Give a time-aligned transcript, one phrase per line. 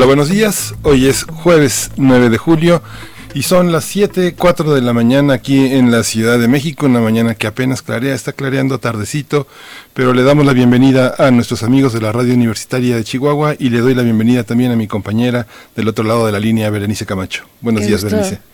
[0.00, 0.74] Hola, buenos días.
[0.82, 2.82] Hoy es jueves 9 de julio
[3.34, 7.00] y son las 7, 4 de la mañana aquí en la Ciudad de México, una
[7.00, 9.46] mañana que apenas clarea, está clareando tardecito,
[9.92, 13.68] pero le damos la bienvenida a nuestros amigos de la Radio Universitaria de Chihuahua y
[13.68, 17.04] le doy la bienvenida también a mi compañera del otro lado de la línea, Berenice
[17.04, 17.44] Camacho.
[17.60, 18.49] Buenos días, Berenice.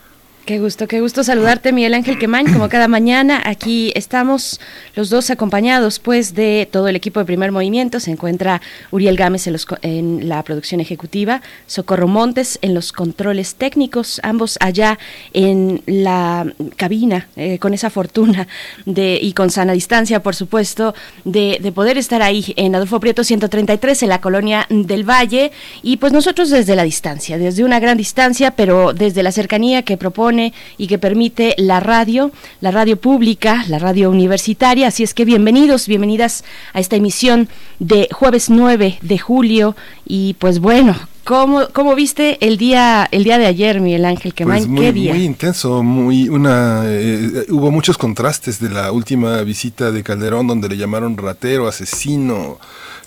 [0.46, 3.42] Qué gusto, qué gusto saludarte, Miguel Ángel Quemain, como cada mañana.
[3.44, 4.60] Aquí estamos
[4.94, 7.98] los dos acompañados, pues, de todo el equipo de Primer Movimiento.
[7.98, 9.48] Se encuentra Uriel Gámez
[9.82, 15.00] en, la producción ejecutiva, Socorro Montes en los controles técnicos, ambos allá
[15.32, 18.46] en la cabina, eh, con esa fortuna
[18.84, 20.94] de y con sana distancia, por supuesto,
[21.24, 25.50] de, de poder estar ahí en Adolfo Prieto 133, en la colonia del Valle.
[25.82, 29.96] Y pues nosotros desde la distancia, desde una gran distancia, pero desde la cercanía que
[29.96, 30.35] propone
[30.78, 34.88] y que permite la radio, la radio pública, la radio universitaria.
[34.88, 37.48] Así es que bienvenidos, bienvenidas a esta emisión
[37.78, 39.76] de jueves 9 de julio.
[40.06, 44.62] Y pues bueno, ¿Cómo, ¿Cómo, viste el día el día de ayer, Miguel Ángel Quemain?
[44.62, 45.12] Pues muy, ¿Qué día?
[45.12, 50.68] Muy intenso, muy una eh, hubo muchos contrastes de la última visita de Calderón donde
[50.68, 52.60] le llamaron ratero, asesino,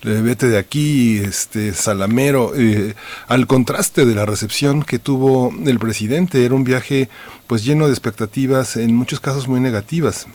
[0.04, 2.96] vete de aquí, este Salamero, eh,
[3.28, 7.10] al contraste de la recepción que tuvo el presidente, era un viaje
[7.48, 10.28] pues lleno de expectativas, en muchos casos muy negativas.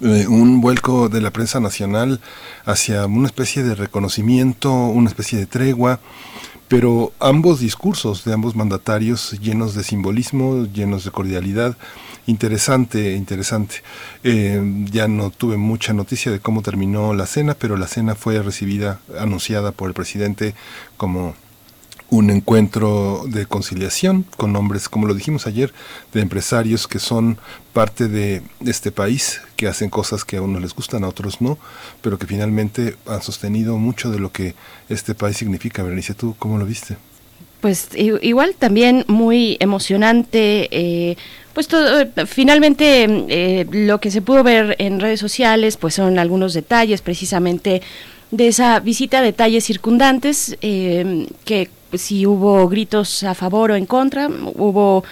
[0.00, 2.20] Eh, un vuelco de la prensa nacional
[2.64, 6.00] hacia una especie de reconocimiento, una especie de tregua,
[6.68, 11.76] pero ambos discursos de ambos mandatarios llenos de simbolismo, llenos de cordialidad,
[12.26, 13.82] interesante, interesante.
[14.24, 14.60] Eh,
[14.90, 19.00] ya no tuve mucha noticia de cómo terminó la cena, pero la cena fue recibida,
[19.18, 20.54] anunciada por el presidente
[20.96, 21.34] como
[22.12, 25.72] un encuentro de conciliación con hombres, como lo dijimos ayer,
[26.12, 27.38] de empresarios que son
[27.72, 31.58] parte de este país, que hacen cosas que a unos les gustan, a otros no,
[32.02, 34.54] pero que finalmente han sostenido mucho de lo que
[34.90, 35.82] este país significa.
[35.82, 36.98] Berenice, ¿tú cómo lo viste?
[37.62, 40.68] Pues igual también muy emocionante.
[40.70, 41.16] Eh,
[41.54, 46.54] pues todo, finalmente eh, lo que se pudo ver en redes sociales pues son algunos
[46.54, 47.82] detalles precisamente
[48.30, 54.28] de esa visita, detalles circundantes eh, que si hubo gritos a favor o en contra,
[54.54, 55.04] hubo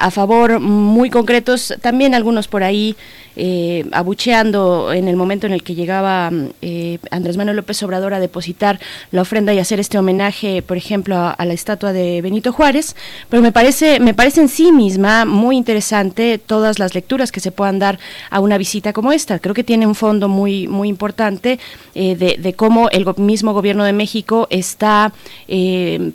[0.00, 2.96] a favor muy concretos, también algunos por ahí
[3.36, 6.32] eh, abucheando en el momento en el que llegaba
[6.62, 8.80] eh, Andrés Manuel López Obrador a depositar
[9.10, 12.96] la ofrenda y hacer este homenaje, por ejemplo, a, la estatua de Benito Juárez.
[13.28, 17.52] Pero me parece, me parece en sí misma muy interesante todas las lecturas que se
[17.52, 17.98] puedan dar
[18.30, 19.38] a una visita como esta.
[19.38, 21.58] Creo que tiene un fondo muy, muy importante
[21.94, 25.12] eh, de, cómo el mismo gobierno de México está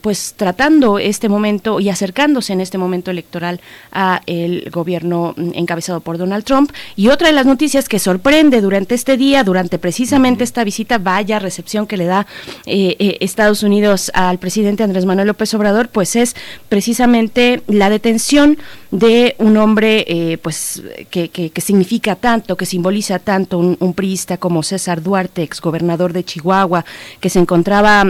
[0.02, 3.62] pues tratando este momento y acercándose en este momento electoral
[3.92, 6.72] a el gobierno encabezado por Donald Trump
[7.12, 11.86] otra de las noticias que sorprende durante este día, durante precisamente esta visita, vaya recepción
[11.86, 12.26] que le da
[12.66, 16.36] eh, eh, Estados Unidos al presidente Andrés Manuel López Obrador, pues es
[16.70, 18.58] precisamente la detención
[18.92, 24.64] de un hombre eh, pues que, que, significa tanto, que simboliza tanto un, priista como
[24.64, 26.86] César Duarte, exgobernador de Chihuahua,
[27.20, 28.06] que se encontraba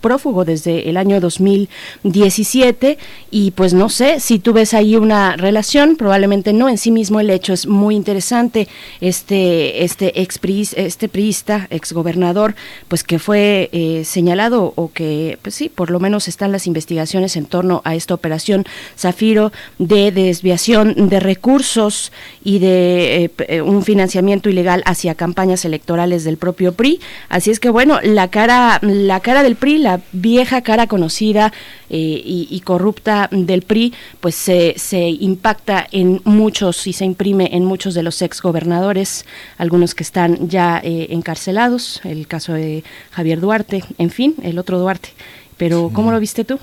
[0.00, 2.98] prófugo desde el año 2017
[3.30, 7.20] y pues no sé si tú ves ahí una relación, probablemente no, en sí mismo
[7.20, 8.68] el hecho es muy interesante interesante
[9.00, 10.38] este este ex
[10.76, 12.54] este priista, ex gobernador,
[12.88, 17.36] pues que fue eh, señalado o que pues sí, por lo menos están las investigaciones
[17.36, 18.66] en torno a esta operación
[18.98, 22.12] Zafiro de desviación de recursos
[22.44, 27.00] y de eh, un financiamiento ilegal hacia campañas electorales del propio PRI.
[27.30, 31.52] Así es que bueno, la cara la cara del PRI, la vieja cara conocida
[31.94, 37.66] eh, y, corrupta del PRI, pues se, se impacta en muchos y se imprime en
[37.66, 39.26] muchos de los exgobernadores,
[39.58, 44.78] algunos que están ya eh, encarcelados, el caso de Javier Duarte, en fin, el otro
[44.78, 45.10] Duarte.
[45.58, 46.58] Pero, ¿cómo lo viste tú?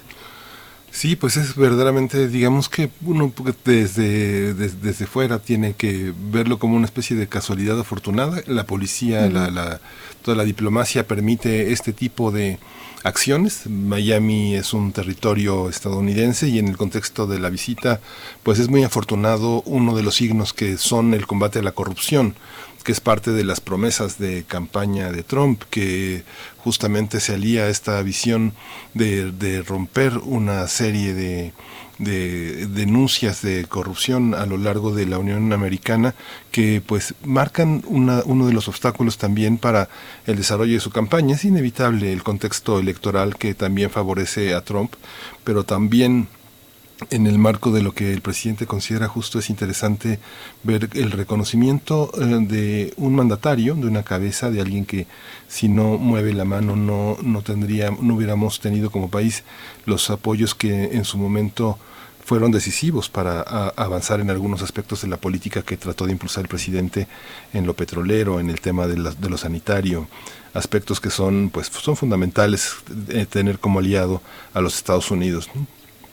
[0.89, 3.31] Sí, pues es verdaderamente, digamos que uno
[3.63, 8.41] desde, desde, fuera tiene que verlo como una especie de casualidad afortunada.
[8.47, 9.79] La policía, la, la,
[10.23, 12.57] toda la diplomacia permite este tipo de,
[13.03, 13.67] acciones.
[13.67, 17.99] Miami es un territorio estadounidense y en el contexto de la visita,
[18.43, 22.35] pues es muy afortunado uno de los signos que son el combate a la corrupción
[22.83, 26.23] que es parte de las promesas de campaña de Trump, que
[26.57, 28.53] justamente se alía a esta visión
[28.93, 31.53] de, de romper una serie de,
[31.99, 36.15] de denuncias de corrupción a lo largo de la Unión Americana
[36.51, 39.89] que pues marcan una, uno de los obstáculos también para
[40.25, 41.35] el desarrollo de su campaña.
[41.35, 44.93] Es inevitable el contexto electoral que también favorece a Trump,
[45.43, 46.27] pero también
[47.09, 50.19] en el marco de lo que el presidente considera justo es interesante
[50.63, 55.07] ver el reconocimiento eh, de un mandatario, de una cabeza, de alguien que
[55.47, 59.43] si no mueve la mano no, no tendría, no hubiéramos tenido como país
[59.85, 61.77] los apoyos que en su momento
[62.25, 66.47] fueron decisivos para avanzar en algunos aspectos de la política que trató de impulsar el
[66.47, 67.07] presidente
[67.53, 70.07] en lo petrolero, en el tema de, de lo sanitario,
[70.53, 72.75] aspectos que son pues son fundamentales
[73.07, 74.21] eh, tener como aliado
[74.53, 75.49] a los Estados Unidos.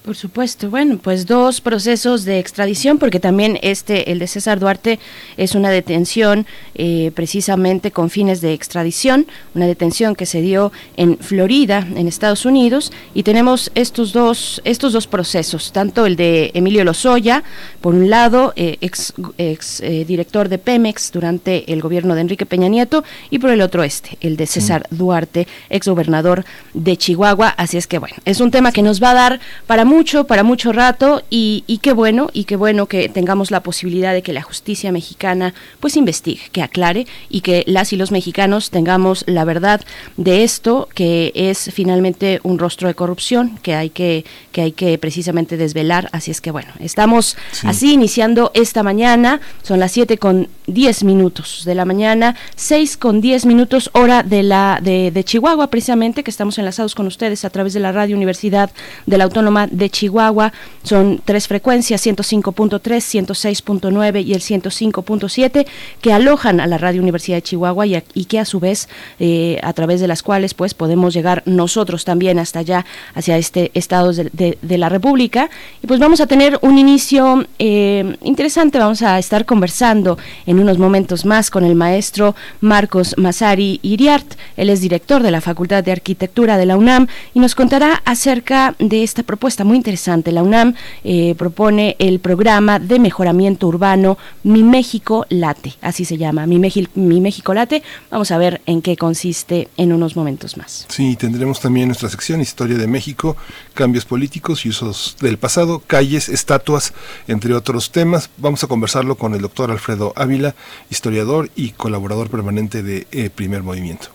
[0.06, 0.70] Por supuesto.
[0.70, 5.00] Bueno, pues dos procesos de extradición, porque también este, el de César Duarte,
[5.37, 9.26] es una detención eh, precisamente con fines de extradición,
[9.56, 14.93] una detención que se dio en Florida, en Estados Unidos, y tenemos estos dos, estos
[14.93, 17.43] dos procesos, tanto el de Emilio Lozoya,
[17.81, 22.47] por un lado, eh, ex, ex eh, director de Pemex durante el gobierno de Enrique
[22.47, 26.44] Peña Nieto, y por el otro este, el de César Duarte, ex gobernador
[26.75, 27.49] de Chihuahua.
[27.49, 30.43] Así es que bueno, es un tema que nos va a dar para mucho, para
[30.43, 34.43] mucho rato y, qué bueno, y qué bueno que tengamos la posibilidad de que la
[34.43, 39.81] justicia mexicana pues investigue, que aclare y que las y los mexicanos tengamos la verdad
[40.19, 44.98] de esto, que es finalmente un rostro de corrupción que hay que, que hay que
[44.98, 46.10] precisamente desvelar.
[46.12, 51.62] Así es que bueno, estamos así iniciando esta mañana, son las 7 con 10 minutos
[51.64, 56.31] de la mañana, 6 con 10 minutos hora de la de, de Chihuahua precisamente, que
[56.31, 58.70] estamos enlazados con ustedes a través de la Radio Universidad
[59.06, 60.53] de la Autónoma de Chihuahua.
[60.83, 65.67] Son tres frecuencias, 105.3, 106.9 y el 105.7,
[66.00, 68.88] que alojan a la Radio Universidad de Chihuahua y, que a su vez,
[69.19, 72.85] eh, a través de las cuales pues podemos llegar nosotros también hasta allá,
[73.15, 75.50] hacia este estado de la República.
[75.83, 80.79] Y pues vamos a tener un inicio eh, interesante, vamos a estar conversando en unos
[80.79, 84.35] momentos más con el maestro Marcos Masari Iriart.
[84.56, 88.75] Él es director de la Facultad de Arquitectura de la UNAM y nos contará acerca
[88.79, 90.32] de esta propuesta muy interesante.
[90.32, 90.75] La UNAM
[91.05, 97.20] eh, propone el programa de mejoramiento urbano Mi México Late, así se llama, Mi, Mi
[97.20, 97.82] México Late.
[98.11, 100.87] Vamos a ver en qué consiste en unos momentos más.
[100.88, 103.37] Sí, tendremos también nuestra sección Historia de México,
[103.75, 106.93] cambios políticos y usos del pasado, calles, estatuas,
[107.29, 108.31] entre otros temas.
[108.38, 110.55] Vamos a conversarlo con el doctor Alfredo Ávila,
[110.90, 114.08] historiador y colaborador permanente de eh, Primer Movimiento.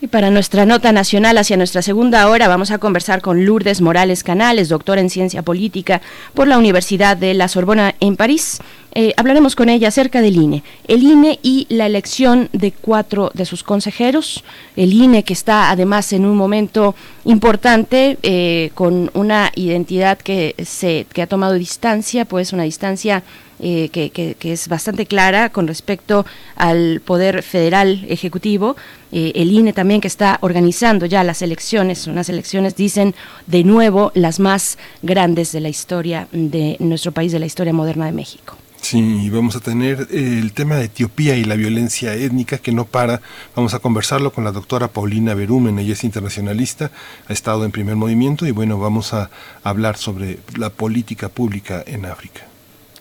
[0.00, 4.22] Y para nuestra nota nacional hacia nuestra segunda hora vamos a conversar con Lourdes Morales
[4.22, 6.00] Canales, doctora en ciencia política
[6.34, 8.58] por la Universidad de la Sorbona en París.
[8.92, 13.44] Eh, hablaremos con ella acerca del INE, el INE y la elección de cuatro de
[13.44, 14.44] sus consejeros,
[14.76, 21.06] el INE que está además en un momento importante eh, con una identidad que se
[21.12, 23.24] que ha tomado distancia, pues una distancia
[23.60, 26.24] eh, que, que, que, es bastante clara con respecto
[26.56, 28.76] al poder federal ejecutivo.
[29.10, 33.14] Eh, el INE también que está organizando ya las elecciones, unas elecciones, dicen,
[33.46, 38.06] de nuevo las más grandes de la historia de nuestro país, de la historia moderna
[38.06, 38.56] de México.
[38.80, 43.20] Sí, vamos a tener el tema de Etiopía y la violencia étnica que no para.
[43.54, 46.90] Vamos a conversarlo con la doctora Paulina Berumen, ella es internacionalista,
[47.26, 49.30] ha estado en primer movimiento y bueno, vamos a
[49.64, 52.47] hablar sobre la política pública en África.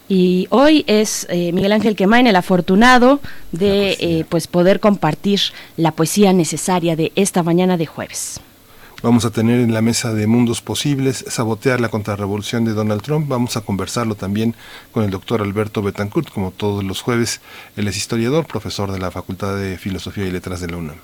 [0.09, 3.19] Y hoy es eh, Miguel Ángel Quemain el afortunado
[3.51, 5.41] de eh, pues poder compartir
[5.75, 8.39] la poesía necesaria de esta mañana de jueves.
[9.03, 13.27] Vamos a tener en la mesa de mundos posibles sabotear la contrarrevolución de Donald Trump.
[13.27, 14.55] Vamos a conversarlo también
[14.91, 17.39] con el doctor Alberto Betancourt, como todos los jueves.
[17.75, 20.97] Él es historiador, profesor de la Facultad de Filosofía y Letras de la UNAM.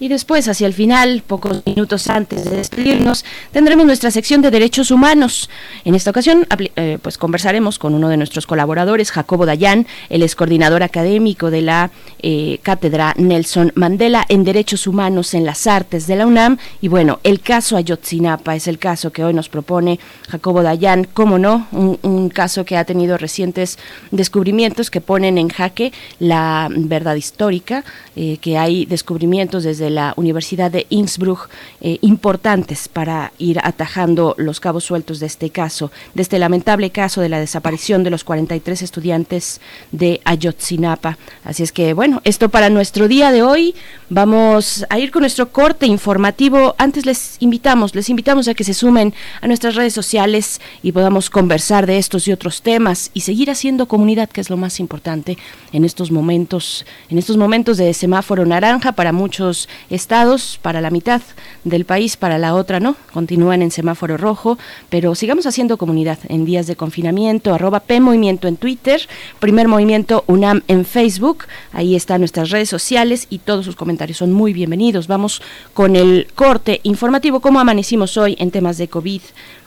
[0.00, 4.90] Y después, hacia el final, pocos minutos antes de despedirnos, tendremos nuestra sección de derechos
[4.90, 5.50] humanos.
[5.84, 10.34] En esta ocasión, eh, pues conversaremos con uno de nuestros colaboradores, Jacobo Dayan, el ex
[10.34, 11.90] coordinador académico de la
[12.22, 16.56] eh, Cátedra Nelson Mandela en Derechos Humanos en las Artes de la UNAM.
[16.80, 21.38] Y bueno, el caso Ayotzinapa es el caso que hoy nos propone Jacobo Dayan, cómo
[21.38, 23.78] no, un, caso que ha tenido recientes
[24.12, 27.84] descubrimientos que ponen en jaque la verdad histórica,
[28.16, 31.48] eh, que hay descubrimientos desde la Universidad de Innsbruck
[31.80, 37.20] eh, importantes para ir atajando los cabos sueltos de este caso, de este lamentable caso
[37.20, 39.60] de la desaparición de los 43 estudiantes
[39.92, 41.18] de Ayotzinapa.
[41.44, 43.74] Así es que, bueno, esto para nuestro día de hoy.
[44.08, 46.74] Vamos a ir con nuestro corte informativo.
[46.78, 51.30] Antes les invitamos, les invitamos a que se sumen a nuestras redes sociales y podamos
[51.30, 55.38] conversar de estos y otros temas y seguir haciendo comunidad, que es lo más importante
[55.72, 61.22] en estos momentos, en estos momentos de semáforo naranja para muchos estados, para la mitad
[61.64, 64.58] del país, para la otra no, continúan en semáforo rojo,
[64.88, 69.00] pero sigamos haciendo comunidad en días de confinamiento, arroba P Movimiento en Twitter,
[69.38, 74.32] Primer Movimiento UNAM en Facebook, ahí están nuestras redes sociales y todos sus comentarios son
[74.32, 75.06] muy bienvenidos.
[75.06, 75.42] Vamos
[75.74, 79.22] con el corte informativo, cómo amanecimos hoy en temas de COVID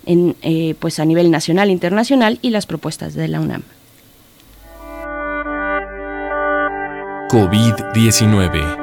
[0.06, 3.64] en, eh, pues a nivel nacional e internacional y las propuestas de la UNAM.
[7.30, 8.83] COVID-19.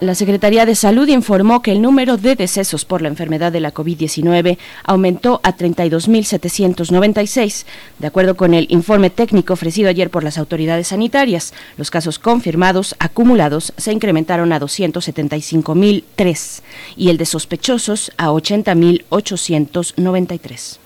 [0.00, 3.74] La Secretaría de Salud informó que el número de decesos por la enfermedad de la
[3.74, 7.64] COVID-19 aumentó a 32.796.
[7.98, 12.94] De acuerdo con el informe técnico ofrecido ayer por las autoridades sanitarias, los casos confirmados
[13.00, 16.62] acumulados se incrementaron a 275.003
[16.96, 20.78] y el de sospechosos a 80.893.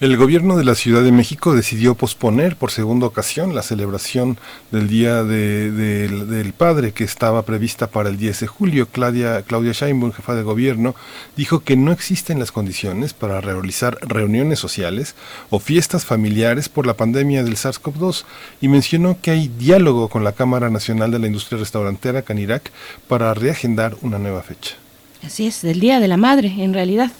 [0.00, 4.38] El gobierno de la Ciudad de México decidió posponer por segunda ocasión la celebración
[4.70, 8.86] del Día del Padre que estaba prevista para el 10 de julio.
[8.86, 10.94] Claudia, Claudia Sheinbaum, jefa de gobierno,
[11.36, 15.16] dijo que no existen las condiciones para realizar reuniones sociales
[15.50, 18.24] o fiestas familiares por la pandemia del SARS-CoV-2
[18.60, 22.70] y mencionó que hay diálogo con la Cámara Nacional de la Industria Restaurantera, CANIRAC,
[23.08, 24.76] para reagendar una nueva fecha.
[25.24, 27.10] Así es, del Día de la Madre, en realidad.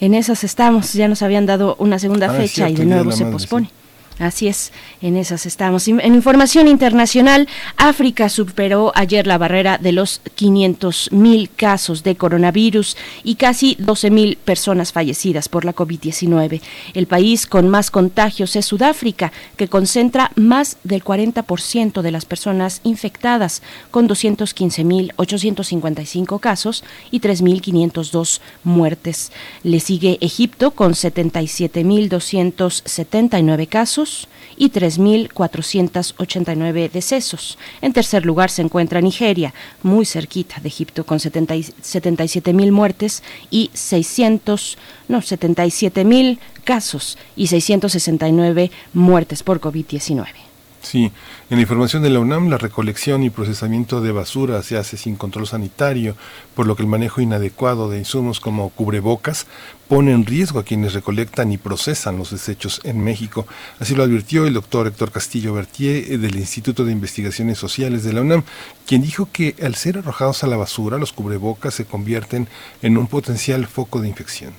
[0.00, 3.24] En esas estamos, ya nos habían dado una segunda ah, fecha y de nuevo se
[3.26, 3.70] pospone.
[4.18, 5.86] Así es, en esas estamos.
[5.86, 7.46] En información internacional,
[7.76, 14.10] África superó ayer la barrera de los 500 mil casos de coronavirus y casi 12
[14.10, 16.60] mil personas fallecidas por la COVID-19.
[16.94, 22.80] El país con más contagios es Sudáfrica, que concentra más del 40% de las personas
[22.82, 26.82] infectadas, con 215 mil 855 casos
[27.12, 29.30] y 3.502 muertes.
[29.62, 34.07] Le sigue Egipto con 77 mil 279 casos
[34.56, 37.58] y 3.489 decesos.
[37.80, 44.78] En tercer lugar se encuentra Nigeria, muy cerquita de Egipto, con 77.000 muertes y 600,
[45.08, 50.26] no, 77.000 casos y 669 muertes por COVID-19.
[50.80, 51.10] Sí,
[51.50, 55.16] en la información de la UNAM, la recolección y procesamiento de basura se hace sin
[55.16, 56.16] control sanitario,
[56.54, 59.46] por lo que el manejo inadecuado de insumos como cubrebocas
[59.88, 63.46] pone en riesgo a quienes recolectan y procesan los desechos en México.
[63.80, 68.12] Así lo advirtió el doctor Héctor Castillo Bertier eh, del Instituto de Investigaciones Sociales de
[68.12, 68.44] la UNAM,
[68.86, 72.48] quien dijo que al ser arrojados a la basura, los cubrebocas se convierten
[72.82, 74.52] en un potencial foco de infección.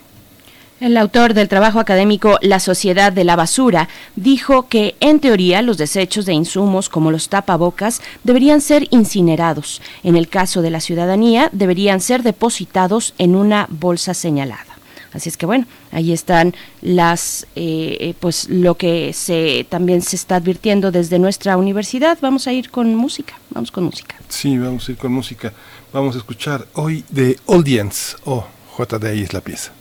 [0.79, 5.77] El autor del trabajo académico La Sociedad de la Basura dijo que, en teoría, los
[5.77, 9.81] desechos de insumos como los tapabocas deberían ser incinerados.
[10.03, 14.78] En el caso de la ciudadanía, deberían ser depositados en una bolsa señalada.
[15.19, 20.15] Así es que bueno, ahí están las, eh, eh, pues lo que se también se
[20.15, 22.17] está advirtiendo desde nuestra universidad.
[22.21, 24.15] Vamos a ir con música, vamos con música.
[24.29, 25.51] Sí, vamos a ir con música.
[25.91, 28.45] Vamos a escuchar hoy de Audience o
[28.77, 29.73] oh, JDI es la pieza.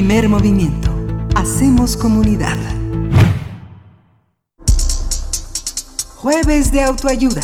[0.00, 0.90] Primer movimiento.
[1.34, 2.56] Hacemos comunidad.
[6.16, 7.42] Jueves de autoayuda.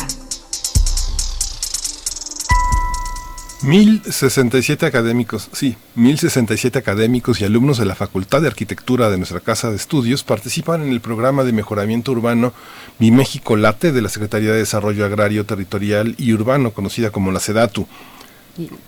[3.61, 9.69] 1067 académicos, sí, 1067 académicos y alumnos de la Facultad de Arquitectura de nuestra Casa
[9.69, 12.53] de Estudios participan en el programa de mejoramiento urbano
[12.97, 17.39] Mi México Late de la Secretaría de Desarrollo Agrario, Territorial y Urbano, conocida como la
[17.39, 17.87] SEDATU.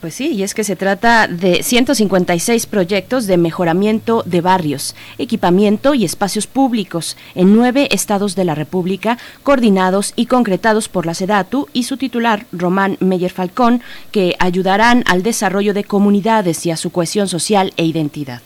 [0.02, 5.94] Pues sí, y es que se trata de 156 proyectos de mejoramiento de barrios, equipamiento
[5.94, 11.68] y espacios públicos en nueve estados de la República, coordinados y concretados por la SEDATU
[11.74, 16.92] y su titular, Román Meyer Falcón, que ayudarán al desarrollo de comunidades y a su
[16.92, 18.42] cohesión social e identidad.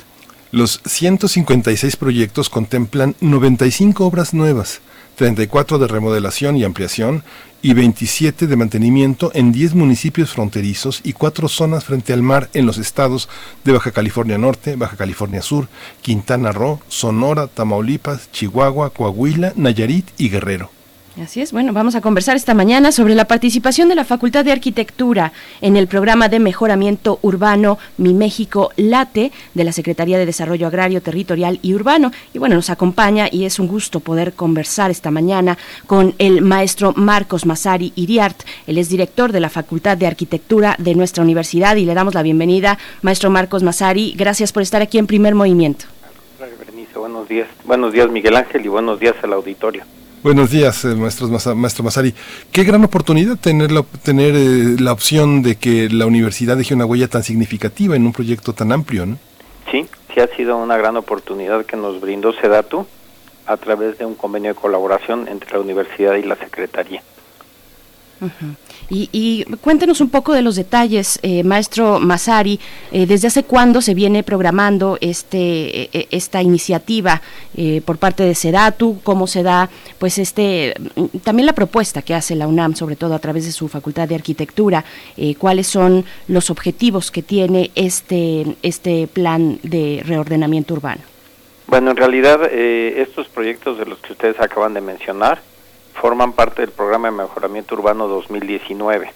[0.51, 4.81] Los 156 proyectos contemplan 95 obras nuevas,
[5.15, 7.23] 34 de remodelación y ampliación
[7.61, 12.65] y 27 de mantenimiento en 10 municipios fronterizos y 4 zonas frente al mar en
[12.65, 13.29] los estados
[13.63, 15.69] de Baja California Norte, Baja California Sur,
[16.01, 20.82] Quintana Roo, Sonora, Tamaulipas, Chihuahua, Coahuila, Nayarit y Guerrero.
[21.21, 24.51] Así es, bueno, vamos a conversar esta mañana sobre la participación de la Facultad de
[24.51, 30.65] Arquitectura en el programa de mejoramiento urbano Mi México Late de la Secretaría de Desarrollo
[30.65, 32.11] Agrario, Territorial y Urbano.
[32.33, 36.93] Y bueno, nos acompaña y es un gusto poder conversar esta mañana con el maestro
[36.95, 38.41] Marcos Masari Iriart.
[38.65, 42.23] Él es director de la Facultad de Arquitectura de nuestra universidad y le damos la
[42.23, 42.79] bienvenida.
[43.03, 45.85] Maestro Marcos Masari, gracias por estar aquí en Primer Movimiento.
[46.95, 47.47] Buenos días.
[47.65, 49.83] Buenos días, Miguel Ángel, y buenos días al auditorio.
[50.23, 51.27] Buenos días, eh, maestro
[51.83, 52.13] Masari.
[52.49, 56.85] Qué gran oportunidad tener, la, tener eh, la opción de que la universidad deje una
[56.85, 59.17] huella tan significativa en un proyecto tan amplio, ¿no?
[59.69, 62.87] Sí, sí ha sido una gran oportunidad que nos brindó SEDATU
[63.47, 67.03] a través de un convenio de colaboración entre la universidad y la Secretaría.
[68.89, 72.59] Y, cuéntenos un poco de los detalles, eh, maestro Masari,
[72.91, 77.21] eh, ¿desde hace cuándo se viene programando este, e, esta iniciativa
[77.55, 78.99] eh, por parte de SEDATU?
[79.03, 80.75] ¿Cómo se da pues este,
[81.23, 84.15] también la propuesta que hace la UNAM, sobre todo a través de su Facultad de
[84.15, 84.83] Arquitectura?
[85.37, 91.01] ¿Cuáles son los objetivos que tiene este, este plan de reordenamiento urbano?
[91.67, 95.41] Bueno, en realidad estos proyectos de los que ustedes acaban de mencionar,
[95.93, 99.11] forman parte del programa de mejoramiento urbano 2019.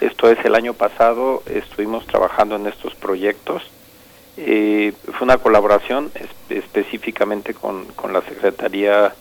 [0.00, 3.62] Esto es, el año pasado estuvimos trabajando en estos proyectos.
[4.36, 6.10] Eh, fue una colaboración
[6.50, 9.14] específicamente con, con, la Secretaría,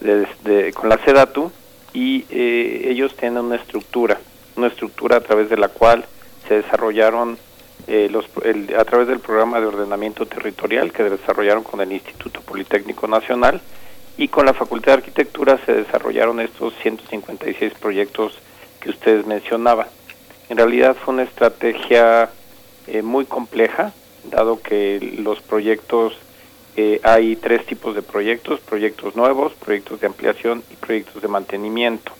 [0.00, 1.50] de, con la SEDATU,
[1.92, 4.18] y eh, ellos tienen una estructura,
[4.56, 6.04] una estructura a través de la cual
[6.46, 7.38] se desarrollaron
[7.86, 8.26] eh, los,
[8.78, 13.60] a través del programa de ordenamiento territorial que desarrollaron con el Instituto Politécnico Nacional,
[14.20, 18.38] y con la Facultad de Arquitectura se desarrollaron estos 156 proyectos
[18.78, 19.86] que ustedes mencionaban.
[20.50, 22.28] En realidad fue una estrategia
[22.86, 26.12] eh, muy compleja, dado que los proyectos,
[26.76, 32.12] eh, hay tres tipos de proyectos, proyectos nuevos, proyectos de ampliación y proyectos de mantenimiento.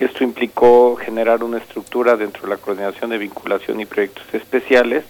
[0.00, 5.04] Esto implicó generar una estructura dentro de la coordinación de vinculación y proyectos especiales,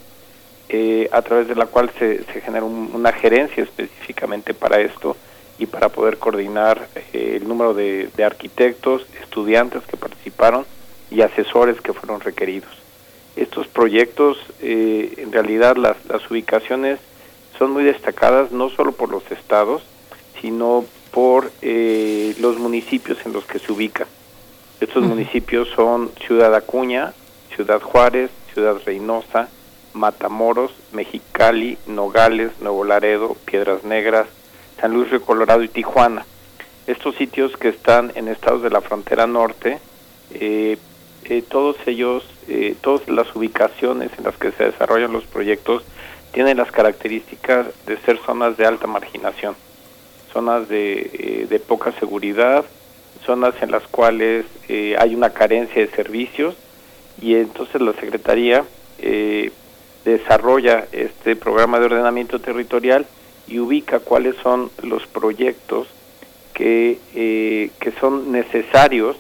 [0.69, 5.17] eh, a través de la cual se, se generó una gerencia específicamente para esto,
[5.59, 10.65] y para poder coordinar eh, el número de, arquitectos, estudiantes que participaron
[11.11, 12.71] y asesores que fueron requeridos.
[13.37, 16.99] Estos proyectos, eh, en realidad las, las ubicaciones
[17.59, 19.83] son muy destacadas no solo por los estados,
[20.41, 24.09] sino por eh, los municipios en los que se ubican.
[24.81, 27.13] Estos municipios son Ciudad Acuña,
[27.55, 29.49] Ciudad Juárez, Ciudad Reynosa,
[29.93, 34.27] Matamoros, Mexicali, Nogales, Nuevo Laredo, Piedras Negras,
[34.83, 36.27] San Luis Río Colorado y Tijuana.
[36.89, 39.79] Estos sitios que están en estados de la frontera norte,
[40.35, 40.77] eh,
[41.27, 45.85] eh, todos ellos, eh, todas las ubicaciones en las que se desarrollan los proyectos
[46.33, 49.55] tienen las características de ser zonas de alta marginación,
[50.33, 52.65] zonas de, de poca seguridad,
[53.25, 54.47] zonas en las cuales
[54.99, 56.57] hay una carencia de servicios
[57.21, 58.65] y entonces la Secretaría
[60.05, 63.07] desarrolla este programa de ordenamiento territorial
[63.47, 65.89] y ubica cuáles son los proyectos
[66.55, 69.17] que, eh, que son necesarios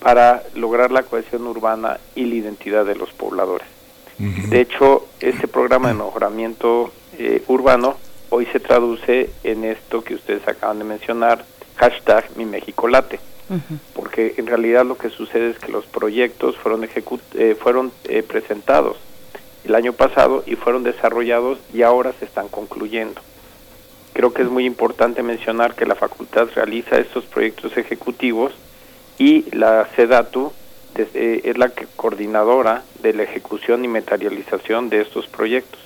[0.00, 3.66] para lograr la cohesión urbana y la identidad de los pobladores.
[4.18, 7.96] De hecho, este programa de mejoramiento eh, urbano
[8.30, 11.44] hoy se traduce en esto que ustedes acaban de mencionar,
[11.76, 13.18] hashtag Mi México Late,
[13.94, 16.86] porque en realidad lo que sucede es que los proyectos fueron,
[17.34, 17.90] eh, fueron
[18.28, 18.96] presentados
[19.64, 23.20] el año pasado y fueron desarrollados y ahora se están concluyendo.
[24.12, 28.52] Creo que es muy importante mencionar que la facultad realiza estos proyectos ejecutivos
[29.18, 30.52] y la SEDATU
[30.94, 35.80] es la coordinadora de la ejecución y materialización de estos proyectos.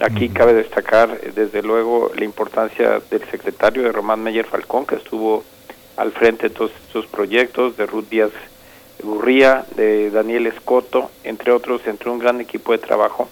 [0.00, 4.94] Aquí cabe destacar, eh, desde luego, la importancia del secretario de Román Meyer Falcón, que
[4.94, 5.44] estuvo
[5.96, 8.30] al frente de todos estos proyectos, de Ruth Díaz
[9.02, 13.28] Gurría, de Daniel Escoto, entre otros, entre un gran equipo de trabajo.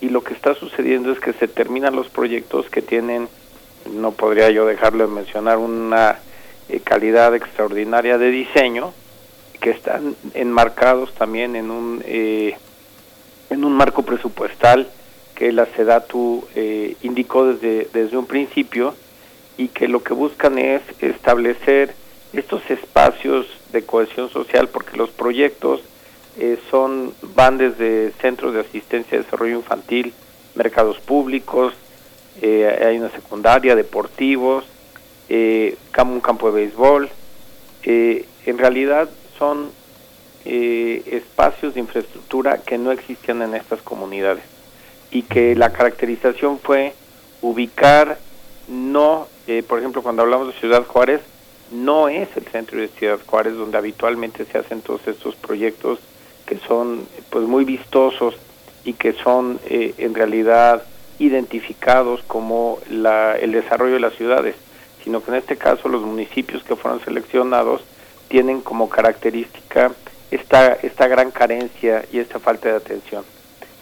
[0.00, 3.28] Y lo que está sucediendo es que se terminan los proyectos que tienen,
[3.86, 6.18] no podría yo dejarlo de mencionar, una
[6.68, 8.92] eh, calidad extraordinaria de diseño,
[9.60, 12.56] que están enmarcados también en un, eh,
[13.50, 14.88] en un marco presupuestal
[15.34, 18.94] que la SEDATU eh, indicó desde, desde un principio
[19.56, 21.94] y que lo que buscan es establecer
[22.32, 25.82] estos espacios de cohesión social porque los proyectos
[26.38, 30.12] eh, son van desde centros de asistencia de desarrollo infantil,
[30.54, 31.74] mercados públicos,
[32.40, 34.64] eh, hay una secundaria, deportivos,
[35.28, 37.10] eh, un campo de béisbol.
[37.82, 39.70] Eh, en realidad son
[40.42, 44.42] espacios de infraestructura que no existían en estas comunidades
[45.10, 46.94] y que la caracterización fue
[47.42, 48.18] ubicar
[48.66, 49.28] no,
[49.68, 51.20] por ejemplo, cuando hablamos de Ciudad Juárez,
[51.70, 55.98] no es el centro de Ciudad Juárez donde habitualmente se hacen todos estos proyectos
[56.46, 58.34] que son pues muy vistosos
[58.84, 60.82] y que son eh, en realidad
[61.20, 64.56] identificados como la, el desarrollo de las ciudades,
[65.04, 67.82] sino que en este caso los municipios que fueron seleccionados
[68.28, 69.92] tienen como característica
[70.30, 73.24] esta, esta gran carencia y esta falta de atención.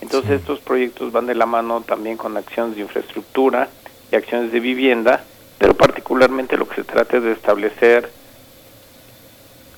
[0.01, 3.69] Entonces estos proyectos van de la mano también con acciones de infraestructura
[4.11, 5.25] y acciones de vivienda,
[5.59, 8.11] pero particularmente lo que se trata es de establecer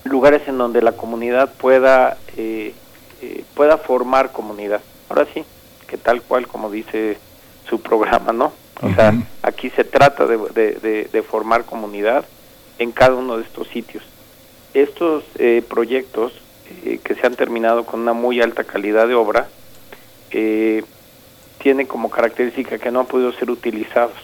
[0.04, 2.74] lugares en donde la comunidad pueda eh,
[3.22, 4.80] eh, pueda formar comunidad.
[5.08, 5.44] Ahora sí,
[5.86, 7.18] que tal cual como dice
[7.70, 8.52] su programa, ¿no?
[8.82, 12.24] O sea, aquí se trata de, de, formar comunidad
[12.78, 14.02] en cada uno de estos sitios.
[14.74, 16.32] Estos eh, proyectos
[17.02, 19.48] que se han terminado con una muy alta calidad de obra
[20.30, 24.16] tienen como característica que no han podido ser utilizados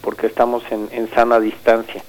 [0.00, 2.02] porque estamos en, en sana distancia.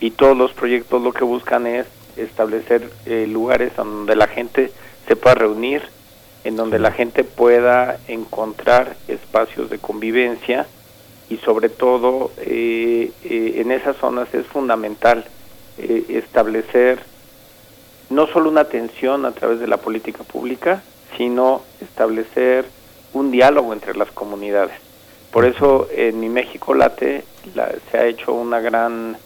[0.00, 4.72] Y todos los proyectos lo que buscan es establecer eh, lugares donde la gente
[5.06, 5.82] se pueda reunir,
[6.48, 10.66] en donde la gente pueda encontrar espacios de convivencia
[11.28, 15.24] y sobre todo eh, eh, en esas zonas es fundamental
[16.08, 16.98] establecer
[18.10, 20.82] no solo una atención a través de la política pública,
[21.16, 22.64] sino establecer
[23.12, 24.74] un diálogo entre las comunidades.
[25.30, 27.24] Por eso en mi México Late
[27.90, 29.16] se ha hecho una gran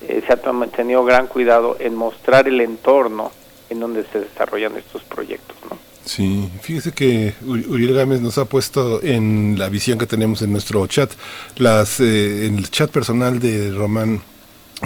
[0.00, 0.36] eh, se ha
[0.68, 3.30] tenido gran cuidado en mostrar el entorno
[3.68, 5.56] en donde se desarrollan estos proyectos.
[5.68, 5.89] ¿no?
[6.04, 10.86] Sí, fíjese que Uriel Gámez nos ha puesto en la visión que tenemos en nuestro
[10.86, 11.12] chat,
[11.56, 14.22] las, eh, en el chat personal de Román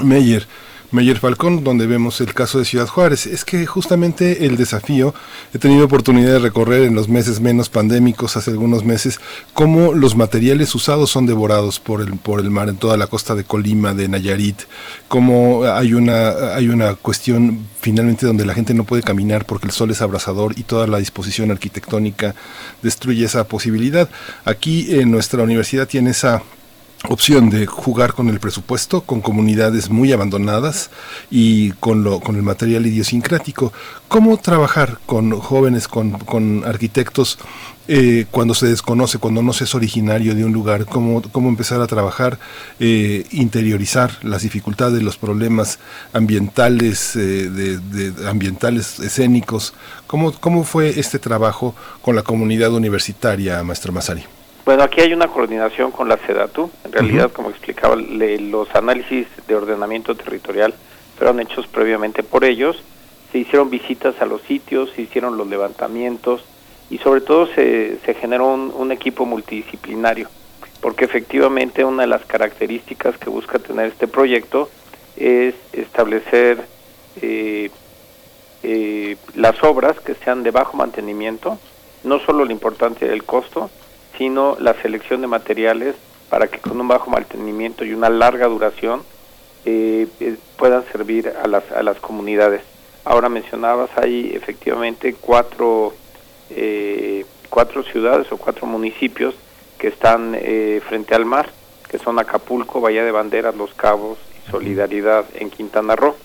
[0.02, 0.46] Meyer,
[0.94, 3.26] Meyer Falcón, donde vemos el caso de Ciudad Juárez.
[3.26, 5.12] Es que justamente el desafío,
[5.52, 9.18] he tenido oportunidad de recorrer en los meses menos pandémicos, hace algunos meses,
[9.54, 13.34] cómo los materiales usados son devorados por el, por el mar en toda la costa
[13.34, 14.62] de Colima, de Nayarit,
[15.08, 19.72] cómo hay una, hay una cuestión finalmente donde la gente no puede caminar porque el
[19.72, 22.36] sol es abrasador y toda la disposición arquitectónica
[22.82, 24.08] destruye esa posibilidad.
[24.44, 26.42] Aquí en nuestra universidad tiene esa
[27.08, 30.90] opción de jugar con el presupuesto, con comunidades muy abandonadas
[31.30, 33.72] y con, lo, con el material idiosincrático.
[34.08, 37.38] ¿Cómo trabajar con jóvenes, con, con arquitectos
[37.88, 40.86] eh, cuando se desconoce, cuando no se es originario de un lugar?
[40.86, 42.38] ¿Cómo, cómo empezar a trabajar,
[42.80, 45.78] eh, interiorizar las dificultades, los problemas
[46.12, 49.74] ambientales, eh, de, ambientales escénicos?
[50.06, 54.24] ¿Cómo, ¿Cómo fue este trabajo con la comunidad universitaria, maestro Masari?
[54.64, 56.70] Bueno, aquí hay una coordinación con la SEDATU.
[56.84, 60.74] En realidad, como explicaba, los análisis de ordenamiento territorial
[61.18, 62.82] fueron hechos previamente por ellos.
[63.30, 66.44] Se hicieron visitas a los sitios, se hicieron los levantamientos
[66.88, 70.28] y sobre todo se, se generó un, equipo multidisciplinario,
[70.80, 74.70] porque efectivamente una de las características que busca tener este proyecto
[75.16, 76.64] es establecer
[77.20, 77.70] eh,
[78.62, 81.58] eh, las obras que sean de bajo mantenimiento,
[82.02, 83.70] no solo la importancia del costo,
[84.16, 85.94] sino la selección de materiales
[86.28, 89.02] para que con un bajo mantenimiento y una larga duración
[89.64, 92.62] eh, eh, puedan servir a las, a las comunidades.
[93.04, 95.94] Ahora mencionabas, hay efectivamente cuatro,
[96.50, 99.34] eh, cuatro ciudades o cuatro municipios
[99.78, 100.36] que están
[100.88, 101.50] frente al mar,
[101.88, 106.16] que son Acapulco, Bahía de Banderas, Los Cabos y Solidaridad en Quintana Roo.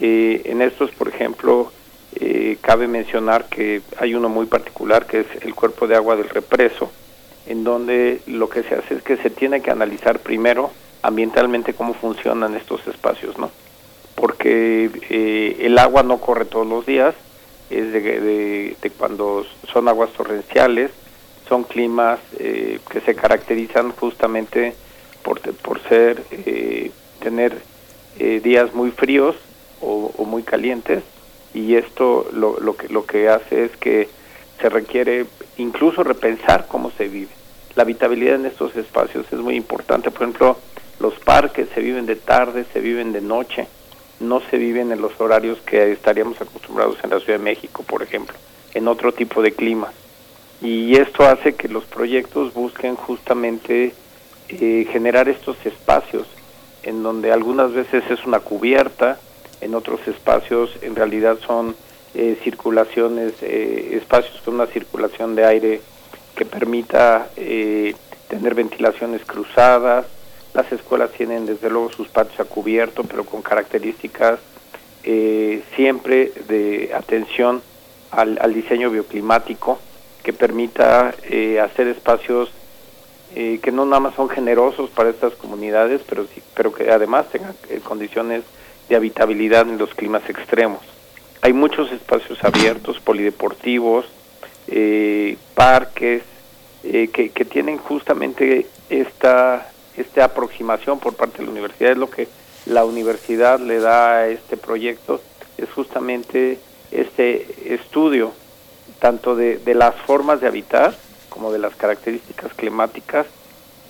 [0.00, 1.72] en estos, por ejemplo,
[2.60, 6.90] cabe mencionar que hay uno muy particular que es el cuerpo de agua del represo,
[7.46, 10.70] en donde lo que se hace es que se tiene que analizar primero
[11.02, 13.50] ambientalmente cómo funcionan estos espacios, ¿no?
[14.14, 17.14] Porque eh, el agua no corre todos los días,
[17.68, 18.00] es de,
[18.80, 20.90] de, cuando son aguas torrenciales,
[21.48, 24.74] son climas eh, que se caracterizan justamente
[25.22, 27.60] por, por ser, eh, tener
[28.16, 29.34] días muy fríos
[29.80, 31.02] o, muy calientes
[31.52, 34.08] y esto lo, lo, que, lo que hace es que
[34.60, 35.26] se requiere
[35.58, 37.30] incluso repensar cómo se vive.
[37.74, 40.10] La habitabilidad en estos espacios es muy importante.
[40.10, 40.58] Por ejemplo,
[41.00, 43.66] los parques se viven de tarde, se viven de noche,
[44.20, 48.02] no se viven en los horarios que estaríamos acostumbrados en la Ciudad de México, por
[48.02, 48.36] ejemplo,
[48.74, 49.92] en otro tipo de clima.
[50.62, 53.92] Y esto hace que los proyectos busquen justamente
[54.48, 56.26] eh, generar estos espacios
[56.84, 59.18] en donde algunas veces es una cubierta,
[59.60, 61.74] en otros espacios en realidad son
[62.14, 65.80] eh, circulaciones, eh, espacios con una circulación de aire
[66.36, 67.28] que permita
[68.28, 70.06] tener ventilaciones cruzadas.
[70.52, 74.40] Las escuelas tienen desde luego sus patios a cubierto, pero con características
[75.76, 77.62] siempre de atención
[78.10, 79.78] al, al diseño bioclimático
[80.24, 81.14] que permita
[81.62, 82.50] hacer espacios
[83.36, 86.24] eh, que no nada más son generosos para estas comunidades, pero,
[86.54, 88.44] pero que además tengan eh, condiciones
[88.88, 90.80] de habitabilidad en los climas extremos.
[91.44, 94.06] Hay muchos espacios abiertos, polideportivos,
[94.66, 96.22] eh, parques,
[96.82, 101.92] que, que, tienen justamente esta, esta aproximación por parte de la universidad.
[101.92, 102.28] Es lo que
[102.64, 105.20] la universidad le da a este proyecto,
[105.58, 106.58] es justamente
[106.90, 108.32] este estudio
[108.98, 110.94] tanto de, de las formas de habitar
[111.28, 113.26] como de las características climáticas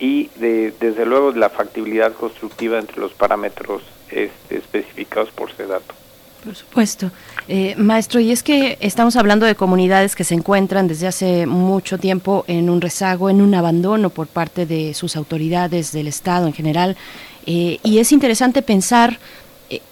[0.01, 5.95] y de, desde luego de la factibilidad constructiva entre los parámetros este, especificados por dato.
[6.45, 7.11] Por supuesto.
[7.49, 11.97] Eh, maestro, y es que estamos hablando de comunidades que se encuentran desde hace mucho
[11.99, 16.53] tiempo en un rezago, en un abandono por parte de sus autoridades, del Estado en
[16.53, 16.97] general,
[17.47, 19.19] eh, y es interesante pensar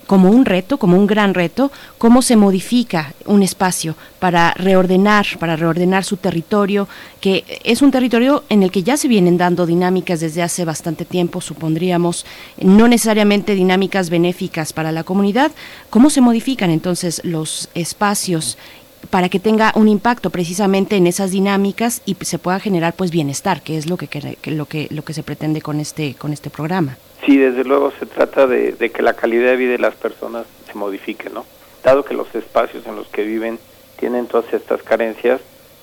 [0.06, 5.56] como un reto, como un gran reto, cómo se modifica un espacio para reordenar, para
[5.56, 6.88] reordenar su territorio,
[7.20, 11.04] que es un territorio en el que ya se vienen dando dinámicas desde hace bastante
[11.04, 12.26] tiempo, supondríamos,
[12.60, 15.52] no necesariamente dinámicas benéficas para la comunidad.
[15.90, 18.58] ¿Cómo se modifican entonces los espacios
[19.10, 23.62] para que tenga un impacto precisamente en esas dinámicas y se pueda generar pues bienestar,
[23.62, 26.96] que es lo que, lo que lo que se pretende con este con este programa?
[27.24, 30.74] Sí, desde luego se trata de, que la calidad de vida de las personas se
[30.74, 31.44] modifique, ¿no?
[31.84, 33.60] Dado que los espacios en los que viven
[33.96, 35.40] tienen todas estas carencias,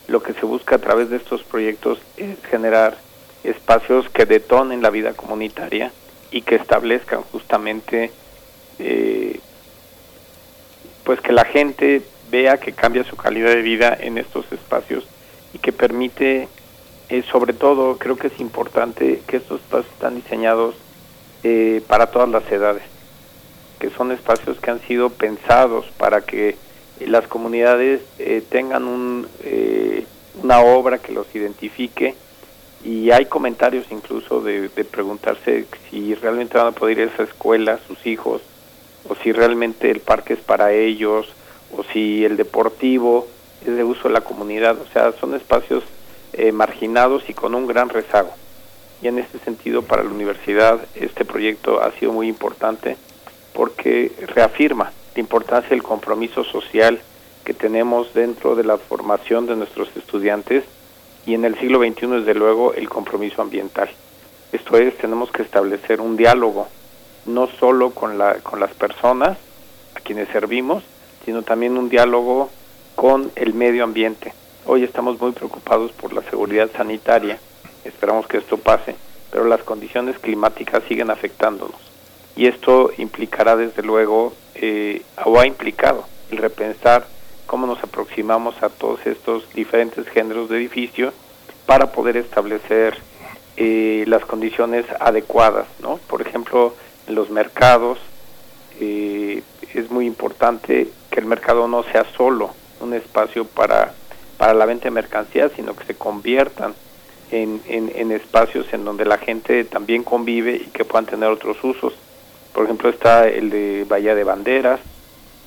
[0.07, 2.97] lo que se busca a través de estos proyectos es generar
[3.45, 5.93] espacios que detonen la vida comunitaria
[6.29, 8.11] y que establezcan justamente
[8.77, 9.39] eh,
[11.05, 15.05] pues que la gente vea que cambia su calidad de vida en estos espacios
[15.53, 16.49] y que permite
[17.07, 20.75] eh, sobre todo creo que es importante que estos espacios están diseñados
[21.41, 22.83] eh, para todas las edades,
[23.79, 26.57] que son espacios que han sido pensados para que
[26.99, 30.05] las comunidades eh, tengan un, eh,
[30.43, 32.15] una obra que los identifique.
[32.83, 37.79] Y hay comentarios incluso de, preguntarse si realmente van a poder ir a esa escuela
[37.87, 38.41] sus hijos
[39.07, 41.27] o si realmente el parque es para ellos
[41.75, 43.27] o si el deportivo
[43.65, 45.83] es de uso de la comunidad, o sea, son espacios
[46.53, 48.33] marginados y con un gran rezago
[49.01, 52.97] y en este sentido para la universidad este proyecto ha sido muy importante
[53.53, 56.99] porque reafirma la importancia del compromiso social
[57.43, 60.63] que tenemos dentro de la formación de nuestros estudiantes
[61.25, 63.89] y en el siglo XXI desde luego el compromiso ambiental.
[64.51, 66.67] Esto es, tenemos que establecer un diálogo
[67.25, 69.37] no solo con, la, con las personas
[69.95, 70.83] a quienes servimos,
[71.25, 72.49] sino también un diálogo
[72.95, 74.33] con el medio ambiente.
[74.65, 77.39] Hoy estamos muy preocupados por la seguridad sanitaria
[77.85, 78.95] esperamos que esto pase,
[79.31, 81.79] pero las condiciones climáticas siguen afectándonos.
[82.35, 87.05] Y esto implicará desde luego, eh, o ha implicado, el repensar
[87.45, 91.11] cómo nos aproximamos a todos estos diferentes géneros de edificio
[91.65, 92.97] para poder establecer
[93.57, 95.97] eh, las condiciones adecuadas, ¿no?
[96.07, 96.75] Por ejemplo,
[97.07, 97.99] en los mercados
[98.79, 103.93] eh, es muy importante que el mercado no sea solo un espacio para,
[104.37, 106.73] para la venta de mercancías, sino que se conviertan
[107.31, 111.93] en, en, espacios en donde la gente también convive y que puedan tener otros usos.
[112.53, 114.79] Por ejemplo, está el de Bahía de Banderas,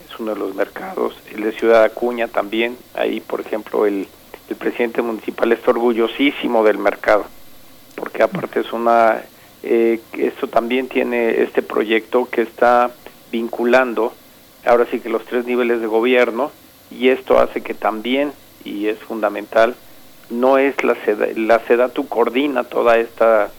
[0.08, 4.06] es uno de los mercados, el de Ciudad Acuña también, ahí por ejemplo el,
[4.48, 7.24] el presidente municipal está orgullosísimo del mercado,
[7.96, 9.22] porque aparte es una,
[9.62, 12.90] eh, esto también tiene este proyecto que está
[13.30, 14.12] vinculando
[14.64, 16.50] ahora sí que los tres niveles de gobierno
[16.90, 18.32] y esto hace que también,
[18.64, 19.74] y es fundamental,
[20.32, 23.50] no es la SEDA, la SEDATU coordina toda esta,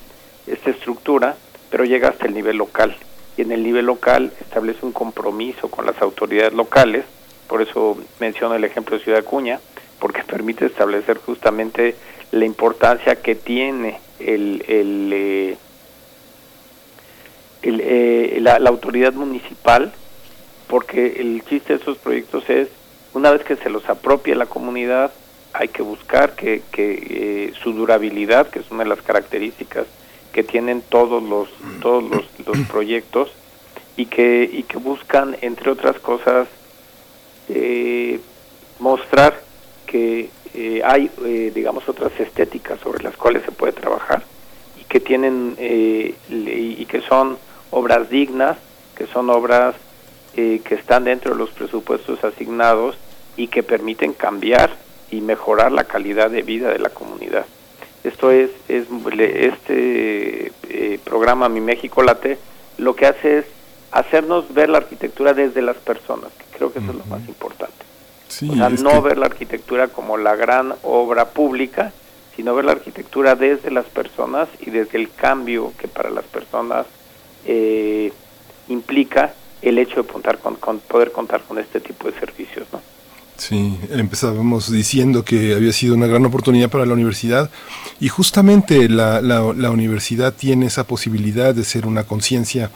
[0.47, 1.35] esta estructura,
[1.69, 2.95] pero llega hasta el nivel local.
[3.37, 7.05] Y en el nivel local establece un compromiso con las autoridades locales,
[7.47, 9.59] por eso menciono el ejemplo de Ciudad Acuña,
[9.99, 11.95] porque permite establecer justamente
[12.31, 15.57] la importancia que tiene el, el, eh,
[17.61, 19.93] eh, la, autoridad municipal,
[20.67, 22.69] porque el chiste de esos proyectos es,
[23.13, 25.11] una vez que se los apropia la comunidad,
[25.53, 29.85] hay que buscar que, que eh, su durabilidad, que es una de las características
[30.31, 31.49] que tienen todos los
[31.81, 33.31] todos los, los proyectos
[33.95, 36.47] y que y que buscan entre otras cosas
[37.49, 38.19] eh,
[38.79, 39.39] mostrar
[39.85, 44.23] que eh, hay, eh, digamos, otras estéticas sobre las cuales se puede trabajar
[44.79, 47.37] y que tienen eh, y que son
[47.71, 48.57] obras dignas,
[48.95, 49.75] que son obras
[50.35, 52.95] que están dentro de los presupuestos asignados
[53.37, 54.71] y que permiten cambiar
[55.13, 57.45] y mejorar la calidad de vida de la comunidad.
[58.03, 60.51] Esto es, es este
[61.03, 62.37] programa Mi México Late
[62.77, 63.45] lo que hace es
[63.91, 67.83] hacernos ver la arquitectura desde las personas, que creo que eso es lo más importante
[68.41, 71.93] o sea, no ver la arquitectura como la gran obra pública,
[72.35, 76.87] sino ver la arquitectura desde las personas y desde el cambio que para las personas
[77.45, 78.11] eh,
[78.69, 82.81] implica el hecho de contar con, poder contar con este tipo de servicios, ¿no?
[83.37, 87.49] Sí, empezábamos diciendo que había sido una gran oportunidad para la universidad
[87.99, 92.69] y justamente la, la universidad tiene esa posibilidad de ser una conciencia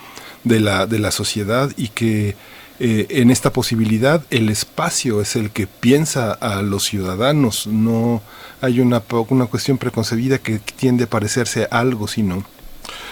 [0.44, 2.36] de la, de la sociedad y que
[2.80, 8.22] eh, en esta posibilidad el espacio es el que piensa a los ciudadanos, no
[8.60, 12.44] hay una, una cuestión preconcebida que tiende a parecerse a algo, sino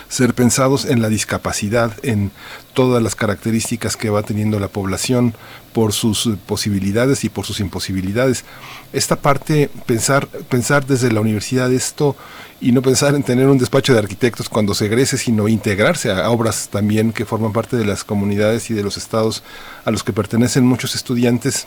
[0.09, 2.31] ser pensados en la discapacidad, en
[2.75, 5.35] todas las características que va teniendo la población
[5.77, 8.47] por sus posibilidades y por sus imposibilidades.
[8.95, 12.17] Esta parte, pensar, pensar desde la universidad esto
[12.63, 16.31] y no pensar en tener un despacho de arquitectos cuando se egrese, sino integrarse a
[16.31, 19.43] obras también que forman parte de las comunidades y de los estados
[19.85, 21.67] a los que pertenecen muchos estudiantes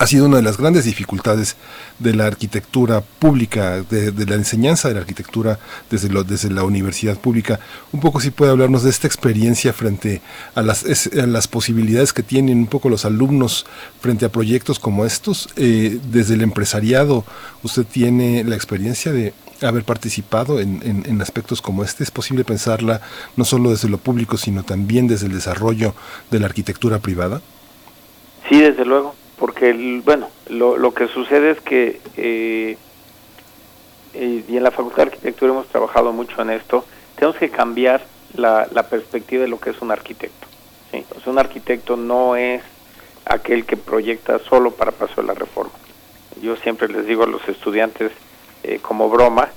[0.00, 1.56] ha sido una de las grandes dificultades
[1.98, 5.58] de la arquitectura pública, de, la enseñanza de la arquitectura
[5.90, 7.60] desde, lo, desde la universidad pública.
[7.92, 10.22] Un poco si puede hablarnos de esta experiencia frente
[10.54, 13.66] a las, las posibilidades que tienen un poco los alumnos
[14.00, 15.50] frente a proyectos como estos.
[15.56, 17.26] Eh, desde el empresariado,
[17.62, 22.04] usted tiene la experiencia de haber participado en, en, aspectos como este.
[22.04, 23.02] Es posible pensarla
[23.36, 25.94] no solo desde lo público, sino también desde el desarrollo
[26.30, 27.42] de la arquitectura privada.
[28.48, 32.76] Sí, desde luego porque bueno, lo, lo, que sucede es que, eh,
[34.12, 36.84] eh, y en la Facultad de Arquitectura hemos trabajado mucho en esto,
[37.16, 40.46] tenemos que cambiar la, la perspectiva de lo que es un arquitecto.
[40.90, 41.06] ¿sí?
[41.16, 42.62] O sea, un arquitecto no es
[43.24, 45.72] aquel que proyecta solo para paso de la reforma.
[46.42, 48.12] Yo siempre les digo a los estudiantes
[48.62, 49.48] eh, como broma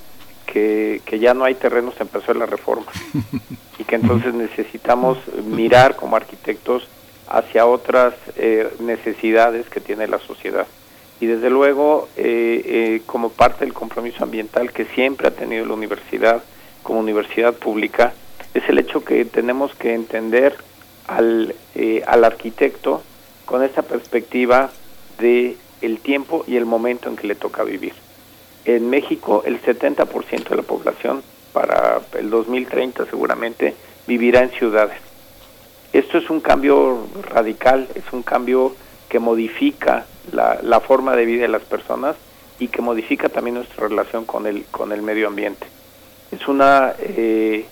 [0.45, 2.89] que, que ya no hay terrenos en paso de la reforma
[3.77, 6.87] y que entonces necesitamos mirar como arquitectos
[7.27, 10.67] hacia otras eh, necesidades que tiene la sociedad.
[11.19, 15.73] Y desde luego, eh, eh, como parte del compromiso ambiental que siempre ha tenido la
[15.73, 16.43] universidad
[16.81, 18.13] como universidad pública,
[18.53, 20.55] es el hecho que tenemos que entender
[21.07, 21.55] al,
[22.05, 23.01] al arquitecto
[23.45, 24.69] con esta perspectiva
[25.19, 27.93] de el tiempo y el momento en que le toca vivir.
[28.65, 33.75] En México, el 70% de la población para el 2030 seguramente
[34.07, 34.97] vivirá en ciudades
[35.93, 38.75] esto es un cambio radical, es un cambio
[39.09, 42.15] que modifica la, forma de vida de las personas
[42.57, 45.67] y que modifica también nuestra relación con el, con el medio ambiente.
[46.31, 47.67] Es una, eh,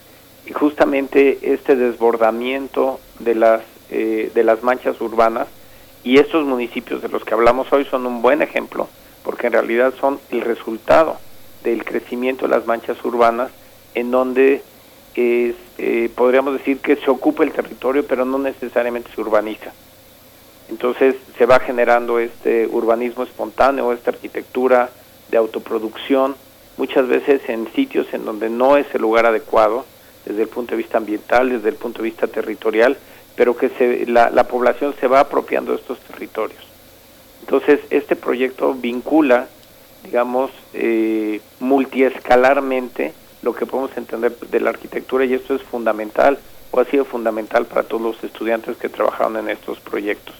[0.53, 5.47] justamente este desbordamiento de las, eh, de las manchas urbanas
[6.03, 8.87] y estos municipios de los que hablamos hoy son un buen ejemplo,
[9.23, 11.17] porque en realidad son el resultado
[11.63, 13.49] del crecimiento de las manchas urbanas
[13.95, 14.61] en donde
[15.15, 19.73] es, eh, podríamos decir que se ocupa el territorio, pero no necesariamente se urbaniza.
[20.69, 24.89] Entonces se va generando este urbanismo espontáneo, esta arquitectura
[25.29, 26.35] de autoproducción,
[26.77, 29.85] muchas veces en sitios en donde no es el lugar adecuado
[30.25, 32.97] desde el punto de vista ambiental, desde el punto de vista territorial,
[33.35, 36.63] pero que se, la, la población se va apropiando de estos territorios.
[37.41, 39.47] Entonces este proyecto vincula,
[40.03, 46.39] digamos, eh, multiescalarmente lo que podemos entender de la arquitectura y esto es fundamental
[46.71, 50.35] o ha sido fundamental para todos los estudiantes que trabajaron en estos proyectos.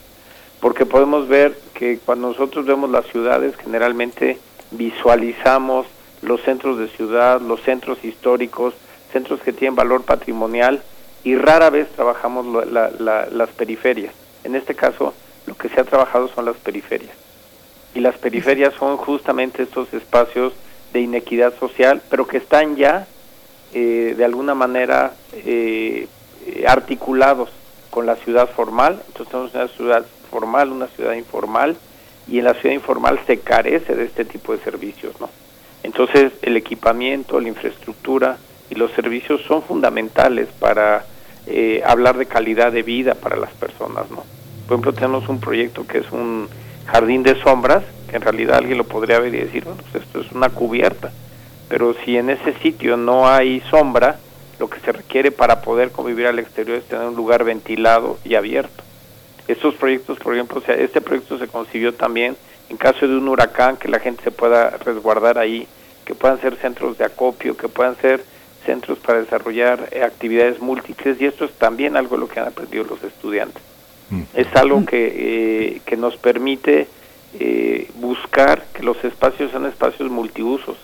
[0.59, 4.37] Porque podemos ver que cuando nosotros vemos las ciudades generalmente
[4.71, 5.87] visualizamos
[6.21, 8.73] los centros de ciudad, los centros históricos,
[9.11, 10.81] centros que tienen valor patrimonial
[11.23, 14.13] y rara vez trabajamos las periferias.
[14.43, 15.13] En este caso,
[15.45, 17.13] lo que se ha trabajado son las periferias.
[17.93, 20.53] Y las periferias son justamente estos espacios
[20.93, 23.07] de inequidad social, pero que están ya
[23.73, 26.07] eh, de alguna manera eh,
[26.67, 27.49] articulados
[27.89, 29.01] con la ciudad formal.
[29.07, 31.75] Entonces tenemos una ciudad formal, una ciudad informal,
[32.27, 35.29] y en la ciudad informal se carece de este tipo de servicios, ¿no?
[35.83, 38.37] Entonces el equipamiento, la infraestructura
[38.69, 41.05] y los servicios son fundamentales para
[41.47, 44.23] eh, hablar de calidad de vida para las personas, ¿no?
[44.67, 46.47] Por ejemplo, tenemos un proyecto que es un
[46.85, 50.31] jardín de sombras, en realidad alguien lo podría ver y decir, bueno, pues esto es
[50.31, 51.11] una cubierta,
[51.69, 54.19] pero si en ese sitio no hay sombra,
[54.59, 58.35] lo que se requiere para poder convivir al exterior es tener un lugar ventilado y
[58.35, 58.83] abierto.
[59.47, 62.35] Estos proyectos, por ejemplo, o sea, este proyecto se concibió también
[62.69, 65.67] en caso de un huracán, que la gente se pueda resguardar ahí,
[66.05, 68.23] que puedan ser centros de acopio, que puedan ser
[68.65, 72.47] centros para desarrollar eh, actividades múltiples y esto es también algo de lo que han
[72.47, 73.61] aprendido los estudiantes.
[74.09, 74.21] Mm.
[74.33, 76.87] Es algo que, eh, que nos permite
[77.39, 80.77] eh, buscar que los espacios sean espacios multiusos,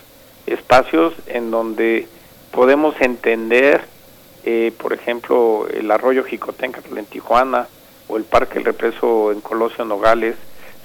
[0.46, 2.06] espacios en donde
[2.52, 3.82] podemos entender,
[4.78, 7.68] por ejemplo, el arroyo Jicotenca en Tijuana
[8.08, 10.36] o el Parque El Represo en Colosio Nogales,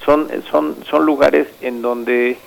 [0.03, 2.37] son, son, son lugares en donde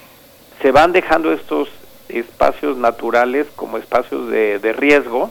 [0.60, 1.68] se van dejando estos
[2.08, 5.30] espacios naturales como espacios de, de riesgo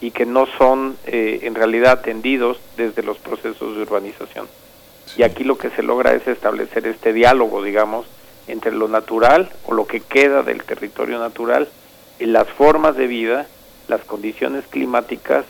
[0.00, 4.46] y que no son eh, en realidad atendidos desde los procesos de urbanización.
[5.16, 8.06] Y aquí lo que se logra es establecer este diálogo, digamos,
[8.48, 11.68] entre lo natural o lo que queda del territorio natural,
[12.18, 13.46] y las formas de vida,
[13.88, 15.44] las condiciones climáticas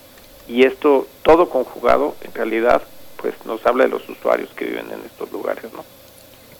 [0.49, 2.83] y esto todo conjugado en realidad
[3.17, 5.85] pues nos habla de los usuarios que viven en estos lugares, ¿no?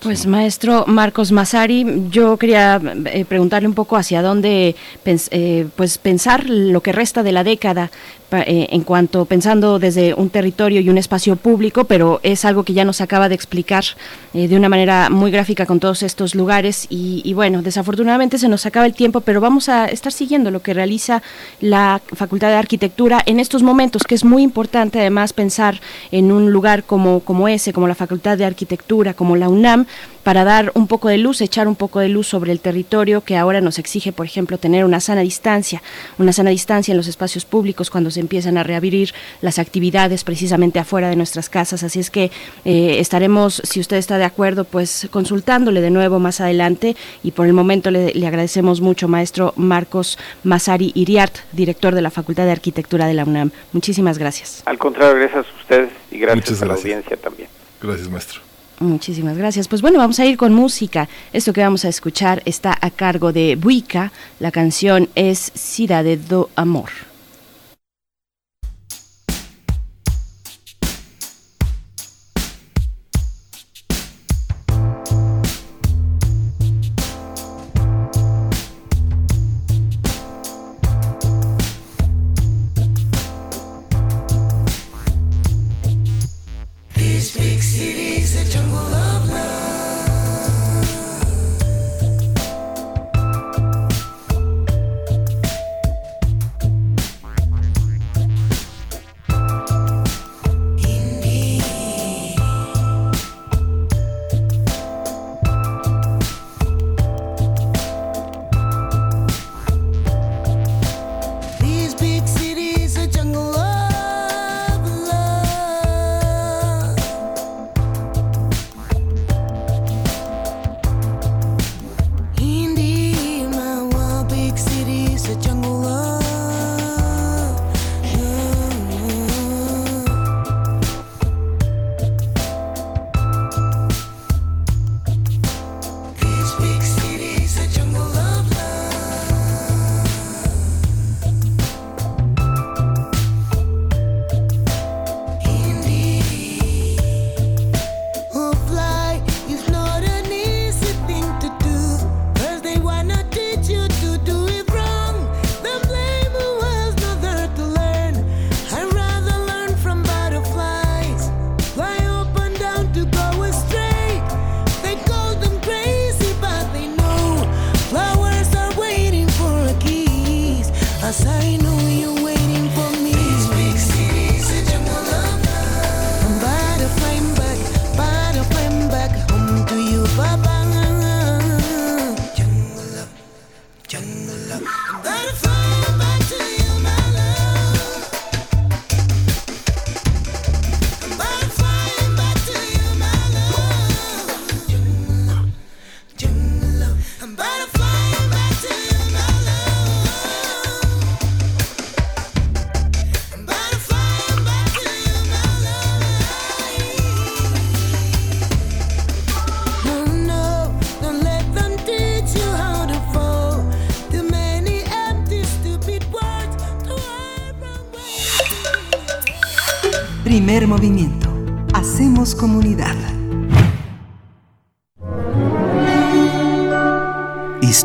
[0.01, 4.77] Pues maestro Marcos Masari, yo quería eh, preguntarle un poco hacia dónde
[5.07, 7.91] eh, pues pensar lo que resta de la década
[8.31, 12.85] en cuanto pensando desde un territorio y un espacio público, pero es algo que ya
[12.85, 13.85] nos acaba de explicar
[14.33, 16.87] eh, de una manera muy gráfica con todos estos lugares.
[16.91, 20.75] Y, bueno, desafortunadamente se nos acaba el tiempo, pero vamos a estar siguiendo lo que
[20.75, 21.23] realiza
[21.61, 26.51] la Facultad de Arquitectura en estos momentos, que es muy importante además pensar en un
[26.51, 29.87] lugar como, como ese, como la Facultad de Arquitectura, como la UNAM,
[30.25, 33.37] para dar un poco de luz, echar un poco de luz sobre el territorio que
[33.37, 35.83] ahora nos exige, por ejemplo, tener una sana distancia,
[36.19, 40.79] una sana distancia en los espacios públicos cuando se empiezan a reabrir las actividades precisamente
[40.79, 41.83] afuera de nuestras casas.
[41.83, 42.31] Así es que
[42.65, 47.47] eh, estaremos, si usted está de acuerdo, pues consultándole de nuevo más adelante y por
[47.47, 53.07] el momento le, agradecemos mucho, maestro Marcos Masari Iriart, director de la Facultad de Arquitectura
[53.07, 53.51] de la UNAM.
[53.73, 54.63] Muchísimas gracias.
[54.67, 57.49] Al contrario, gracias a ustedes y gracias, a la audiencia también.
[57.81, 58.41] Gracias, maestro.
[58.81, 59.69] Muchísimas gracias.
[59.69, 61.09] Pues bueno, vamos a ir con música.
[61.33, 64.13] Esto que vamos a escuchar está a cargo de Buica.
[64.41, 66.91] La canción es de do Amor.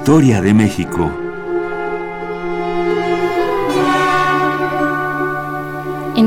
[0.09, 1.28] Historia de México.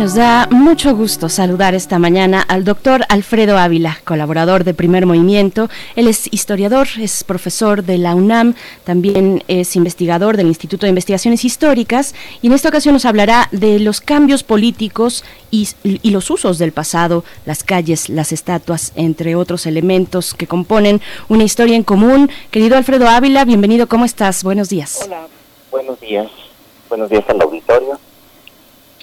[0.02, 5.68] Nos da mucho gusto saludar esta mañana al doctor Alfredo Ávila, colaborador de Primer Movimiento.
[5.94, 11.44] Él es historiador, es profesor de la UNAM, también es investigador del Instituto de Investigaciones
[11.44, 15.22] Históricas y en esta ocasión nos hablará de los cambios políticos
[15.52, 15.68] y,
[16.02, 21.76] los usos del pasado, las calles, las estatuas, entre otros elementos que componen una historia
[21.76, 22.28] en común.
[22.50, 24.42] Querido Alfredo Ávila, bienvenido, ¿cómo estás?
[24.42, 25.02] Buenos días.
[25.04, 25.28] Hola,
[25.70, 26.26] buenos días.
[26.88, 28.00] Buenos días al auditorio.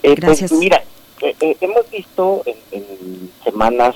[0.04, 0.50] Eh, Gracias.
[0.52, 0.84] Pues mira,
[1.22, 3.96] eh, eh, hemos visto en, en semanas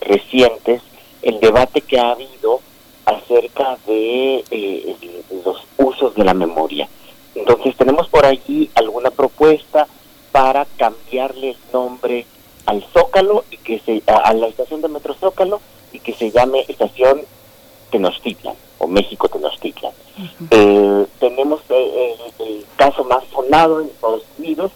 [0.00, 0.82] recientes
[1.22, 2.60] el debate que ha habido
[3.04, 4.96] acerca de eh,
[5.44, 6.88] los usos de la memoria.
[7.34, 9.86] Entonces tenemos por allí alguna propuesta
[10.30, 12.26] para cambiarle el nombre
[12.66, 15.60] al Zócalo y que se a, a la estación de Metro Zócalo
[15.92, 17.22] y que se llame estación
[17.90, 19.92] Tenochtitlan o México Tenochtitlan.
[20.50, 24.72] Eh, tenemos eh, el, el caso más sonado en Estados Unidos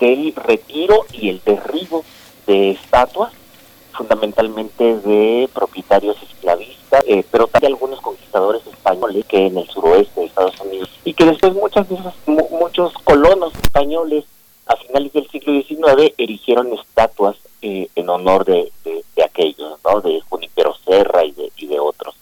[0.00, 2.04] del retiro y el derribo
[2.46, 3.32] de estatuas,
[3.92, 10.26] fundamentalmente de propietarios esclavistas, eh, pero también algunos conquistadores españoles que en el suroeste de
[10.26, 11.96] Estados Unidos y que después muchas de
[12.26, 14.24] mu- muchos colonos españoles
[14.66, 20.00] a finales del siglo XIX erigieron estatuas eh, en honor de, de, de aquellos, ¿no?
[20.00, 22.14] de Junipero Serra y de, y de otros.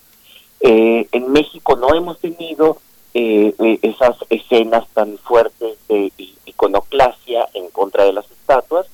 [0.61, 2.79] Eh, en México no hemos tenido
[3.19, 6.13] eh, eh, esas escenas tan fuertes de
[6.45, 8.87] iconoclasia en contra de las estatuas,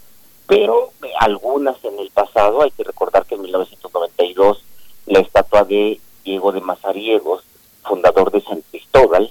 [0.46, 4.62] pero eh, algunas en el pasado, hay que recordar que en 1992
[5.06, 7.42] la estatua de Diego de Mazariegos,
[7.82, 9.28] fundador de San Cristóbal,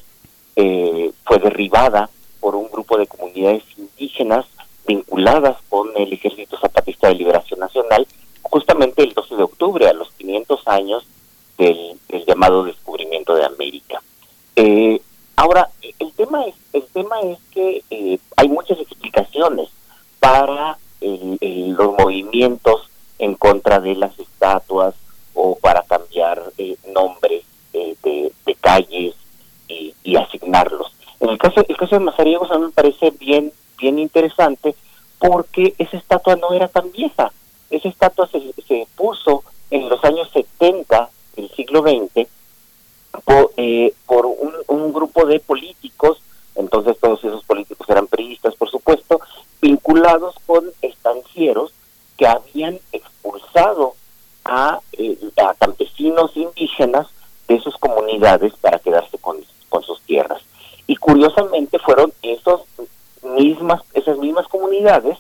[0.58, 2.10] eh, fue derribada
[2.42, 4.46] por un grupo de comunidades indígenas
[4.86, 8.06] vinculadas con el Ejército Zapatista de Liberación Nacional,
[8.42, 11.08] justamente el 12 de octubre, a los 500 años
[11.58, 14.02] del, del llamado descubrimiento de América.
[14.56, 15.02] Eh,
[15.36, 19.70] ahora, el tema es, el tema es que eh, hay muchas explicaciones
[20.20, 21.38] para el-
[21.74, 22.90] los movimientos
[23.20, 24.96] en contra de las estatuas
[25.34, 27.44] o para cambiar eh, nombres
[27.74, 29.16] eh, de, de calles
[29.68, 30.92] y, y asignarlos.
[31.20, 34.76] En el caso, el caso de Mazariegos a mí me parece bien, bien interesante
[35.20, 37.32] porque esa estatua no era tan vieja.
[37.70, 42.28] Esa estatua se, se puso en los años 70 del siglo XX
[43.26, 46.22] por, eh, por un, un grupo de políticos,
[46.56, 49.20] entonces todos esos políticos eran periodistas, por supuesto,
[49.62, 51.74] vinculados con estancieros
[52.18, 53.94] que habían expulsado
[54.46, 57.08] a, eh, a campesinos indígenas
[57.48, 59.38] de sus comunidades para quedarse con,
[59.70, 60.42] con sus tierras.
[60.88, 62.62] Y curiosamente fueron esos
[63.38, 65.18] mismas, esas mismas comunidades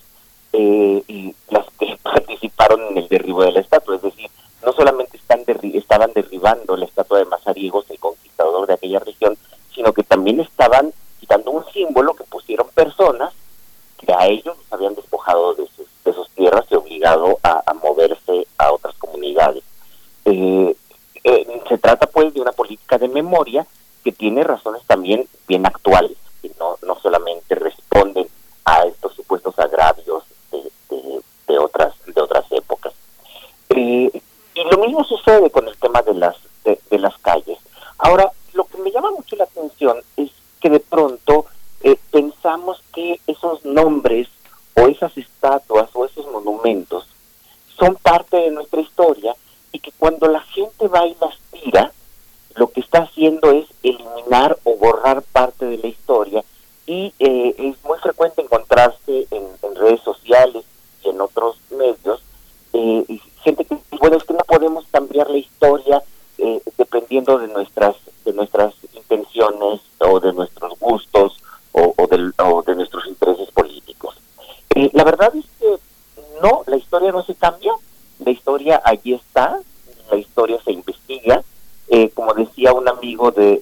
[83.21, 83.60] niveau de,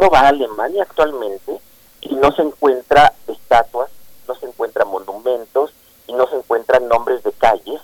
[0.00, 1.60] uno va a Alemania actualmente
[2.00, 3.90] y no se encuentra estatuas,
[4.26, 5.74] no se encuentran monumentos
[6.06, 7.82] y no se encuentran nombres de calles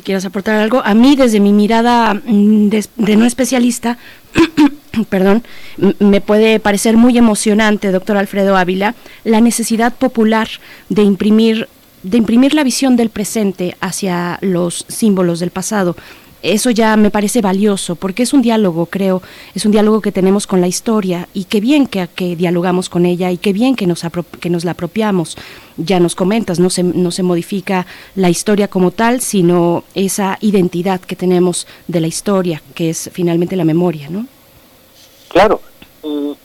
[0.00, 0.80] si quieras aportar algo.
[0.82, 3.98] A mí, desde mi mirada mm, de, no especialista,
[5.10, 5.42] perdón,
[5.98, 8.94] me puede parecer muy emocionante, doctor Alfredo Ávila,
[9.24, 10.48] la necesidad popular
[10.88, 11.68] de imprimir
[12.02, 15.96] de imprimir la visión del presente hacia los símbolos del pasado.
[16.40, 19.20] Eso ya me parece valioso porque es un diálogo, creo,
[19.54, 23.04] es un diálogo que tenemos con la historia y qué bien que, que dialogamos con
[23.04, 24.02] ella y qué bien que nos,
[24.40, 25.36] que nos la apropiamos.
[25.82, 31.00] Ya nos comentas, no se, no se modifica la historia como tal, sino esa identidad
[31.00, 34.26] que tenemos de la historia, que es finalmente la memoria, ¿no?
[35.28, 35.60] Claro,
[36.02, 36.36] y,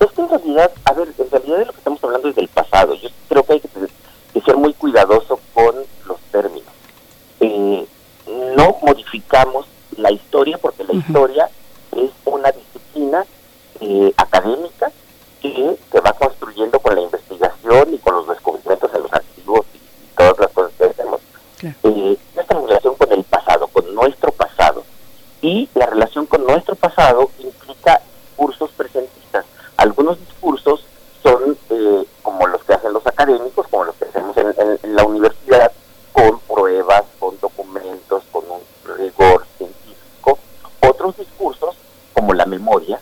[0.00, 2.94] esto en realidad, a ver, en realidad de lo que estamos hablando es del pasado.
[2.94, 3.68] Yo creo que hay que
[4.34, 5.76] que ser muy cuidadoso con
[6.06, 6.68] los términos.
[7.40, 7.86] Eh,
[8.56, 9.66] no modificamos
[9.96, 11.48] la historia porque la historia
[11.92, 13.24] es una disciplina
[13.80, 14.90] eh, académica
[15.40, 19.78] que se va construyendo con la investigación y con los descubrimientos en los archivos y,
[20.16, 21.20] todas las cosas que hacemos.
[21.62, 24.84] Eh, nuestra relación con el pasado, con nuestro pasado.
[25.40, 28.00] Y la relación con nuestro pasado implica
[28.34, 29.44] discursos presentistas.
[29.76, 30.84] Algunos discursos
[31.22, 35.72] son eh, como los que hacen los académicos, como los que hacemos en, la universidad,
[36.12, 40.38] con pruebas, con documentos, con un rigor científico.
[40.80, 41.76] Otros discursos,
[42.12, 43.00] como la memoria,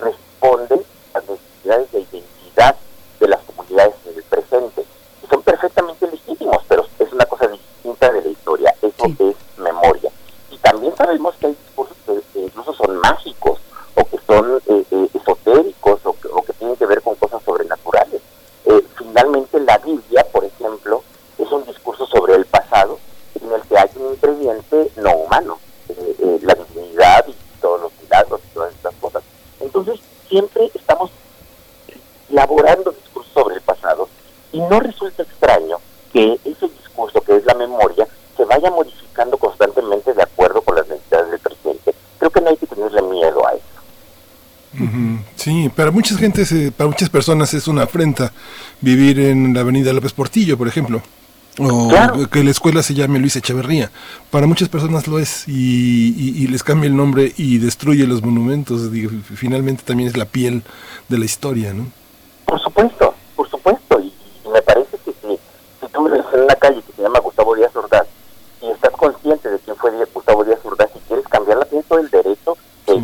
[0.00, 0.82] responden
[1.14, 2.76] a las necesidades de identidad
[3.18, 4.84] de las comunidades en el presente.
[5.22, 8.74] Y son perfectamente legítimos, pero es una cosa distinta de la historia.
[8.80, 10.10] Eso es memoria.
[10.50, 11.96] Y también sabemos que hay discursos
[12.32, 13.58] que incluso son mágicos
[13.96, 17.42] o que son eh, eh, esotéricos o que, o que, tienen que ver con cosas
[17.42, 18.20] sobrenaturales.
[18.66, 21.02] Eh, finalmente la Biblia, por ejemplo,
[21.38, 22.98] es un discurso sobre el pasado
[23.40, 25.58] en el que hay un ingrediente no humano,
[26.42, 29.22] la divinidad y todos los milagros y todas estas cosas.
[29.60, 31.10] Entonces siempre estamos
[32.28, 34.08] elaborando discursos sobre el pasado
[34.52, 35.78] y no resulta extraño
[36.12, 38.06] que ese discurso que es la memoria
[38.36, 41.94] se vaya modificando constantemente de acuerdo con las necesidades del presente.
[42.18, 43.76] Creo que no hay que tenerle miedo a eso.
[45.36, 48.32] Sí, para mucha gente, para muchas personas es una afrenta
[48.80, 51.02] vivir en la avenida López Portillo, por ejemplo.
[51.58, 53.90] O que la escuela se llame Luis Echeverría.
[54.30, 58.90] Para muchas personas lo es y, les cambia el nombre y destruye los monumentos.
[59.34, 60.62] finalmente también es la piel
[61.08, 61.86] de la historia, ¿no?
[62.44, 64.00] Por supuesto, por supuesto.
[64.00, 64.12] Y,
[64.52, 65.38] me parece que si,
[65.80, 68.06] si tú vives en una calle que se llama Gustavo Díaz Ordaz
[68.60, 72.10] y estás consciente de quién fue Gustavo Díaz Ordaz y quieres cambiarla, tienes todo el
[72.10, 72.56] derecho
[72.86, 72.94] de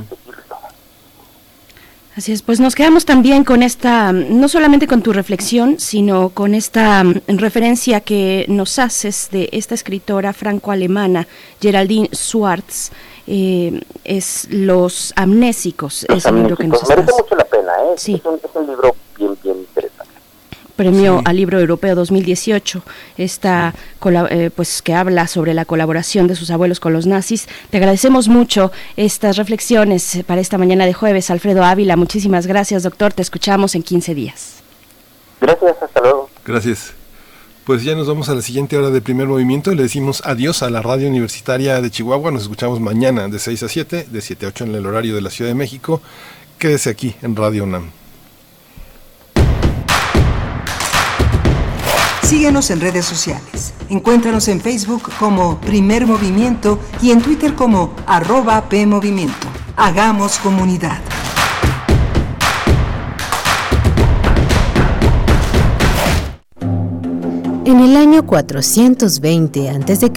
[2.15, 6.55] Así es, pues nos quedamos también con esta, no solamente con tu reflexión, sino con
[6.55, 11.27] esta mm, referencia que nos haces de esta escritora franco-alemana,
[11.61, 12.91] Geraldine Schwartz,
[13.27, 17.95] eh, es Los Amnésicos, es el libro que nos Merece mucho la pena, ¿eh?
[17.97, 18.15] Sí.
[18.17, 19.92] Es, un, es un libro bien, bien interesante
[20.83, 22.83] premio al libro europeo 2018,
[23.17, 23.73] esta
[24.31, 27.47] eh, pues que habla sobre la colaboración de sus abuelos con los nazis.
[27.71, 31.97] Te agradecemos mucho estas reflexiones para esta mañana de jueves, Alfredo Ávila.
[31.97, 33.13] Muchísimas gracias, doctor.
[33.13, 34.63] Te escuchamos en 15 días.
[35.41, 36.29] Gracias, hasta luego.
[36.45, 36.95] Gracias.
[37.65, 39.73] Pues ya nos vamos a la siguiente hora de primer movimiento.
[39.73, 42.33] Le decimos adiós a la radio universitaria de Chihuahua.
[42.33, 45.21] Nos escuchamos mañana de 6 a 7, de 7 a 8 en el horario de
[45.21, 46.03] la Ciudad de México.
[46.59, 48.02] Quédese aquí en Radio UNAM.
[52.23, 53.75] Síguenos en redes sociales.
[53.89, 59.49] Encuéntranos en Facebook como Primer Movimiento y en Twitter como arroba PMovimiento.
[59.77, 60.99] Hagamos comunidad.
[67.65, 70.11] En el año 420 a.C.,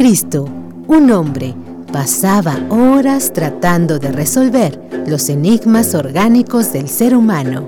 [0.88, 1.56] un hombre
[1.92, 7.68] pasaba horas tratando de resolver los enigmas orgánicos del ser humano.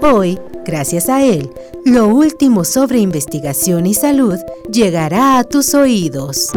[0.00, 1.50] Hoy, gracias a él,
[1.84, 4.38] lo último sobre investigación y salud
[4.70, 6.50] llegará a tus oídos.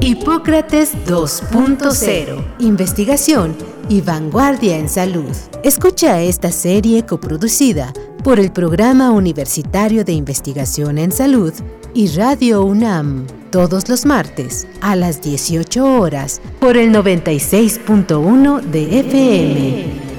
[0.00, 2.44] Hipócrates 2.0.
[2.60, 3.56] Investigación
[3.88, 5.34] y vanguardia en salud.
[5.62, 7.92] Escucha esta serie coproducida
[8.22, 11.52] por el Programa Universitario de Investigación en Salud
[11.94, 20.05] y Radio UNAM todos los martes a las 18 horas por el 96.1 de FM.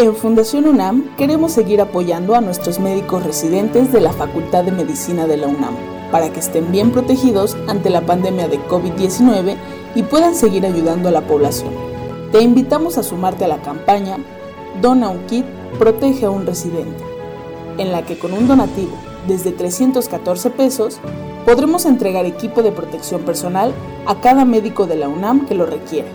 [0.00, 5.26] En Fundación UNAM queremos seguir apoyando a nuestros médicos residentes de la Facultad de Medicina
[5.26, 5.74] de la UNAM
[6.10, 9.56] para que estén bien protegidos ante la pandemia de COVID-19
[9.94, 11.74] y puedan seguir ayudando a la población.
[12.32, 14.16] Te invitamos a sumarte a la campaña
[14.80, 15.44] Dona un kit,
[15.78, 17.04] protege a un residente,
[17.76, 18.96] en la que con un donativo
[19.28, 20.98] desde 314 pesos
[21.44, 23.74] podremos entregar equipo de protección personal
[24.06, 26.08] a cada médico de la UNAM que lo requiera.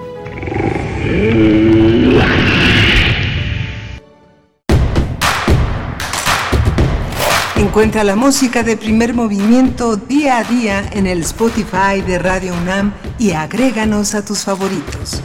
[7.57, 12.93] Encuentra la música de primer movimiento día a día en el Spotify de Radio UNAM
[13.19, 15.23] y agréganos a tus favoritos.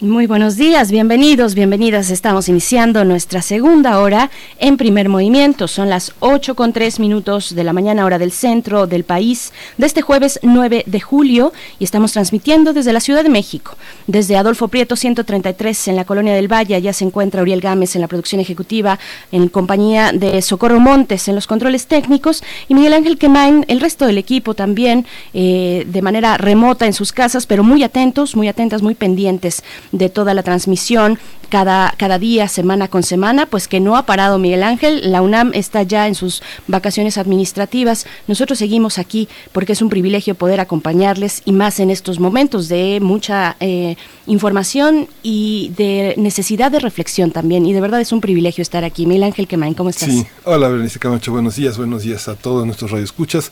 [0.00, 2.10] Muy buenos días, bienvenidos, bienvenidas.
[2.10, 4.30] Estamos iniciando nuestra segunda hora
[4.60, 5.66] en primer movimiento.
[5.66, 9.86] Son las 8 con 3 minutos de la mañana, hora del centro del país, de
[9.86, 13.76] este jueves 9 de julio, y estamos transmitiendo desde la Ciudad de México.
[14.06, 18.02] Desde Adolfo Prieto 133 en la Colonia del Valle, ya se encuentra Uriel Gámez en
[18.02, 19.00] la producción ejecutiva,
[19.32, 24.06] en compañía de Socorro Montes en los controles técnicos, y Miguel Ángel Quemain, el resto
[24.06, 28.80] del equipo también, eh, de manera remota en sus casas, pero muy atentos, muy atentas,
[28.80, 31.18] muy pendientes de toda la transmisión
[31.48, 35.10] cada, cada día, semana con semana, pues que no ha parado Miguel Ángel.
[35.10, 38.06] La UNAM está ya en sus vacaciones administrativas.
[38.26, 42.98] Nosotros seguimos aquí porque es un privilegio poder acompañarles y más en estos momentos de
[43.00, 43.96] mucha eh,
[44.26, 47.66] información y de necesidad de reflexión también.
[47.66, 49.06] Y de verdad es un privilegio estar aquí.
[49.06, 50.10] Miguel Ángel Quemain, ¿cómo estás?
[50.10, 53.50] Sí, hola Berenice Camacho, buenos días, buenos días a todos nuestros radioescuchas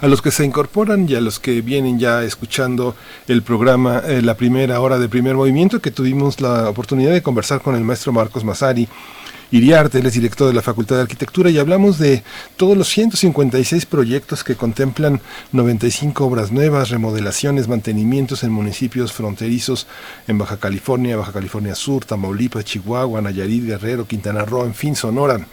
[0.00, 2.94] a los que se incorporan y a los que vienen ya escuchando
[3.26, 7.37] el programa, eh, la primera hora de primer movimiento, que tuvimos la oportunidad de conversar
[7.62, 8.88] con el maestro Marcos Masari.
[9.50, 12.22] Iriarte, él es director de la Facultad de Arquitectura y hablamos de
[12.56, 15.20] todos los 156 proyectos que contemplan
[15.52, 19.86] 95 obras nuevas, remodelaciones, mantenimientos en municipios fronterizos
[20.26, 25.46] en Baja California, Baja California Sur, Tamaulipas, Chihuahua, Nayarit, Guerrero, Quintana Roo, en fin, Sonora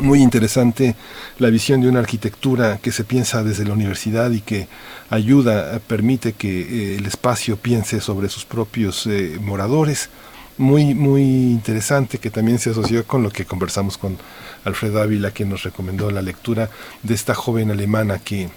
[0.00, 0.94] muy interesante
[1.38, 4.68] la visión de una arquitectura que se piensa desde la universidad y que
[5.10, 10.10] ayuda, permite que eh, el espacio piense sobre sus propios eh, moradores.
[10.58, 14.16] Muy, muy interesante que también se asoció con lo que conversamos con
[14.64, 16.70] Alfredo Ávila, que nos recomendó la lectura
[17.02, 18.48] de esta joven alemana que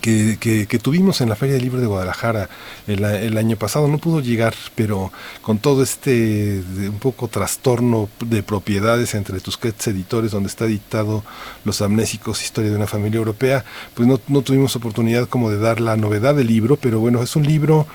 [0.00, 2.48] que, que, tuvimos en la Feria del Libro de Guadalajara
[2.86, 3.88] el, año pasado.
[3.88, 5.12] No pudo llegar, pero
[5.42, 11.22] con todo este un poco trastorno de propiedades entre Tusquets Editores, donde está editado
[11.64, 13.64] Los Amnésicos, Historia de una Familia Europea,
[13.94, 17.36] pues no, no tuvimos oportunidad como de dar la novedad del libro, pero bueno, es
[17.36, 17.86] un libro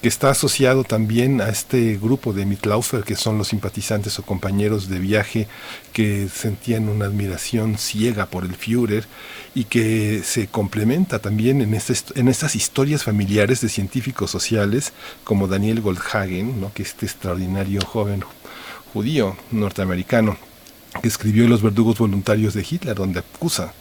[0.00, 4.88] que está asociado también a este grupo de Mitlaufer, que son los simpatizantes o compañeros
[4.88, 5.48] de viaje
[5.92, 9.06] que sentían una admiración ciega por el Führer
[9.54, 14.92] y que se complementa también en, este, en estas historias familiares de científicos sociales
[15.24, 16.72] como Daniel Goldhagen, ¿no?
[16.72, 18.24] que es este extraordinario joven
[18.92, 20.36] judío norteamericano
[21.02, 23.72] que escribió Los verdugos voluntarios de Hitler, donde acusa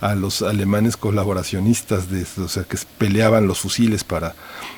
[0.00, 4.34] a los alemanes colaboracionistas, de, o sea, que peleaban los fusiles para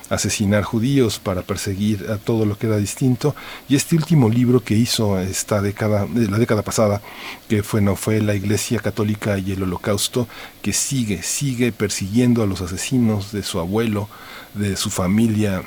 [0.09, 3.35] asesinar judíos, para perseguir a todo lo que era distinto.
[3.69, 7.03] Y este último libro que hizo esta década, la década pasada,
[7.49, 10.27] que fue, no, fue la Iglesia Católica y el Holocausto,
[10.63, 14.09] que sigue, sigue persiguiendo a los asesinos de su abuelo,
[14.55, 15.63] de su familia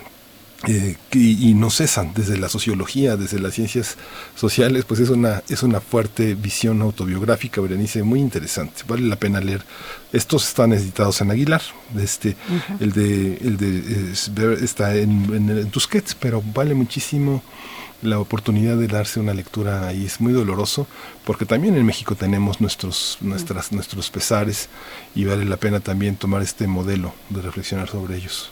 [0.65, 3.97] eh, y, no cesan desde la sociología, desde las ciencias
[4.33, 8.83] sociales, pues es una, es una fuerte visión autobiográfica, Berenice, muy interesante.
[8.87, 9.65] Vale la pena leer.
[10.13, 11.61] Estos están editados en Aguilar,
[11.99, 12.37] este,
[12.79, 17.43] el de, el de está en, en, Tusquets, pero vale muchísimo
[18.01, 20.87] la oportunidad de darse una lectura ahí es muy doloroso
[21.25, 24.67] porque también en México tenemos nuestros nuestras nuestros pesares
[25.15, 28.51] y vale la pena también tomar este modelo de reflexionar sobre ellos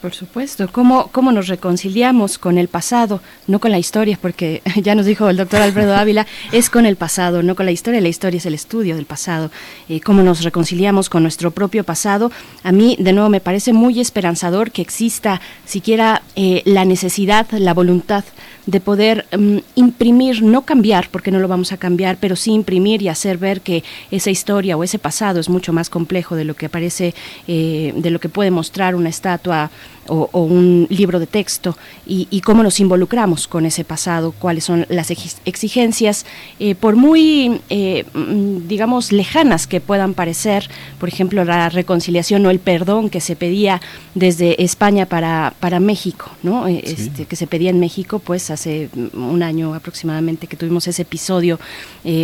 [0.00, 4.94] por supuesto, ¿Cómo, cómo nos reconciliamos con el pasado, no con la historia, porque ya
[4.94, 8.08] nos dijo el doctor Alfredo Ávila, es con el pasado, no con la historia, la
[8.08, 9.50] historia es el estudio del pasado,
[9.88, 12.32] eh, cómo nos reconciliamos con nuestro propio pasado.
[12.62, 17.74] A mí, de nuevo, me parece muy esperanzador que exista siquiera eh, la necesidad, la
[17.74, 18.24] voluntad
[18.70, 23.02] de poder mm, imprimir, no cambiar, porque no lo vamos a cambiar, pero sí imprimir
[23.02, 26.54] y hacer ver que esa historia o ese pasado es mucho más complejo de lo
[26.54, 27.14] que aparece,
[27.48, 29.70] eh, de lo que puede mostrar una estatua
[30.10, 35.10] o, un libro de texto y, cómo nos involucramos con ese pasado, cuáles son las
[35.10, 36.26] exigencias,
[36.58, 42.50] eh, por muy, eh, mm, digamos, lejanas que puedan parecer, por ejemplo, la reconciliación o
[42.50, 43.80] el perdón que se pedía
[44.14, 46.66] desde España para, para México, ¿no?
[46.66, 51.02] Eh, este, que se pedía en México, pues hace un año aproximadamente que tuvimos ese
[51.02, 51.60] episodio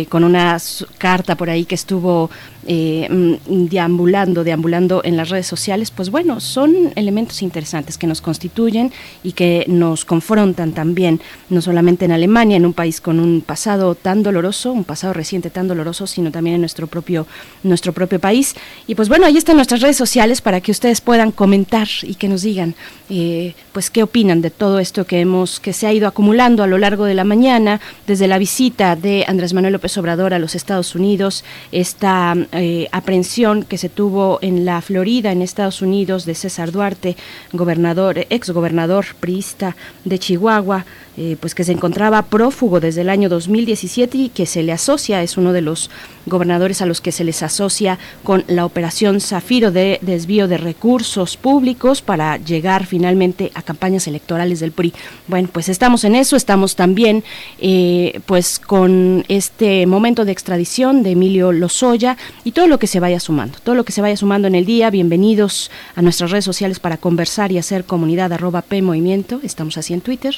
[0.09, 0.57] con una
[0.97, 2.29] carta por ahí que estuvo
[2.67, 8.91] mm, deambulando, deambulando en las redes sociales, pues bueno, son elementos interesantes que nos constituyen
[9.23, 13.95] y que nos confrontan también, no solamente en Alemania, en un país con un pasado
[13.95, 17.27] tan doloroso, un pasado reciente tan doloroso, sino también en nuestro propio,
[17.63, 18.55] nuestro propio país.
[18.87, 22.27] Y pues bueno, ahí están nuestras redes sociales para que ustedes puedan comentar y que
[22.27, 22.75] nos digan,
[23.09, 26.67] eh, pues qué opinan de todo esto que hemos, que se ha ido acumulando a
[26.67, 30.55] lo largo de la mañana, desde la visita de Andrés Manuel López Obrador a los
[30.55, 36.33] Estados Unidos, esta eh, aprehensión que se tuvo en la Florida, en Estados Unidos, de
[36.33, 37.17] César Duarte,
[37.53, 39.75] gobernador, ex gobernador priista
[40.05, 40.83] de Chihuahua,
[41.19, 45.23] eh, pues que se encontraba prófugo desde el año 2017 y que se le asocia,
[45.23, 45.89] es uno de los
[46.27, 51.35] gobernadores a los que se les asocia con la operación Zafiro de desvío de recursos
[51.35, 54.93] públicos para llegar finalmente a campañas electorales del PRI.
[55.27, 57.23] Bueno, pues estamos en eso, estamos también
[57.59, 62.99] eh, pues con este momento de extradición de Emilio Lozoya y todo lo que se
[62.99, 64.91] vaya sumando, todo lo que se vaya sumando en el día.
[64.91, 69.95] Bienvenidos a nuestras redes sociales para conversar y hacer comunidad arroba P Movimiento, estamos así
[69.95, 70.35] en Twitter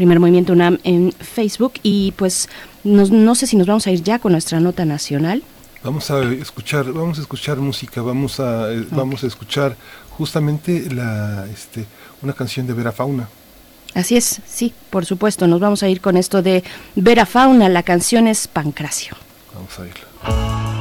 [0.00, 2.48] Primer Movimiento UNAM en Facebook y pues
[2.84, 5.42] no, sé si nos vamos a ir ya con nuestra nota nacional.
[5.82, 9.76] Vamos a escuchar, vamos a escuchar música, vamos a, eh, vamos a escuchar
[10.10, 11.86] justamente la, este,
[12.22, 13.28] una canción de Vera Fauna.
[13.94, 15.46] Así es, sí, por supuesto.
[15.46, 16.62] Nos vamos a ir con esto de
[16.94, 17.68] Vera Fauna.
[17.68, 19.16] La canción es Pancracio.
[19.54, 20.79] Vamos a irla.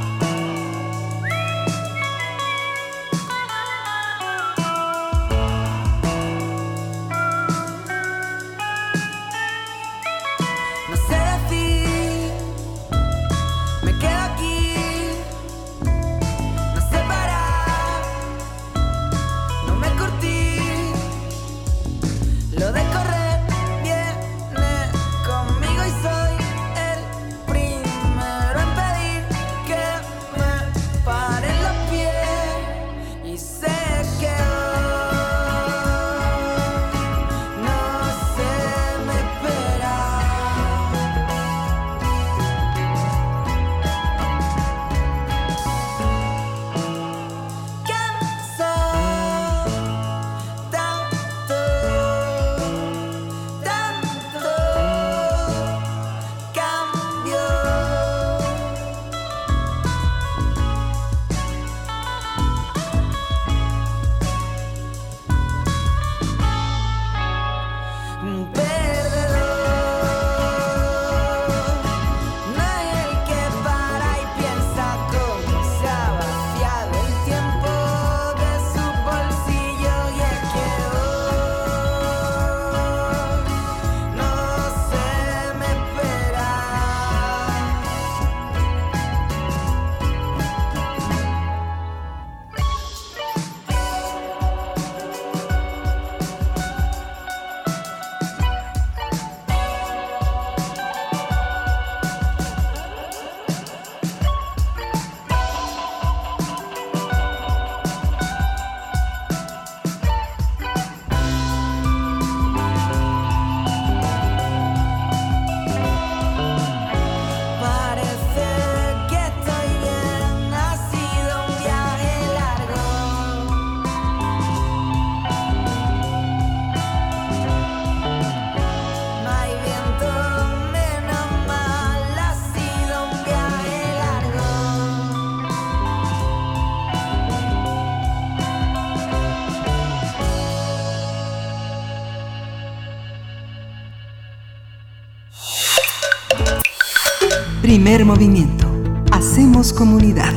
[147.70, 148.68] Primer movimiento.
[149.12, 150.34] Hacemos comunidad.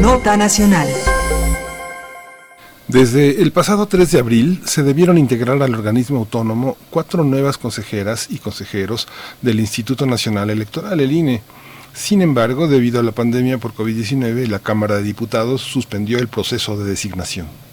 [0.00, 0.88] Nota Nacional.
[2.88, 8.28] Desde el pasado 3 de abril se debieron integrar al organismo autónomo cuatro nuevas consejeras
[8.30, 9.08] y consejeros
[9.42, 11.42] del Instituto Nacional Electoral, el INE.
[11.92, 16.78] Sin embargo, debido a la pandemia por COVID-19, la Cámara de Diputados suspendió el proceso
[16.78, 17.65] de designación.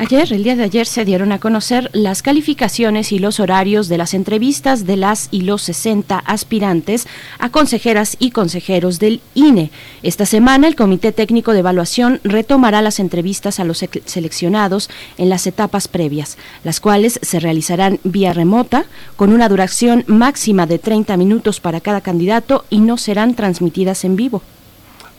[0.00, 3.98] Ayer, el día de ayer, se dieron a conocer las calificaciones y los horarios de
[3.98, 7.08] las entrevistas de las y los 60 aspirantes
[7.40, 9.72] a consejeras y consejeros del INE.
[10.04, 15.48] Esta semana, el Comité Técnico de Evaluación retomará las entrevistas a los seleccionados en las
[15.48, 18.84] etapas previas, las cuales se realizarán vía remota,
[19.16, 24.14] con una duración máxima de 30 minutos para cada candidato y no serán transmitidas en
[24.14, 24.42] vivo.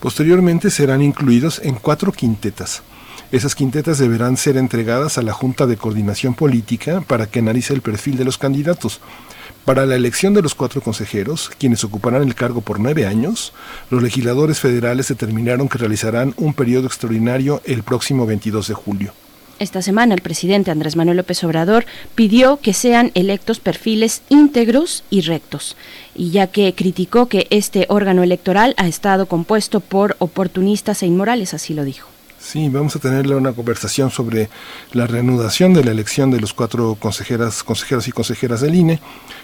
[0.00, 2.82] Posteriormente serán incluidos en cuatro quintetas
[3.32, 7.80] esas quintetas deberán ser entregadas a la Junta de Coordinación Política para que analice el
[7.80, 9.00] perfil de los candidatos.
[9.64, 13.52] Para la elección de los cuatro consejeros, quienes ocuparán el cargo por nueve años,
[13.88, 19.12] los legisladores federales determinaron que realizarán un periodo extraordinario el próximo 22 de julio.
[19.60, 21.84] Esta semana el presidente Andrés Manuel López Obrador
[22.16, 25.76] pidió que sean electos perfiles íntegros y rectos,
[26.16, 31.54] y ya que criticó que este órgano electoral ha estado compuesto por oportunistas e inmorales,
[31.54, 32.08] así lo dijo.
[32.42, 34.48] Sí, vamos a tenerle una conversación sobre
[34.92, 38.98] la reanudación de la elección de los cuatro consejeras, consejeros y consejeras del INE.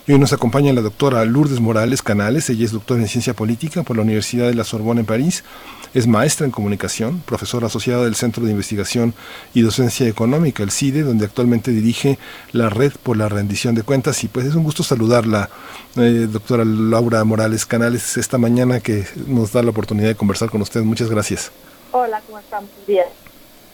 [0.07, 3.83] Y hoy nos acompaña la doctora Lourdes Morales Canales, ella es doctora en ciencia política
[3.83, 5.45] por la Universidad de la Sorbona en París,
[5.93, 9.15] es maestra en comunicación, profesora asociada del Centro de Investigación
[9.53, 12.19] y Docencia Económica, el CIDE, donde actualmente dirige
[12.53, 14.25] la Red por la Rendición de Cuentas.
[14.25, 15.51] Y pues es un gusto saludarla,
[15.97, 20.63] eh, doctora Laura Morales Canales, esta mañana que nos da la oportunidad de conversar con
[20.63, 20.83] usted.
[20.83, 21.53] Muchas gracias.
[21.99, 22.69] Hola, ¿cómo están?
[22.87, 23.07] Bien.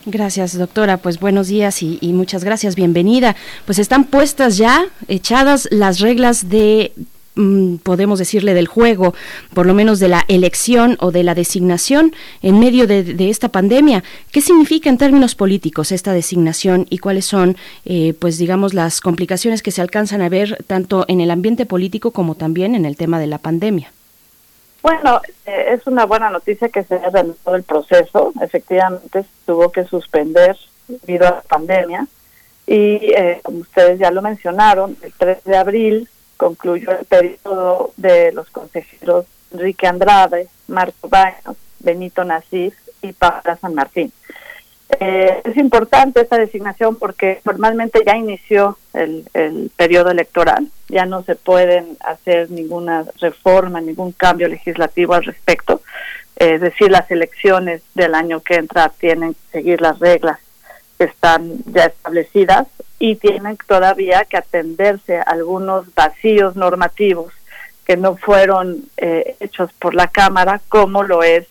[0.05, 0.95] Gracias, doctora.
[0.95, 2.73] Pues buenos días y, muchas gracias.
[2.73, 3.35] Bienvenida.
[3.65, 6.93] Pues están puestas ya, echadas las reglas de
[7.35, 9.13] mm, podemos decirle del juego,
[9.53, 14.05] por lo menos de la elección o de la designación en medio de, esta pandemia.
[14.31, 19.61] ¿Qué significa en términos políticos esta designación y cuáles son, eh, pues digamos, las complicaciones
[19.61, 23.19] que se alcanzan a ver tanto en el ambiente político como también en el tema
[23.19, 23.91] de la pandemia?
[24.83, 28.33] Bueno, eh, es una buena noticia que se haya realizado el proceso.
[28.41, 30.57] Efectivamente, tuvo que suspender
[30.89, 32.05] debido a la pandemia.
[32.67, 38.33] Y eh, como ustedes ya lo mencionaron, el 3 de abril concluyó el periodo de
[38.33, 44.11] los consejeros Enrique Andrade, Marco Baños, Benito Nasif y Paula San Martín.
[44.99, 51.23] Eh, es importante esta designación porque formalmente ya inició el, el, periodo electoral, ya no
[51.23, 55.81] se pueden hacer ninguna reforma, ningún cambio legislativo al respecto.
[56.35, 60.39] es decir, las elecciones del año que entra tienen que seguir las reglas
[60.97, 62.67] que están ya establecidas
[62.99, 67.33] y tienen todavía que atenderse algunos vacíos normativos
[67.85, 71.47] que no fueron eh, hechos por la Cámara, como lo es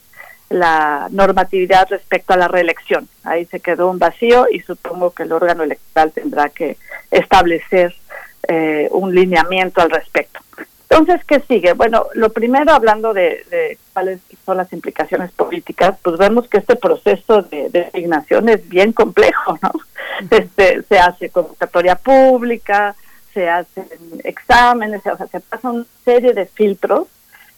[0.53, 3.09] la normatividad respecto a la reelección.
[3.25, 6.77] Ahí se quedó un vacío y supongo que el órgano electoral tendrá que
[7.11, 7.95] establecer
[8.49, 10.41] eh, un lineamiento al respecto.
[10.91, 11.73] Entonces, ¿qué sigue?
[11.73, 17.41] Bueno, lo primero, hablando de, cuáles son las implicaciones políticas, pues vemos que este proceso
[17.43, 19.71] de, designación es bien complejo, ¿no?
[20.31, 22.95] Este, se hace convocatoria pública,
[23.33, 23.87] se hacen
[24.23, 27.09] exámenes, o sea, se pasa una serie de filtros,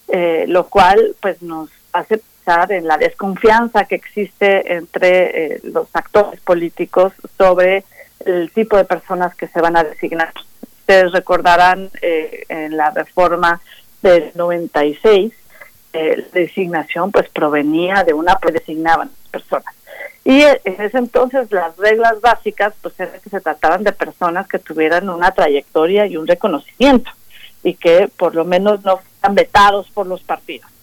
[0.09, 6.41] eh, lo cual pues nos hace en la desconfianza que existe entre eh, los actores
[6.41, 7.85] políticos sobre
[8.25, 10.33] el tipo de personas que se van a designar.
[10.81, 13.61] Ustedes recordarán eh, en la reforma
[14.03, 15.33] del 96,
[15.95, 19.75] eh, la designación pues provenía de una predesignaban personas.
[20.25, 24.59] Y en ese entonces las reglas básicas pues eran que se trataban de personas que
[24.59, 27.11] tuvieran una trayectoria y un reconocimiento
[27.63, 30.74] y que por lo menos no fueran vetados por los partidos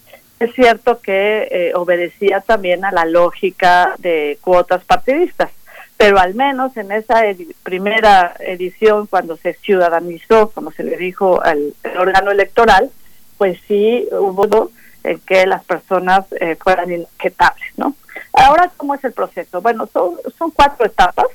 [0.45, 5.51] es cierto que eh, obedecía también a la lógica de cuotas partidistas,
[5.97, 7.21] pero al menos en esa
[7.61, 12.89] primera edición, cuando se ciudadanizó, como se le dijo al órgano electoral,
[13.37, 14.71] pues sí hubo
[15.03, 17.95] en que las personas eh, fueran inquietables, ¿no?
[18.33, 19.61] Ahora, ¿cómo es el proceso?
[19.61, 21.27] Bueno, son, son cuatro etapas.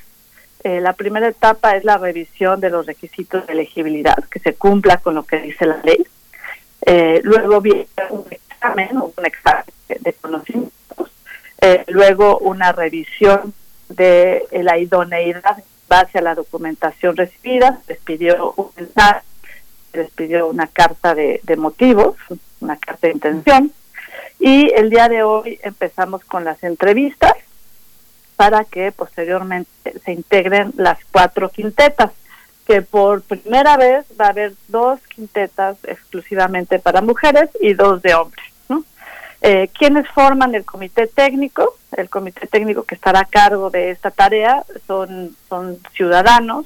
[0.63, 4.97] Eh, la primera etapa es la revisión de los requisitos de elegibilidad, que se cumpla
[4.97, 6.05] con lo que dice la ley.
[7.23, 8.25] luego viene un
[8.67, 11.11] examen, un examen de conocimientos,
[11.61, 13.53] eh, luego una revisión
[13.89, 19.21] de la idoneidad base a la documentación recibida, les pidió un mensaje,
[19.93, 22.15] les pidió una carta de, motivos,
[22.59, 23.71] una carta de intención,
[24.39, 27.33] y el día de hoy empezamos con las entrevistas
[28.35, 32.11] para que posteriormente se integren las cuatro quintetas.
[32.67, 38.13] que por primera vez va a haber dos quintetas exclusivamente para mujeres y dos de
[38.13, 38.56] hombres.
[39.41, 41.75] Eh, ¿Quiénes forman el comité técnico?
[41.95, 46.65] El comité técnico que estará a cargo de esta tarea son, son ciudadanos,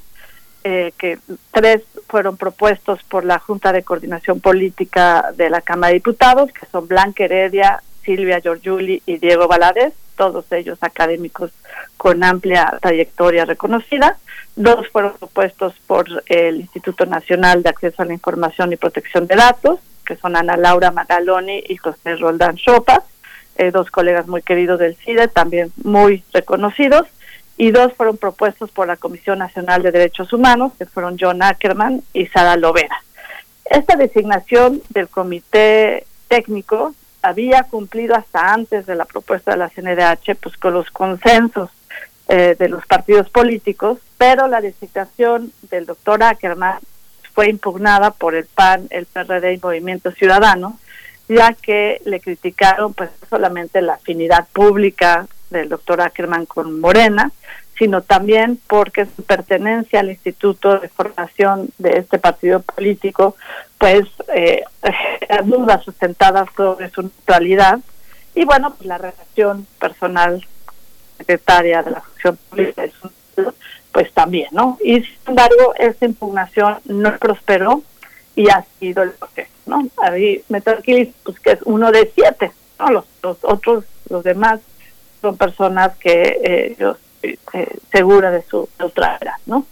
[0.64, 1.20] eh, que
[1.52, 6.66] tres fueron propuestos por la Junta de Coordinación Política de la Cámara de Diputados, que
[6.68, 11.50] son Blanca Heredia, Silvia Giorgiuli y Diego Valadez, todos ellos académicos
[11.98, 14.20] con amplia trayectoria reconocida.
[14.56, 19.36] Dos fueron propuestos por el Instituto Nacional de Acceso a la Información y Protección de
[19.36, 23.04] Datos, que son Ana Laura Magaloni y José Roldán Chopa,
[23.56, 27.08] eh, dos colegas muy queridos del CIDE, también muy reconocidos,
[27.58, 32.04] y dos fueron propuestos por la Comisión Nacional de Derechos Humanos, que fueron John Ackerman
[32.14, 33.02] y Sara Lovera.
[33.66, 40.36] Esta designación del comité técnico había cumplido hasta antes de la propuesta de la CNDH,
[40.42, 41.70] pues con los consensos
[42.28, 46.80] eh, de los partidos políticos, pero la designación del doctor Ackerman
[47.34, 50.80] fue impugnada por el PAN, el PRD y Movimiento Ciudadano,
[51.28, 57.32] ya que le criticaron pues solamente la afinidad pública del doctor Ackerman con Morena,
[57.82, 63.36] sino también porque su pertenencia al Instituto de Formación de este partido político,
[63.80, 64.06] pues
[64.36, 64.64] eh,
[65.46, 67.80] dudas sustentadas sobre su neutralidad
[68.36, 70.46] y bueno, pues la relación personal
[71.18, 72.84] secretaria de la función pública
[73.92, 74.78] pues también, ¿no?
[74.84, 77.82] Y sin embargo, esta impugnación no prosperó
[78.36, 79.88] y ha sido el proceso, ¿no?
[80.04, 82.92] Ahí me tranquilizo, pues que es uno de siete, ¿no?
[82.92, 84.60] Los, los otros, los demás,
[85.20, 86.76] son personas que eh,
[87.24, 87.38] eh,
[87.92, 89.66] segura de su neutralidad, ¿no?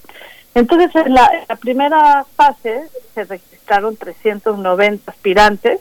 [0.56, 5.80] Entonces, en la, primera fase se registraron 390 aspirantes,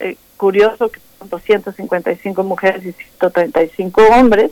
[0.00, 4.50] eh, curioso que son 255 mujeres y 135 hombres,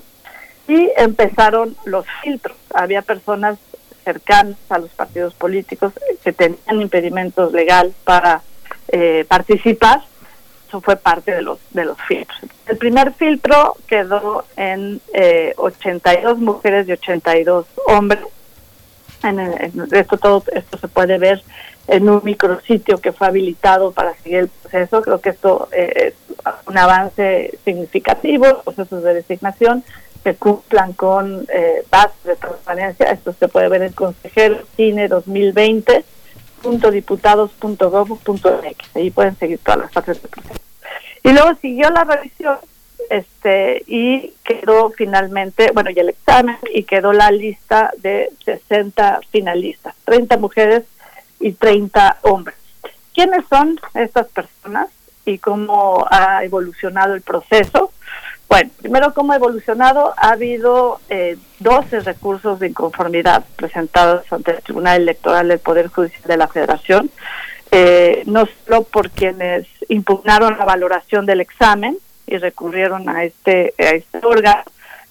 [0.69, 2.57] y empezaron los filtros.
[2.75, 3.59] Había personas
[4.05, 8.43] cercanas a los partidos políticos que tenían impedimentos legal para
[8.89, 10.03] eh, participar
[10.67, 12.41] eso fue parte de los de los filtros.
[12.67, 18.25] El primer filtro quedó en eh, 82 mujeres y 82 hombres.
[19.23, 19.39] En,
[19.93, 21.43] esto todo esto se puede ver
[21.89, 25.03] en un micrositio que fue habilitado para seguir el proceso.
[25.03, 26.15] Creo que esto eh, es
[26.67, 29.85] un avance significativo, procesos de designación
[30.25, 31.85] que cumplan con eh,
[32.25, 33.11] de transparencia.
[33.13, 36.05] Esto se puede ver en Consejero Cine 2020
[36.67, 38.97] .diputados.gov.mx.
[38.97, 40.61] Ahí pueden seguir todas las partes del proceso.
[41.23, 42.57] Y luego siguió la revisión
[43.11, 49.95] este y quedó finalmente, bueno, y el examen, y quedó la lista de 60 finalistas,
[50.05, 50.85] 30 mujeres
[51.41, 52.57] y 30 hombres.
[53.15, 54.89] ¿Quiénes son estas personas
[55.25, 57.93] y cómo ha evolucionado el proceso?
[58.48, 60.14] Bueno, primero, ¿cómo ha evolucionado?
[60.16, 66.23] Ha habido eh, 12 recursos de inconformidad presentados ante el Tribunal Electoral del Poder Judicial
[66.24, 67.10] de la Federación,
[67.73, 73.90] eh, no solo por quienes impugnaron la valoración del examen y recurrieron a este, a
[73.90, 74.62] este órgano,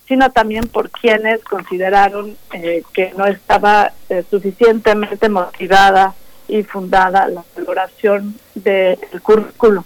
[0.08, 6.14] sino también por quienes consideraron eh, que no estaba eh, suficientemente motivada
[6.48, 9.84] y fundada la valoración del currículo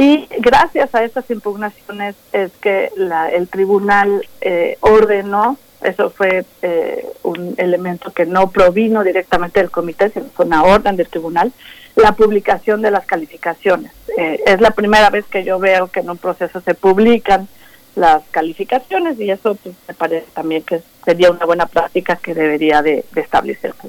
[0.00, 7.06] y gracias a estas impugnaciones es que la, el tribunal eh, ordenó, eso fue eh,
[7.22, 11.52] un elemento que no provino directamente del comité, sino fue una orden del tribunal,
[11.96, 13.92] la publicación de las calificaciones.
[14.16, 17.46] Eh, es la primera vez que yo veo que en un proceso se publican
[17.94, 22.80] las calificaciones y eso pues, me parece también que sería una buena práctica que debería
[22.80, 23.86] de, de establecerse.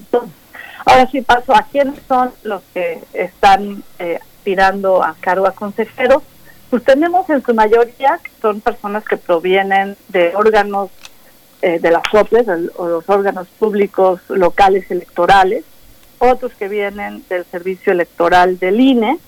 [0.86, 6.24] ahora sí paso a quiénes son los que están eh, aspirando a cargo a consejero,
[6.72, 10.90] pues tenemos en su mayoría que son personas que provienen de órganos
[11.62, 15.64] eh, de las OPLES o los órganos públicos locales electorales,
[16.18, 19.20] otros que vienen del servicio electoral del INE,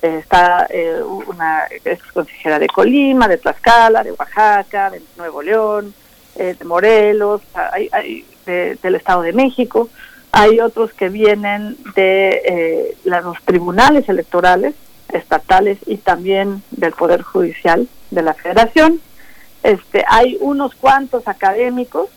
[0.00, 5.94] eh, está eh, una ex consejera de Colima, de Tlaxcala, de Oaxaca, de Nuevo León,
[6.36, 9.88] de Morelos, hay, del Estado de México,
[10.34, 14.74] hay otros que vienen de eh, los tribunales electorales
[15.12, 19.00] estatales y también del Poder Judicial de la Federación.
[19.62, 22.08] Este, hay unos cuantos académicos,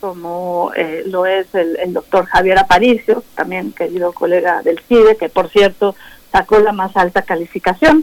[0.00, 5.50] como eh, lo es el, doctor Javier Aparicio, también querido colega del CIDE, que por
[5.50, 5.94] cierto
[6.32, 8.02] sacó la más alta calificación.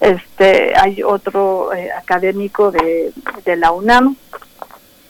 [0.00, 3.12] Este, hay otro eh, académico de,
[3.56, 4.16] la UNAM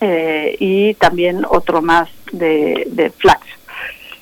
[0.01, 3.11] y también otro más de, de.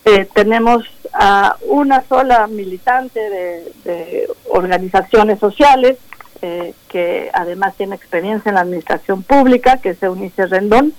[0.07, 5.97] Eh, tenemos a una sola militante de, organizaciones sociales
[6.41, 10.93] eh, que además tiene experiencia en la administración pública, que es Eunice Rendón.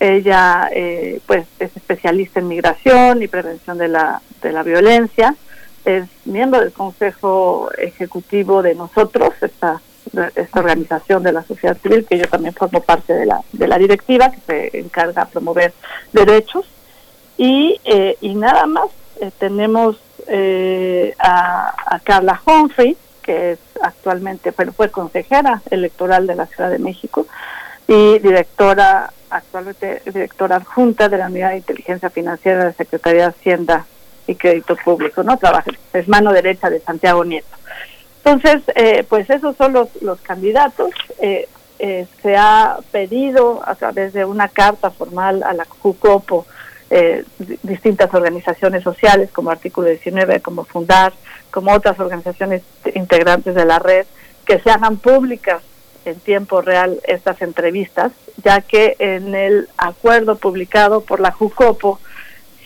[0.00, 5.36] Ella eh, pues es especialista en migración y prevención de la, de la violencia.
[5.84, 9.80] Es miembro del Consejo Ejecutivo de nosotros, esta,
[10.34, 13.78] esta organización de la sociedad civil, que yo también formo parte de la, de la
[13.78, 15.72] directiva, que se encarga de promover
[16.12, 16.66] derechos.
[17.36, 18.88] Y, eh, y nada más,
[19.20, 19.98] eh, tenemos
[21.18, 26.78] a, a Carla Humphrey, que es actualmente, pero fue consejera electoral de la Ciudad de
[26.78, 27.26] México
[27.86, 33.28] y directora, actualmente directora adjunta de la Unidad de Inteligencia Financiera de la Secretaría de
[33.28, 33.86] Hacienda
[34.26, 35.36] y Crédito Público, ¿no?
[35.36, 37.56] Trabaja, es mano derecha de Santiago Nieto.
[38.24, 40.90] Entonces, eh, pues esos son los, los candidatos.
[41.20, 41.48] Eh,
[41.80, 46.46] eh, se ha pedido a través de una carta formal a la JUCOPO
[47.62, 51.12] distintas organizaciones sociales como Artículo 19, como Fundar,
[51.50, 52.62] como otras organizaciones
[52.94, 54.06] integrantes de la red,
[54.44, 55.62] que se hagan públicas
[56.04, 58.12] en tiempo real estas entrevistas,
[58.42, 62.00] ya que en el acuerdo publicado por la JUCOPO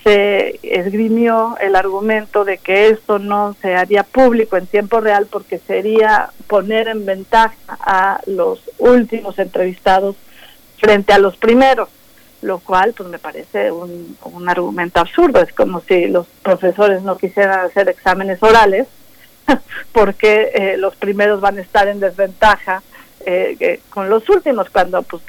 [0.02, 5.58] se esgrimió el argumento de que esto no se haría público en tiempo real porque
[5.58, 10.14] sería poner en ventaja a los últimos entrevistados
[10.78, 11.88] frente a los primeros,
[12.46, 17.18] lo cual pues me parece un, un argumento absurdo, es como si los profesores no
[17.18, 18.86] quisieran hacer exámenes orales
[19.92, 22.82] porque eh, los primeros van a estar en desventaja
[23.24, 25.22] eh, con los últimos, cuando pues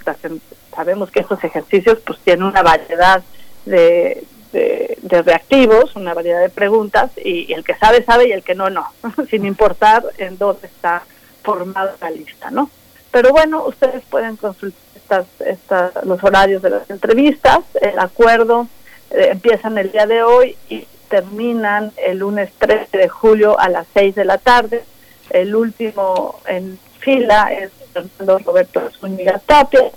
[0.76, 3.24] sabemos que estos ejercicios pues tienen una variedad
[3.66, 8.54] de, de, reactivos, una variedad de preguntas, y, el que sabe, sabe, y el que
[8.54, 8.88] no, no,
[9.32, 11.02] sin importar en dónde está
[11.42, 12.70] formada la lista, ¿no?
[13.12, 18.68] Pero bueno, ustedes pueden consultar estas, estas, los horarios de las entrevistas, el acuerdo
[19.10, 23.70] eh, empieza en el día de hoy y terminan el lunes 13 de julio a
[23.70, 24.84] las 6 de la tarde.
[25.30, 29.92] El último en fila es Fernando Roberto Zúñiga Tapia.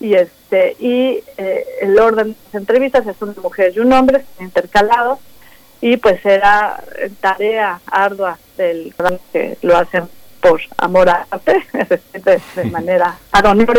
[0.00, 4.24] Y este y eh, el orden de las entrevistas es una mujer y un hombre
[4.40, 5.20] intercalados.
[5.80, 6.82] Y pues será
[7.20, 8.92] tarea ardua del
[9.32, 10.08] que lo hacen
[10.40, 11.64] por amor a arte,
[12.12, 13.74] de, manera anónima,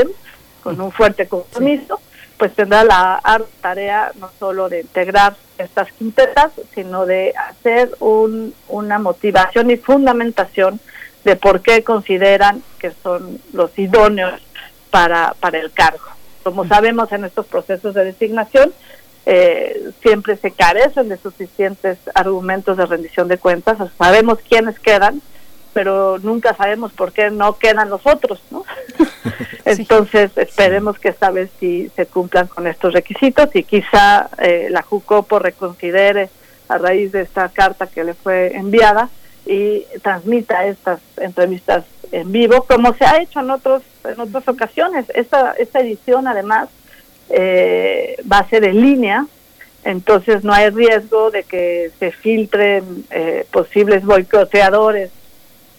[0.64, 2.00] con un fuerte compromiso
[2.42, 3.22] pues tendrá la
[3.62, 10.80] tarea no solo de integrar estas quintetas, sino de hacer un, una motivación y fundamentación
[11.24, 14.42] de por qué consideran que son los idóneos
[14.90, 16.06] para, para el cargo.
[16.42, 18.74] Como sabemos en estos procesos de designación,
[19.28, 25.22] eh, siempre se carecen de suficientes argumentos de rendición de cuentas, sabemos quiénes quedan,
[25.74, 28.66] pero nunca sabemos por qué no quedan los otros, ¿no?
[29.66, 34.82] Entonces esperemos que esta vez sí se cumplan con estos requisitos y quizá eh, la
[34.82, 36.30] JUCOPO reconsidere
[36.68, 39.10] a raíz de esta carta que le fue enviada
[39.46, 45.06] y transmita estas entrevistas en vivo, como se ha hecho en otros en otras ocasiones.
[45.14, 46.70] Esta, esta edición además
[47.30, 49.26] eh, va a ser en línea,
[49.84, 55.12] entonces no hay riesgo de que se filtren eh, posibles boicoteadores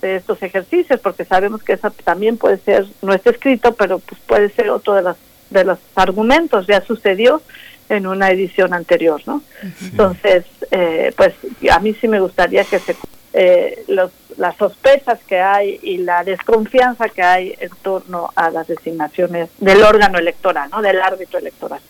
[0.03, 4.21] de estos ejercicios, porque sabemos que eso también puede ser, no está escrito, pero pues
[4.27, 5.17] puede ser otro de, las,
[5.49, 7.41] de los argumentos, ya sucedió
[7.89, 9.43] en una edición anterior, ¿no?
[9.81, 11.35] Entonces, eh, pues
[11.71, 12.97] a mí sí me gustaría que se
[13.35, 18.67] eh, los, las sospechas que hay y la desconfianza que hay en torno a las
[18.69, 20.83] designaciones del órgano electoral, ¿no?
[20.83, 21.81] del árbitro electoral.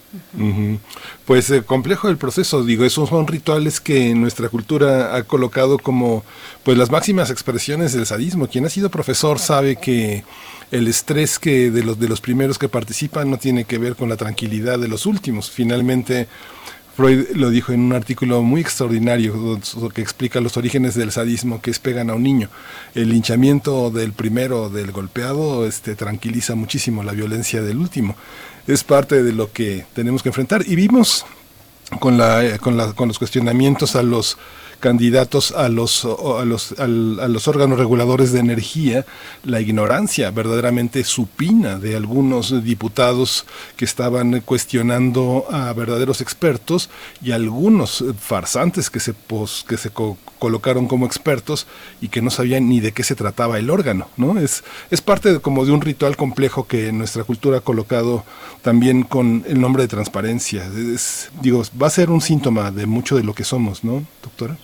[1.24, 6.24] Pues eh, complejo el proceso, digo, esos son rituales que nuestra cultura ha colocado como
[6.62, 8.46] pues las máximas expresiones del sadismo.
[8.46, 10.24] Quien ha sido profesor sabe que
[10.70, 14.08] el estrés que de los de los primeros que participan no tiene que ver con
[14.08, 15.50] la tranquilidad de los últimos.
[15.50, 16.28] Finalmente
[16.94, 19.58] Freud lo dijo en un artículo muy extraordinario
[19.94, 22.50] que explica los orígenes del sadismo que es pegan a un niño.
[22.94, 28.14] El linchamiento del primero, del golpeado, este, tranquiliza muchísimo la violencia del último.
[28.66, 30.64] Es parte de lo que tenemos que enfrentar.
[30.66, 31.24] Y vimos
[31.98, 34.36] con, la, con, la, con los cuestionamientos a los
[34.82, 39.06] candidatos a los, a los, a los órganos reguladores de energía,
[39.44, 43.46] la ignorancia verdaderamente supina de algunos diputados
[43.76, 46.90] que estaban cuestionando a verdaderos expertos
[47.22, 49.90] y algunos farsantes que se, pos, que se
[50.40, 51.68] colocaron como expertos
[52.00, 54.40] y que no sabían ni de qué se trataba el órgano, ¿no?
[54.40, 58.24] Es, es parte de, como de un ritual complejo que nuestra cultura ha colocado
[58.62, 60.68] también con el nombre de transparencia.
[61.40, 64.58] digo, va a ser un síntoma de mucho de lo que somos, ¿no, doctora?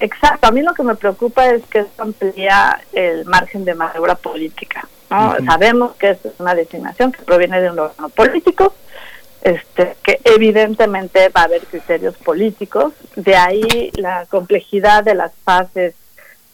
[0.00, 4.14] Exacto, a mí lo que me preocupa es que esto amplía el margen de maniobra
[4.14, 4.88] política.
[5.10, 5.36] ¿no?
[5.44, 8.74] Sabemos que es una designación que proviene de un órgano político,
[9.42, 15.94] este, que evidentemente va a haber criterios políticos, de ahí la complejidad de las fases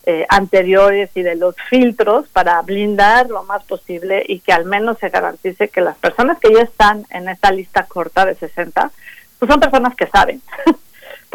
[0.07, 4.99] eh, anteriores y de los filtros para blindar lo más posible y que al menos
[4.99, 8.91] se garantice que las personas que ya están en esta lista corta de 60,
[9.39, 10.41] pues son personas que saben,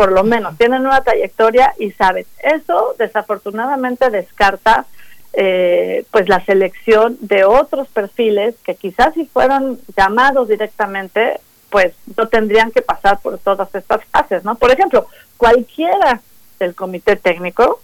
[0.01, 2.25] por lo menos tienen una trayectoria y saben.
[2.43, 4.87] Eso desafortunadamente descarta
[5.35, 12.29] eh, pues la selección de otros perfiles que quizás si fueran llamados directamente, pues no
[12.29, 14.55] tendrían que pasar por todas estas fases, ¿no?
[14.55, 15.07] Por ejemplo,
[15.37, 16.23] cualquiera
[16.59, 17.83] del comité técnico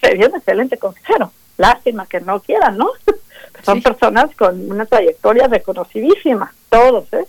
[0.00, 1.32] sería un excelente consejero.
[1.58, 2.88] Lástima que no quieran, ¿no?
[3.62, 7.26] Son personas con una trayectoria reconocidísima, todos, ¿eh?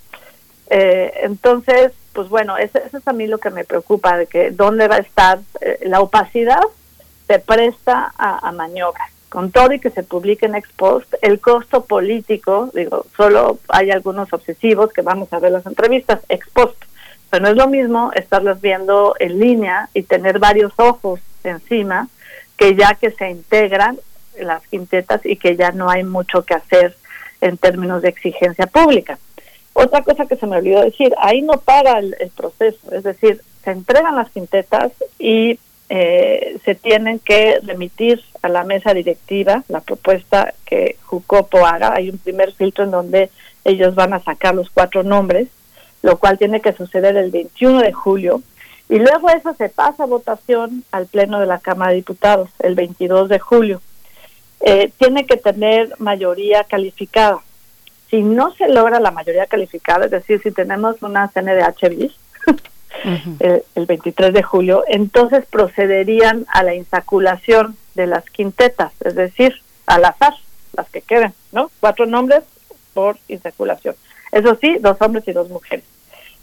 [0.69, 1.13] ¿eh?
[1.23, 4.95] entonces, pues bueno, eso, es a mí lo que me preocupa, de que dónde va
[4.95, 6.61] a estar eh, la opacidad
[7.27, 11.39] se presta a, a maniobras con todo y que se publique en ex post, el
[11.39, 16.83] costo político, digo, solo hay algunos obsesivos que vamos a ver las entrevistas ex post,
[17.29, 22.07] pero no es lo mismo estarlas viendo en línea y tener varios ojos encima
[22.57, 23.99] que ya que se integran
[24.39, 26.97] las quintetas y que ya no hay mucho que hacer
[27.39, 29.17] en términos de exigencia pública.
[29.81, 33.71] Otra cosa que se me olvidó decir, ahí no para el proceso, es decir, se
[33.71, 35.57] entregan las quintetas y
[35.87, 41.93] eh, se tienen que remitir a la mesa directiva la propuesta que Jucopo haga.
[41.95, 43.29] Hay un primer filtro en donde
[43.63, 45.47] ellos van a sacar los cuatro nombres,
[46.01, 48.41] lo cual tiene que suceder el 21 de julio.
[48.89, 52.75] Y luego eso se pasa a votación al Pleno de la Cámara de Diputados el
[52.75, 53.81] 22 de julio.
[54.59, 57.39] Eh, tiene que tener mayoría calificada.
[58.09, 62.13] Si no se logra la mayoría calificada, es decir, si tenemos una CNDH bis,
[63.75, 69.55] el, 23 de julio, entonces procederían a la insaculación de las quintetas, es decir,
[69.85, 70.33] al azar,
[70.73, 71.71] las que queden, ¿no?
[71.79, 72.43] Cuatro nombres
[72.93, 73.95] por insaculación.
[74.31, 75.85] Eso sí, dos hombres y dos mujeres.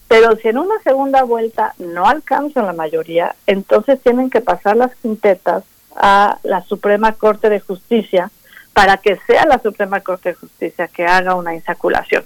[0.09, 4.95] Pero si en una segunda vuelta no alcanzan la mayoría, entonces tienen que pasar las
[4.97, 5.65] quintetas
[5.97, 8.31] a la Suprema Corte de Justicia
[8.77, 12.25] para que sea la Suprema Corte de Justicia que haga una insaculación.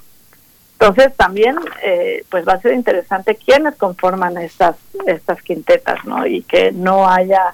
[0.72, 4.74] Entonces también eh, pues va a ser interesante quiénes conforman estas
[5.06, 6.26] estas quintetas, ¿no?
[6.26, 7.52] Y que no haya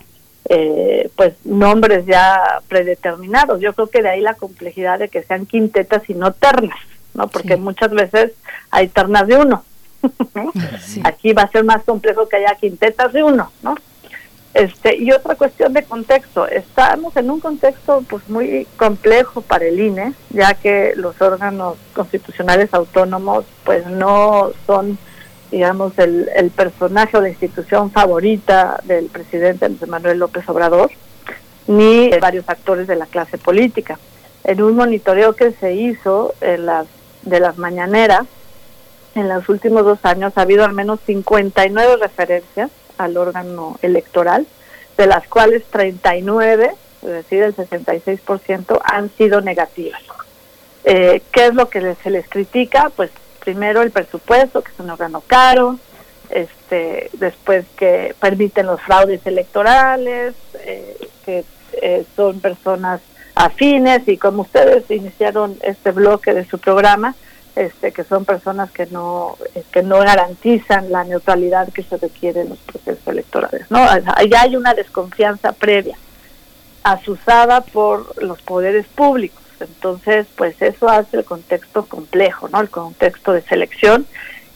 [0.48, 3.60] eh, pues nombres ya predeterminados.
[3.60, 6.78] Yo creo que de ahí la complejidad de que sean quintetas y no ternas,
[7.12, 7.28] ¿no?
[7.28, 8.32] Porque muchas veces
[8.70, 9.62] hay ternas de uno.
[11.04, 13.74] Aquí va a ser más complejo que haya quintetas de uno, ¿no?
[14.56, 19.78] Este, y otra cuestión de contexto, estamos en un contexto pues muy complejo para el
[19.78, 24.96] INE, ya que los órganos constitucionales autónomos pues no son
[25.50, 30.90] digamos el, el personaje o la institución favorita del presidente Manuel López Obrador,
[31.66, 33.98] ni varios actores de la clase política.
[34.42, 36.86] En un monitoreo que se hizo en las,
[37.24, 38.22] de las mañaneras,
[39.16, 44.46] en los últimos dos años ha habido al menos 59 referencias al órgano electoral,
[44.96, 46.70] de las cuales 39,
[47.02, 50.02] es decir, el 66%, han sido negativas.
[50.84, 52.90] Eh, ¿Qué es lo que se les critica?
[52.94, 53.10] Pues
[53.40, 55.78] primero el presupuesto, que es un órgano caro,
[56.30, 61.44] este, después que permiten los fraudes electorales, eh, que
[61.82, 63.00] eh, son personas
[63.34, 67.14] afines y como ustedes iniciaron este bloque de su programa,
[67.56, 72.42] este, que son personas que no eh, que no garantizan la neutralidad que se requiere
[72.42, 73.80] en los procesos electorales no
[74.30, 75.96] ya hay una desconfianza previa
[76.82, 79.42] asusada por los poderes públicos.
[79.58, 84.06] Entonces pues eso hace el contexto complejo no el contexto de selección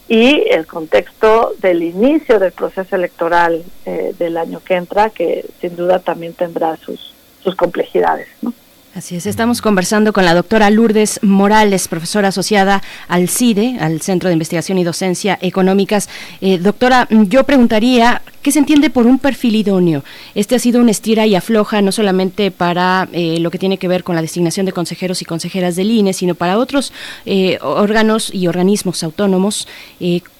[0.07, 5.75] y el contexto del inicio del proceso electoral eh, del año que entra que sin
[5.75, 8.53] duda también tendrá sus sus complejidades no
[8.93, 14.27] Así es, estamos conversando con la doctora Lourdes Morales, profesora asociada al CIDE, al Centro
[14.27, 16.09] de Investigación y Docencia Económicas.
[16.41, 20.03] Eh, doctora, yo preguntaría, ¿qué se entiende por un perfil idóneo?
[20.35, 23.87] Este ha sido un estira y afloja no solamente para eh, lo que tiene que
[23.87, 26.93] ver con la designación de consejeros y consejeras del INE, sino para otros
[27.25, 29.67] eh, órganos y organismos autónomos.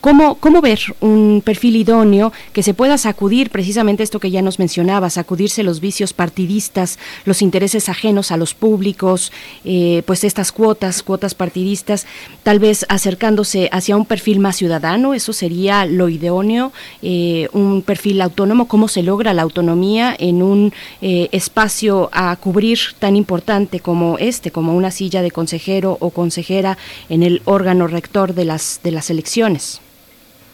[0.02, 4.60] ¿cómo, ¿Cómo ver un perfil idóneo que se pueda sacudir precisamente esto que ya nos
[4.60, 9.32] mencionaba, sacudirse los vicios partidistas, los intereses ajenos a los públicos,
[9.64, 12.06] eh, pues estas cuotas, cuotas partidistas,
[12.44, 16.72] tal vez acercándose hacia un perfil más ciudadano, eso sería lo idóneo,
[17.02, 22.80] eh, un perfil autónomo, cómo se logra la autonomía en un eh, espacio a cubrir
[23.00, 26.78] tan importante como este, como una silla de consejero o consejera
[27.10, 29.82] en el órgano rector de las, de las elecciones.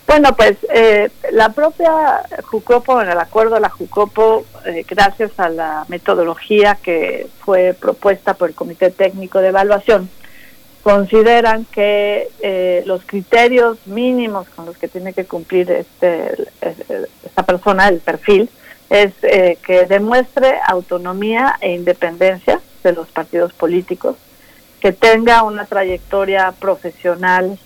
[0.07, 5.49] Bueno, pues eh, la propia Jucopo, en el acuerdo de la Jucopo, eh, gracias a
[5.49, 10.09] la metodología que fue propuesta por el Comité Técnico de Evaluación,
[10.87, 16.47] consideran que eh, los criterios mínimos con los que tiene que cumplir este,
[17.25, 18.49] esta persona, el perfil,
[18.89, 24.15] es eh, que demuestre autonomía e independencia de los partidos políticos,
[24.79, 27.59] que tenga una trayectoria profesional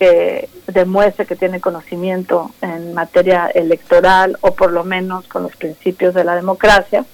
[0.00, 6.12] que demuestre que tiene conocimiento en materia electoral o por lo menos con los principios
[6.12, 7.04] de la democracia,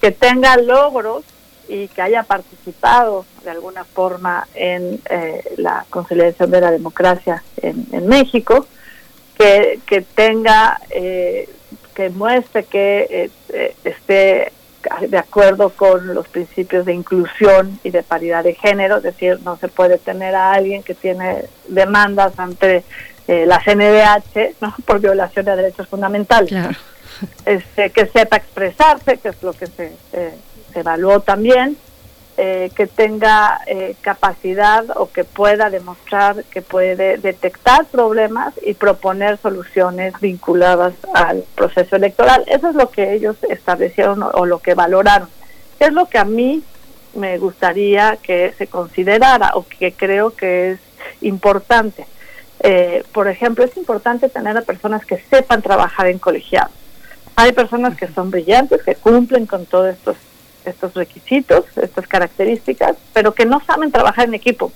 [0.00, 1.22] que tenga logros
[1.70, 8.08] y que haya participado de alguna forma en eh, la consolidación de la democracia en,
[8.08, 8.66] México,
[9.38, 11.48] que, que tenga, eh,
[11.94, 14.52] que muestre que eh, esté
[15.08, 19.56] de acuerdo con los principios de inclusión y de paridad de género, es decir, no
[19.56, 22.82] se puede tener a alguien que tiene demandas ante
[23.28, 24.74] la CNDH ¿no?
[24.86, 26.52] por violación de derechos fundamentales.
[27.44, 29.92] Este, que sepa expresarse, que es lo que se
[30.70, 31.76] se evaluó también,
[32.42, 39.36] eh, que tenga eh, capacidad o que pueda demostrar que puede detectar problemas y proponer
[39.36, 42.44] soluciones vinculadas al proceso electoral.
[42.46, 45.28] Eso es lo que ellos establecieron o, lo que valoraron.
[45.78, 46.62] Es lo que a mí
[47.14, 50.80] me gustaría que se considerara o que creo que es
[51.20, 52.06] importante.
[52.60, 56.72] Eh, por ejemplo, es importante tener a personas que sepan trabajar en colegiados.
[57.36, 60.16] Hay personas que son brillantes, que cumplen con todos estos
[60.64, 64.72] estos requisitos, estas características, pero que no saben trabajar en equipo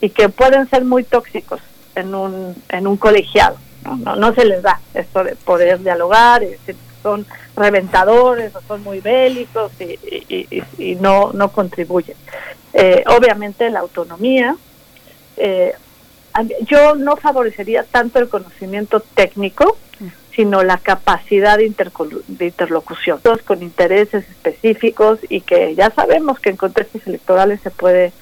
[0.00, 1.60] y que pueden ser muy tóxicos
[1.94, 3.56] en un, en un colegiado.
[3.84, 6.42] No, no, se les da esto de poder dialogar,
[7.02, 7.26] son
[7.56, 12.16] reventadores o son muy bélicos y, y, no, no contribuyen.
[12.72, 14.56] Eh, obviamente la autonomía,
[15.36, 15.72] eh,
[16.66, 19.76] yo no favorecería tanto el conocimiento técnico,
[20.40, 26.56] sino la capacidad de, interlocución, todos con intereses específicos y que ya sabemos que en
[26.56, 28.14] contextos electorales se puede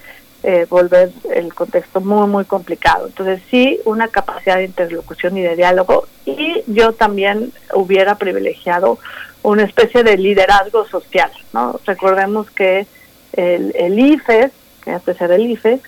[0.43, 3.07] eh, volver el contexto muy, muy complicado.
[3.07, 8.99] Entonces sí, una capacidad de interlocución y de diálogo y yo también hubiera privilegiado
[9.41, 11.79] una especie de liderazgo social, ¿no?
[11.85, 12.85] Recordemos que
[13.31, 14.51] el, el IFES,
[14.83, 15.79] que antes era el IFES,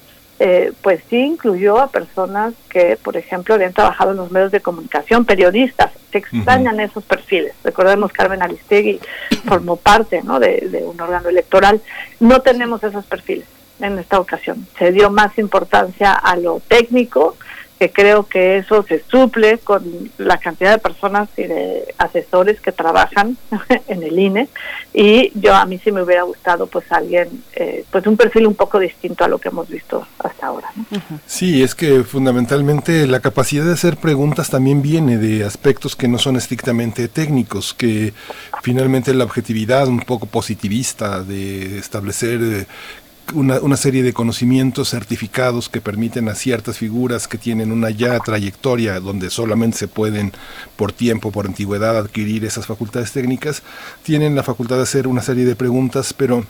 [0.43, 4.59] eh, pues sí incluyó a personas que, por ejemplo, habían trabajado en los medios de
[4.59, 7.53] comunicación, periodistas, se extrañan esos perfiles.
[7.63, 8.99] Recordemos, Carmen Aristegui
[9.45, 10.39] formó parte ¿no?
[10.39, 11.79] de, de un órgano electoral.
[12.19, 13.45] No tenemos esos perfiles
[13.81, 14.65] en esta ocasión.
[14.79, 17.37] Se dio más importancia a lo técnico,
[17.81, 19.83] que creo que eso se suple con
[20.19, 23.37] la cantidad de personas y de asesores que trabajan
[23.87, 24.49] en el INE
[24.93, 28.53] y yo a mí sí me hubiera gustado pues alguien eh, pues un perfil un
[28.53, 30.71] poco distinto a lo que hemos visto hasta ahora
[31.25, 36.19] sí es que fundamentalmente la capacidad de hacer preguntas también viene de aspectos que no
[36.19, 38.13] son estrictamente técnicos que
[38.61, 42.65] finalmente la objetividad un poco positivista de establecer eh,
[43.33, 48.99] una, serie de conocimientos certificados que permiten a ciertas figuras que tienen una ya trayectoria
[48.99, 50.31] donde solamente se pueden
[50.75, 53.63] por tiempo, por antigüedad adquirir esas facultades técnicas,
[54.03, 56.45] tienen la facultad de hacer una serie de preguntas, pero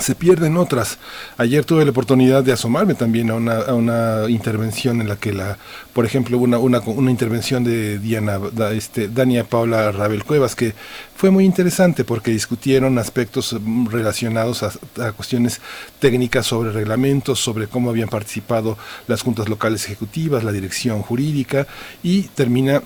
[0.00, 0.98] se pierden otras.
[1.36, 5.32] Ayer tuve la oportunidad de asomarme también a una, a una intervención en la que
[5.32, 5.58] la,
[5.92, 8.40] por ejemplo, una, una, una intervención de Diana,
[8.72, 10.74] este, Dania Paula Rabel Cuevas, que
[11.14, 15.60] fue muy interesante porque discutieron aspectos mm, relacionados a, a, cuestiones
[15.98, 18.78] técnicas sobre reglamentos, sobre cómo habían participado
[19.08, 21.66] las juntas locales ejecutivas, la dirección jurídica,
[22.02, 22.82] y termina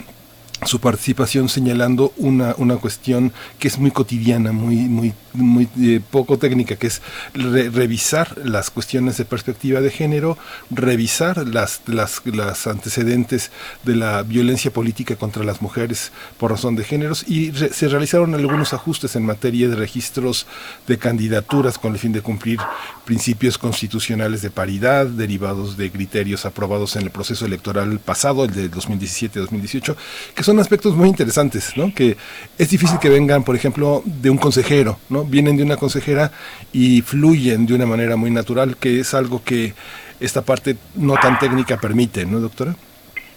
[0.64, 6.38] su participación señalando una, una cuestión que es muy cotidiana, muy, muy, muy eh, poco
[6.38, 7.02] técnica, que es
[7.34, 10.38] revisar las cuestiones de perspectiva de género,
[10.70, 13.50] revisar las, las, las, antecedentes
[13.84, 18.72] de la violencia política contra las mujeres por razón de géneros y se realizaron algunos
[18.72, 20.46] ajustes en materia de registros
[20.86, 22.58] de candidaturas con el fin de cumplir
[23.04, 28.70] principios constitucionales de paridad derivados de criterios aprobados en el proceso electoral pasado, el de
[28.70, 29.96] 2017-2018,
[30.34, 31.92] que son aspectos muy interesantes, ¿no?
[31.94, 32.16] Que
[32.58, 35.24] es difícil que vengan, por ejemplo, de un consejero, ¿no?
[35.28, 36.30] Vienen de una consejera
[36.72, 39.74] y fluyen de una manera muy natural, que es algo que
[40.20, 42.74] esta parte no tan técnica permite, ¿no, doctora?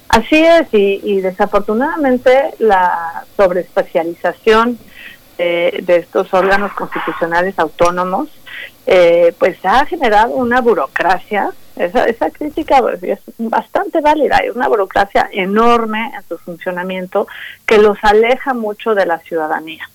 [0.10, 4.80] Así es, y, desafortunadamente la sobreespecialización
[5.38, 8.28] de estos órganos constitucionales autónomos,
[8.86, 14.38] eh, pues ha generado una burocracia esa, esa crítica es bastante válida.
[14.41, 17.26] Hay una burocracia enorme en su funcionamiento
[17.66, 19.90] que los aleja mucho de la ciudadanía.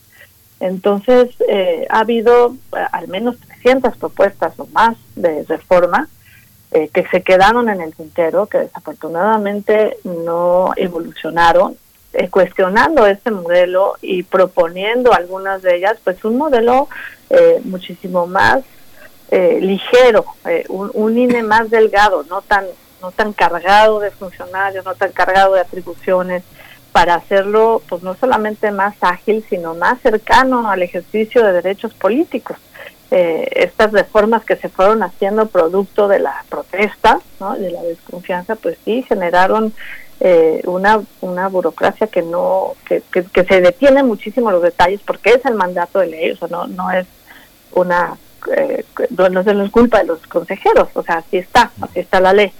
[0.61, 6.09] Entonces, eh, ha habido eh, al menos 300 propuestas o más de reforma
[6.71, 11.77] eh, que se quedaron en el tintero, que desafortunadamente no evolucionaron,
[12.31, 16.89] cuestionando este modelo y proponiendo algunas de ellas, pues un modelo
[17.65, 18.63] muchísimo más
[19.31, 22.67] eh, ligero, eh, un, INE más delgado, no tan,
[23.03, 26.45] no tan cargado de funcionarios, no tan cargado de atribuciones,
[26.95, 32.57] para hacerlo pues no solamente más ágil, sino más cercano al ejercicio de derechos políticos.
[33.11, 37.57] Eh, estas reformas que se fueron haciendo producto de la protesta, ¿no?
[37.57, 39.73] de la desconfianza, pues sí generaron
[40.21, 45.45] eh, una, una burocracia que no que, que, se detiene muchísimo los detalles porque es
[45.47, 47.09] el mandato de ley, o sea, no, no es
[47.73, 48.17] una
[48.57, 52.53] eh, no, es culpa de los consejeros, o sea, así está, así está la ley.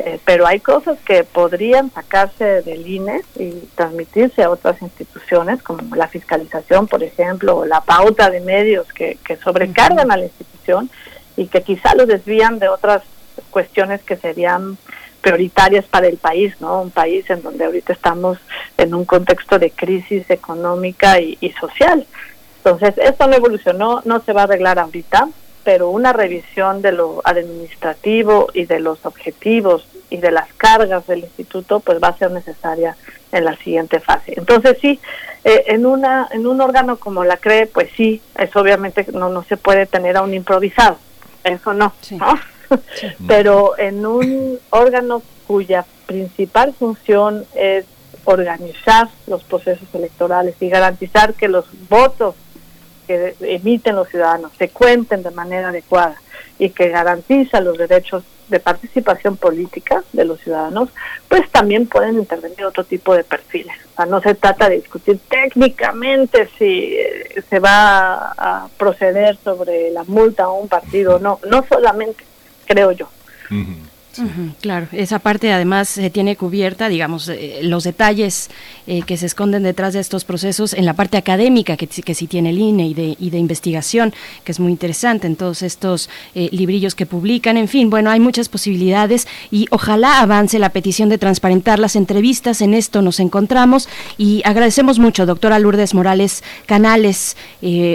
[0.00, 5.96] Eh, pero hay cosas que podrían sacarse del INE y transmitirse a otras instituciones, como
[5.96, 10.88] la fiscalización, por ejemplo, o la pauta de medios que, que sobrecargan a la institución
[11.36, 13.02] y que quizá lo desvían de otras
[13.50, 14.78] cuestiones que serían
[15.20, 16.80] prioritarias para el país, ¿no?
[16.80, 18.38] Un país en donde ahorita estamos
[18.76, 22.06] en un contexto de crisis económica y, y social.
[22.58, 25.28] Entonces, esto no evolucionó, no se va a arreglar ahorita,
[25.68, 31.18] pero una revisión de lo administrativo y de los objetivos y de las cargas del
[31.18, 32.96] instituto pues va a ser necesaria
[33.32, 34.32] en la siguiente fase.
[34.38, 34.98] Entonces sí,
[35.44, 39.42] eh, en una en un órgano como la CRE pues sí, es obviamente no no
[39.42, 40.96] se puede tener a un improvisado,
[41.44, 41.92] eso no,
[43.28, 47.84] pero en un órgano cuya principal función es
[48.24, 52.36] organizar los procesos electorales y garantizar que los votos
[53.08, 56.20] que emiten los ciudadanos se cuenten de manera adecuada
[56.58, 60.90] y que garantiza los derechos de participación política de los ciudadanos,
[61.28, 63.76] pues también pueden intervenir otro tipo de perfiles.
[63.92, 69.90] O sea, no se trata de discutir técnicamente si eh, se va a proceder sobre
[69.90, 72.24] la multa a un partido, no, no solamente,
[72.66, 73.08] creo yo
[74.60, 78.50] claro, esa parte además se tiene cubierta, digamos, eh, los detalles
[78.86, 82.26] eh, que se esconden detrás de estos procesos en la parte académica que, que sí
[82.26, 84.12] tiene el INE y de, y de investigación,
[84.44, 87.56] que es muy interesante en todos estos eh, librillos que publican.
[87.56, 92.60] En fin, bueno, hay muchas posibilidades y ojalá avance la petición de transparentar las entrevistas.
[92.60, 97.36] En esto nos encontramos y agradecemos mucho, doctora Lourdes Morales Canales,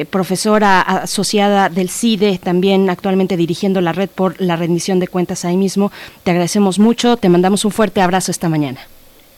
[0.09, 5.57] profesora asociada del CIDE, también actualmente dirigiendo la red por la rendición de cuentas ahí
[5.57, 5.91] mismo
[6.23, 8.79] te agradecemos mucho, te mandamos un fuerte abrazo esta mañana.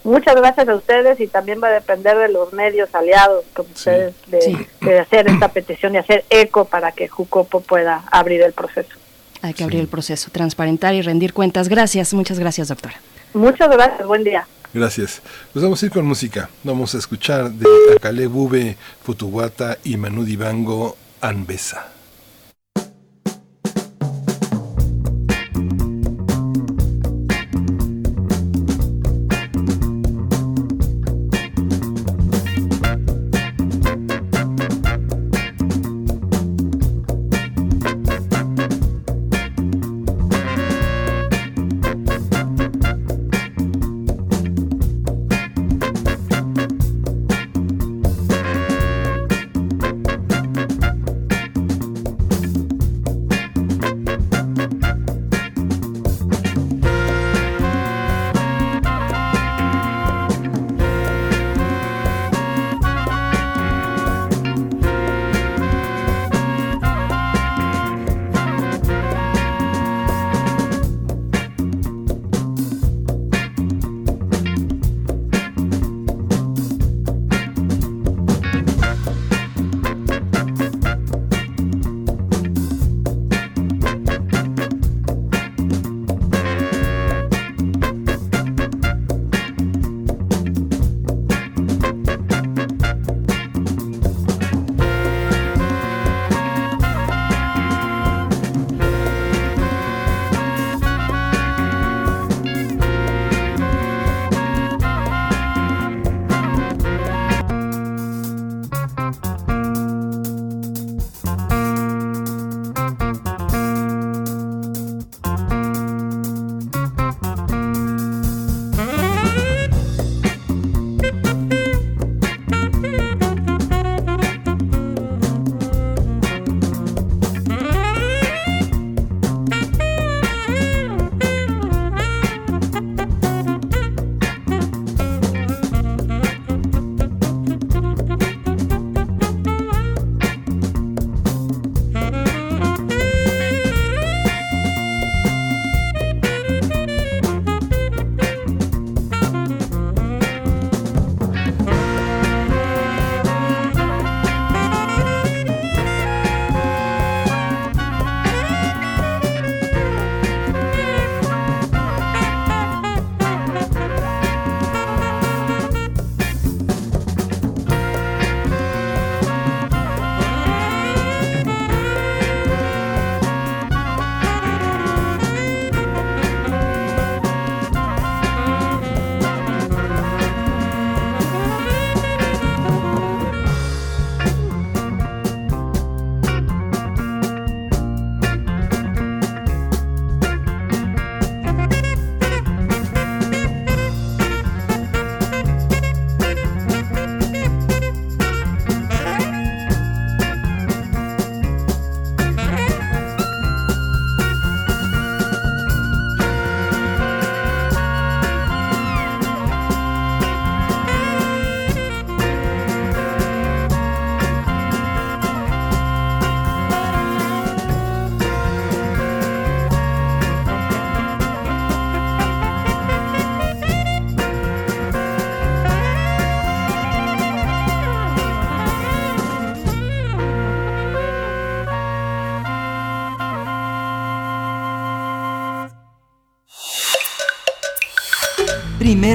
[0.05, 4.13] Muchas gracias a ustedes y también va a depender de los medios aliados con ustedes
[4.27, 8.89] de, hacer esta petición y hacer eco para que Jucopo pueda abrir el proceso.
[9.41, 11.69] Hay que abrir el proceso, transparentar y rendir cuentas.
[11.69, 13.01] Gracias, muchas gracias, doctora.
[13.33, 14.47] Muchas gracias, buen día.
[14.75, 15.23] Gracias.
[15.51, 16.49] Pues vamos a ir con música.
[16.63, 17.65] Vamos a escuchar de
[17.95, 21.94] Akale Bube, Futuguata y Manu Dibango, Anbesa.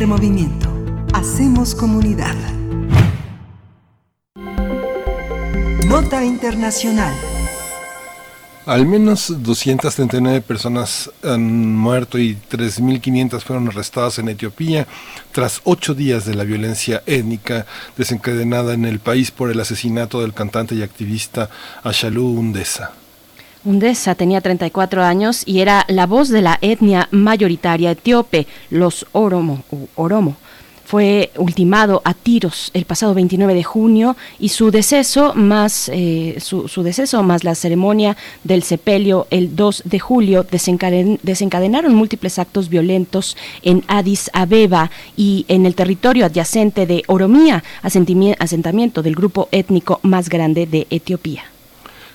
[0.01, 0.67] Primer movimiento.
[1.13, 2.35] Hacemos comunidad.
[5.87, 7.15] Nota Internacional.
[8.65, 14.87] Al menos 239 personas han muerto y 3.500 fueron arrestadas en Etiopía
[15.33, 17.67] tras ocho días de la violencia étnica
[17.99, 21.51] desencadenada en el país por el asesinato del cantante y activista
[21.83, 22.93] Ashalu Undesa.
[23.65, 29.63] Undesa tenía 34 años y era la voz de la etnia mayoritaria etíope, los Oromo.
[29.97, 30.37] Oromo
[30.91, 36.67] fue ultimado a tiros el pasado 29 de junio y su deceso más eh, su,
[36.83, 43.85] deceso más la ceremonia del sepelio el 2 de julio desencadenaron múltiples actos violentos en
[43.87, 50.67] Addis Abeba y en el territorio adyacente de Oromía, asentamiento del grupo étnico más grande
[50.67, 51.45] de Etiopía.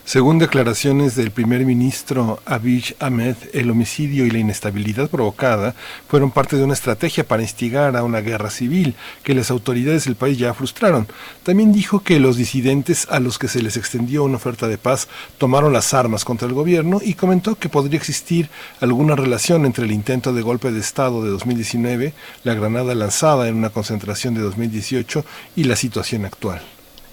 [0.05, 5.73] Según declaraciones del primer ministro Abiy Ahmed, el homicidio y la inestabilidad provocada
[6.07, 10.15] fueron parte de una estrategia para instigar a una guerra civil que las autoridades del
[10.15, 11.07] país ya frustraron.
[11.41, 15.07] También dijo que los disidentes a los que se les extendió una oferta de paz
[15.39, 18.51] tomaron las armas contra el gobierno y comentó que podría existir
[18.81, 22.13] alguna relación entre el intento de golpe de Estado de 2019,
[22.43, 25.25] la granada lanzada en una concentración de 2018
[25.55, 26.61] y la situación actual.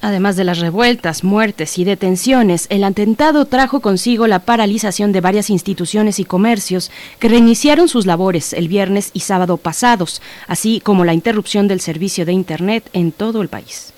[0.02, 5.48] Además de las revueltas, muertes y detenciones, el atentado trajo consigo la paralización de varias
[5.48, 11.14] instituciones y comercios que reiniciaron sus labores el viernes y sábado pasados, así como la
[11.14, 13.94] interrupción del servicio de Internet en todo el país.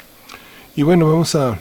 [0.76, 1.58] Y bueno, vamos a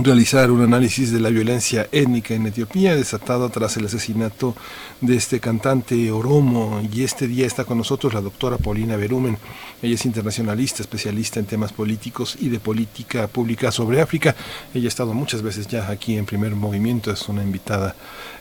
[0.00, 4.54] realizar un análisis de la violencia étnica en Etiopía desatada tras el asesinato
[5.00, 9.38] de este cantante Oromo y este día está con nosotros la doctora Paulina Berumen.
[9.82, 14.36] Ella es internacionalista, especialista en temas políticos y de política pública sobre África.
[14.72, 17.96] Ella ha estado muchas veces ya aquí en Primer Movimiento, es una invitada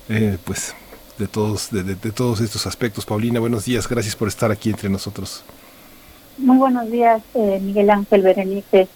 [0.09, 0.75] eh, pues
[1.17, 3.05] de todos, de, todos estos aspectos.
[3.05, 5.43] Paulina, buenos días, gracias por estar aquí entre nosotros.
[6.37, 8.87] Muy buenos días, eh, Miguel Ángel Berenice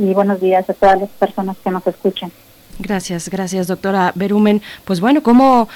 [0.00, 2.32] y buenos días a todas las personas que nos escuchan.
[2.78, 4.62] Gracias, gracias, doctora Berumen.
[4.86, 5.68] Pues bueno, ¿cómo,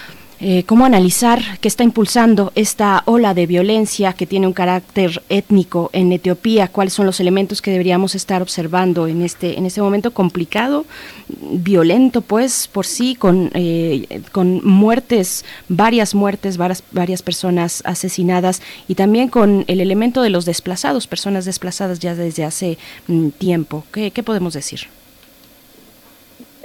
[0.47, 5.89] eh, ¿cómo analizar qué está impulsando esta ola de violencia que tiene un carácter étnico
[5.95, 6.69] en Etiopía?
[6.69, 10.85] ¿Cuáles son los elementos que deberíamos estar observando en este, en este momento complicado,
[11.31, 18.97] violento, pues, por sí, con, eh, con muertes, varias muertes, varias, varias personas asesinadas y
[18.97, 22.77] también con el elemento de los desplazados, personas desplazadas ya desde hace
[23.09, 23.87] mm, tiempo?
[23.91, 24.89] ¿Qué, ¿Qué podemos decir?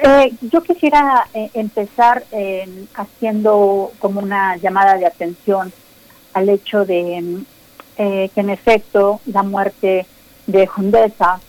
[0.02, 2.24] Eh, yo quisiera eh, empezar
[2.96, 5.74] haciendo como una llamada de atención
[6.32, 7.44] al hecho de
[7.98, 10.06] eh, que en efecto la muerte
[10.48, 11.42] de Jundesa,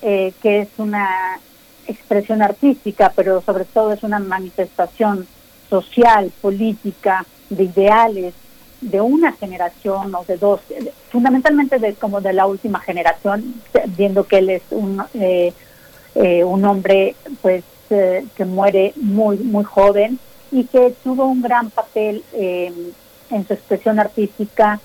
[0.00, 1.38] que es una
[1.86, 5.28] expresión artística, pero sobre todo es una manifestación
[5.70, 8.34] social, política, de ideales
[8.80, 10.60] de una generación o de dos,
[11.12, 13.62] fundamentalmente de como de la última generación,
[13.96, 15.00] viendo que él es un,
[16.16, 17.62] un hombre pues
[18.36, 20.18] que muere muy, muy joven
[20.50, 22.74] y que tuvo un gran papel em,
[23.30, 24.80] en su expresión artística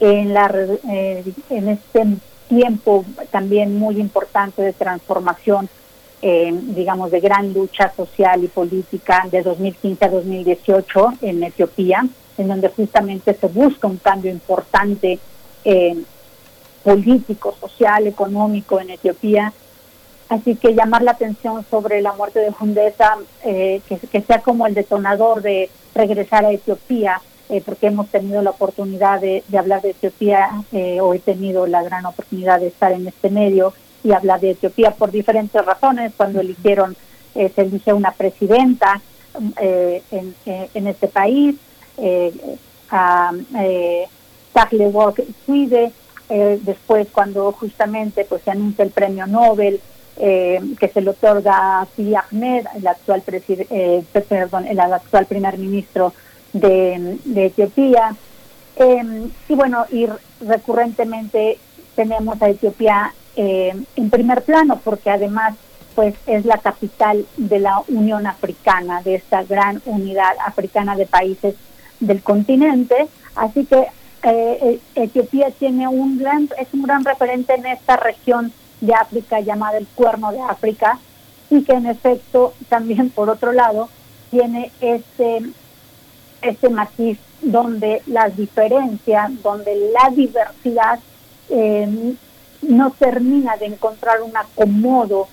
[0.00, 0.52] en, la,
[0.90, 2.04] eh, en este
[2.48, 5.68] tiempo también muy importante de transformación,
[6.20, 12.04] em, digamos, de gran lucha social y política de 2015 a 2018 en Etiopía,
[12.36, 15.18] en donde justamente se busca un cambio importante
[15.64, 16.04] em,
[16.82, 19.52] político, social, económico en Etiopía
[20.32, 24.72] Así que llamar la atención sobre la muerte de Hundesa, eh, que, sea como el
[24.72, 30.48] detonador de regresar a Etiopía, eh, porque hemos tenido la oportunidad de, hablar de Etiopía,
[30.72, 34.52] eh, o he tenido la gran oportunidad de estar en este medio y hablar de
[34.52, 36.14] Etiopía por diferentes razones.
[36.16, 36.96] Cuando eligieron,
[37.34, 39.02] se elige una presidenta
[39.60, 40.34] en,
[40.74, 41.56] en, este país,
[42.90, 43.32] a
[44.54, 45.92] Tagle Walk Swede,
[46.28, 49.80] después cuando justamente pues se anuncia el premio Nobel
[50.24, 55.58] eh, que se le otorga a Abiy Ahmed, el actual, eh, perdón, el actual primer
[55.58, 56.14] ministro
[56.52, 58.14] de, Etiopía.
[58.76, 60.06] Em, y bueno, y
[60.40, 61.58] recurrentemente
[61.96, 65.56] tenemos a Etiopía em, en primer plano, porque además
[65.96, 71.56] pues es la capital de la Unión Africana, de esta gran unidad africana de países
[71.98, 73.08] del continente.
[73.34, 73.88] Así que
[74.22, 78.52] eh, Etiopía tiene un gran, es un gran referente en esta región
[78.82, 80.98] de África llamada el Cuerno de África
[81.48, 83.88] y que en efecto también por otro lado
[84.30, 85.40] tiene este,
[86.42, 90.98] este matiz donde las diferencias, donde la diversidad
[91.48, 92.14] eh,
[92.62, 95.28] no termina de encontrar un acomodo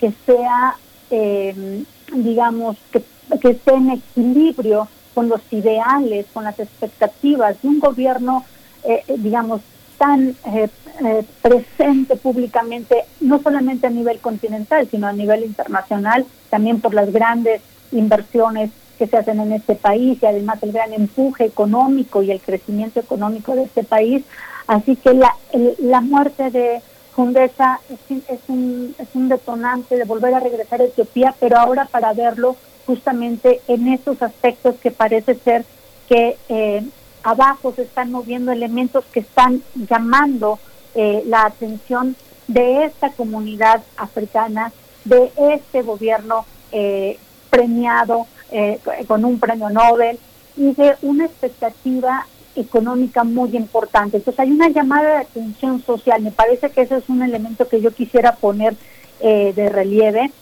[0.00, 0.76] que sea,
[1.10, 3.02] eh, digamos, que,
[3.40, 8.44] que esté en equilibrio con los ideales, con las expectativas de un gobierno,
[8.84, 9.60] eh, digamos,
[10.02, 10.68] tan eh,
[11.04, 17.12] eh, presente públicamente, no solamente a nivel continental, sino a nivel internacional, también por las
[17.12, 17.62] grandes
[17.92, 22.40] inversiones que se hacen en este país y además el gran empuje económico y el
[22.40, 24.24] crecimiento económico de este país.
[24.66, 25.36] Así que la,
[25.78, 26.82] la muerte de
[27.14, 31.84] Fundesa es, es, un, es un detonante de volver a regresar a Etiopía, pero ahora
[31.84, 32.56] para verlo
[32.86, 35.64] justamente en esos aspectos que parece ser
[36.08, 36.82] que eh,
[37.22, 40.58] abajo se están moviendo elementos que están llamando
[40.94, 42.16] eh, la atención
[42.48, 44.72] de esta comunidad africana,
[45.04, 47.18] de este gobierno eh,
[47.50, 50.18] premiado eh, con un premio Nobel
[50.56, 54.18] y de una expectativa económica muy importante.
[54.18, 56.20] Entonces hay una llamada de atención social.
[56.20, 58.74] Me parece que ese es un elemento que yo quisiera poner
[59.20, 60.32] de relieve.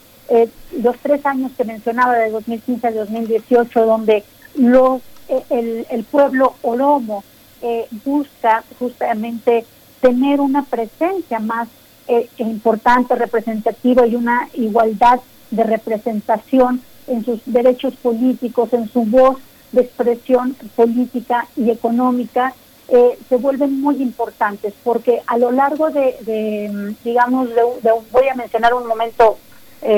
[0.82, 4.24] los tres años que mencionaba de 2015 a 2018, donde
[4.54, 5.02] los
[5.50, 7.24] el, el pueblo oromo
[7.62, 9.66] eh, busca justamente
[10.00, 11.68] tener una presencia más
[12.08, 15.20] eh, importante, representativa y una igualdad
[15.50, 19.36] de representación en sus derechos políticos, en su voz
[19.72, 22.54] de expresión política y económica,
[22.88, 28.72] eh, se vuelven muy importantes porque a lo largo de, digamos, de, voy a mencionar
[28.72, 29.36] un momento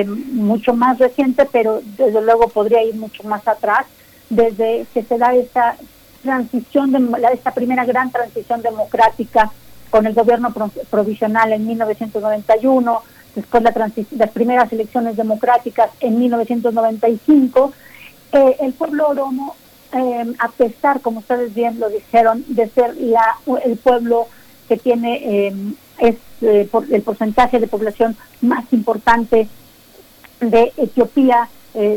[0.06, 3.86] mucho más reciente, pero desde luego podría ir mucho más atrás,
[4.32, 5.76] desde que se da esta
[6.22, 9.52] transición, de, esta primera gran transición democrática
[9.90, 10.54] con el gobierno
[10.88, 13.02] provisional en 1991,
[13.34, 13.74] después la
[14.12, 17.72] las primeras elecciones democráticas en 1995,
[18.32, 19.54] eh, el pueblo oromo,
[19.92, 24.28] eh, a pesar, como ustedes bien lo dijeron, de ser la, el pueblo
[24.66, 25.54] que tiene eh,
[25.98, 29.46] es el porcentaje de población más importante
[30.40, 31.48] de Etiopía,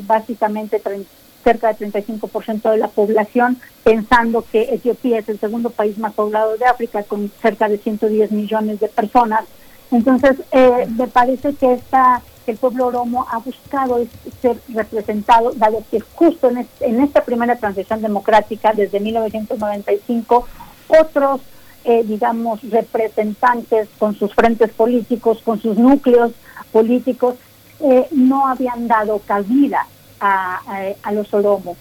[0.05, 1.09] básicamente 30
[1.45, 6.57] cerca del 35% de la población, pensando que Etiopía es el segundo país más poblado
[6.57, 9.45] de África, con cerca de 110 millones de personas.
[9.91, 14.03] Entonces, eh, me parece que esta, el pueblo oromo ha buscado
[14.41, 20.47] ser representado, dado que justo en, en esta primera transición democrática, desde 1995,
[20.87, 21.41] otros,
[21.83, 26.31] eh, digamos, representantes con sus frentes políticos, con sus núcleos
[26.71, 27.35] políticos,
[27.81, 29.85] eh, no habían dado cabida
[30.19, 31.75] a, los Oromo.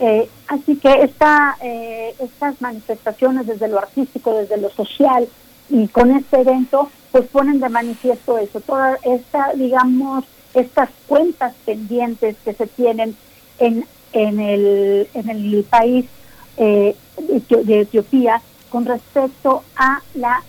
[0.00, 5.28] Eh, así que esta, eh, estas manifestaciones desde lo artístico, desde lo social
[5.68, 10.24] y con este evento, pues ponen de manifiesto eso, toda esta, digamos,
[10.54, 13.16] estas cuentas pendientes que se tienen
[13.58, 16.06] en, en, el, en el país
[16.56, 18.40] eh, de Etiopía
[18.70, 20.42] con respecto a la,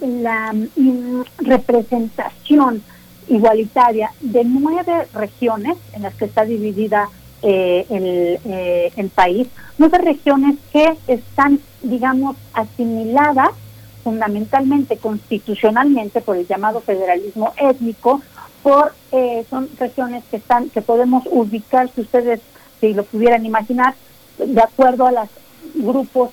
[0.00, 2.82] la mm, representación
[3.32, 7.08] igualitaria de nueve regiones en las que está dividida
[7.42, 9.48] eh, el, eh, el país,
[9.78, 13.50] nueve regiones que están, digamos, asimiladas
[14.04, 18.20] fundamentalmente constitucionalmente por el llamado federalismo étnico,
[18.62, 22.40] por eh, son regiones que están que podemos ubicar, si ustedes
[22.80, 23.94] si lo pudieran imaginar,
[24.38, 25.28] de acuerdo a los
[25.74, 26.30] grupos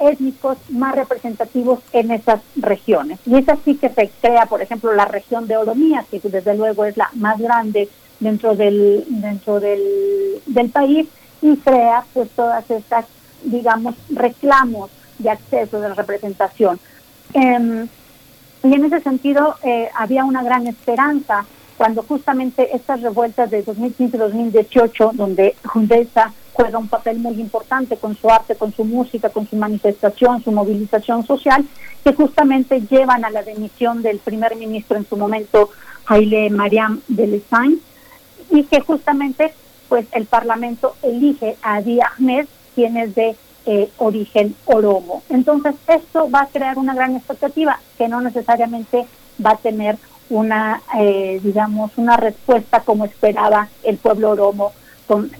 [0.00, 3.18] étnicos más representativos en esas regiones.
[3.26, 6.84] Y es así que se crea, por ejemplo, la región de Oromía, que desde luego
[6.84, 9.82] es la más grande dentro del, dentro del,
[10.46, 11.08] del país,
[11.42, 13.06] y crea pues todas estas,
[13.44, 16.78] digamos, reclamos de acceso, de representación.
[17.32, 17.88] Em,
[18.62, 21.46] y en ese sentido eh, había una gran esperanza
[21.78, 28.28] cuando justamente estas revueltas de 2015-2018, donde Jundesa juega un papel muy importante con su
[28.28, 31.64] arte, con su música, con su manifestación, su movilización social,
[32.04, 35.70] que justamente llevan a la demisión del primer ministro en su momento,
[36.06, 37.80] Haile Mariam Delesain,
[38.50, 39.54] y que justamente
[39.88, 45.22] pues el Parlamento elige a Adi Ahmed, quien es de eh, origen oromo.
[45.28, 49.06] Entonces, esto va a crear una gran expectativa que no necesariamente
[49.44, 49.96] va a tener
[50.28, 54.72] una, eh, digamos, una respuesta como esperaba el pueblo oromo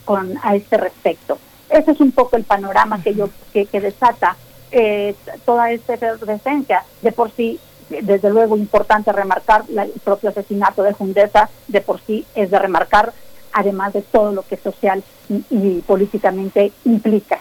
[0.05, 1.38] con, a este respecto.
[1.68, 4.36] Ese es un poco el panorama que yo que, desata
[4.72, 5.14] eh,
[5.44, 6.82] toda esta efervescencia.
[7.02, 12.24] De por sí, desde luego, importante remarcar el propio asesinato de Jundesa, de por sí
[12.34, 13.12] es de remarcar,
[13.52, 17.40] además de todo lo que social y, políticamente implica.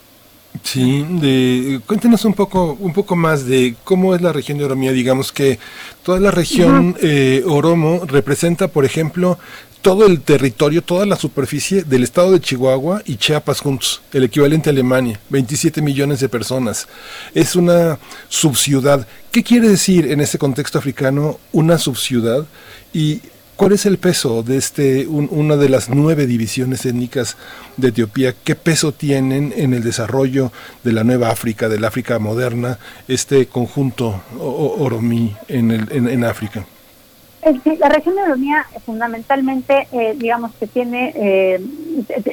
[0.64, 4.92] Sí, de, cuéntenos un poco, un poco más de cómo es la región de Oromía.
[4.92, 5.60] Digamos que
[6.04, 9.38] toda la región eh, Oromo representa, por ejemplo,
[9.82, 14.70] todo el territorio, toda la superficie del estado de Chihuahua y Chiapas juntos, el equivalente
[14.70, 16.88] a Alemania, 27 millones de personas.
[17.34, 19.08] Es una subciudad.
[19.32, 22.46] ¿Qué quiere decir en ese contexto africano una subciudad?
[22.94, 23.22] Y
[23.60, 27.36] ¿Cuál es el peso de este, una de las nueve divisiones étnicas
[27.76, 28.34] de Etiopía?
[28.42, 30.54] ¿Qué peso tienen en el desarrollo
[30.86, 32.80] de la nueva África, de la África moderna,
[33.10, 36.66] este conjunto oromí en, el, en, África?
[37.42, 41.62] La región de Oromía fundamentalmente, eh, digamos que tiene eh,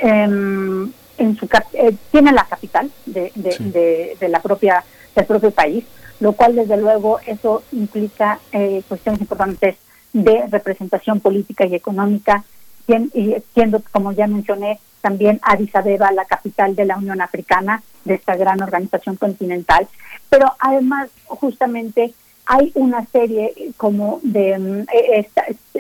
[0.02, 4.84] em, en su eh, tiene la capital de, de, la propia
[5.14, 5.84] del propio país,
[6.18, 8.40] lo cual desde luego eso implica
[8.88, 9.76] cuestiones importantes
[10.12, 12.44] de representación política y económica,
[13.54, 18.36] siendo, como ya mencioné, también Addis Abeba la capital de la Unión Africana, de esta
[18.36, 19.86] gran organización continental.
[20.28, 22.12] Pero además, justamente,
[22.46, 25.28] hay una serie como de, mm, eh,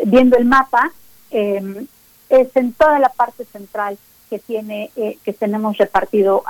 [0.04, 0.92] viendo el mapa,
[1.30, 1.86] em,
[2.28, 3.96] es en toda la parte central
[4.28, 6.42] que tiene eh, que tenemos repartido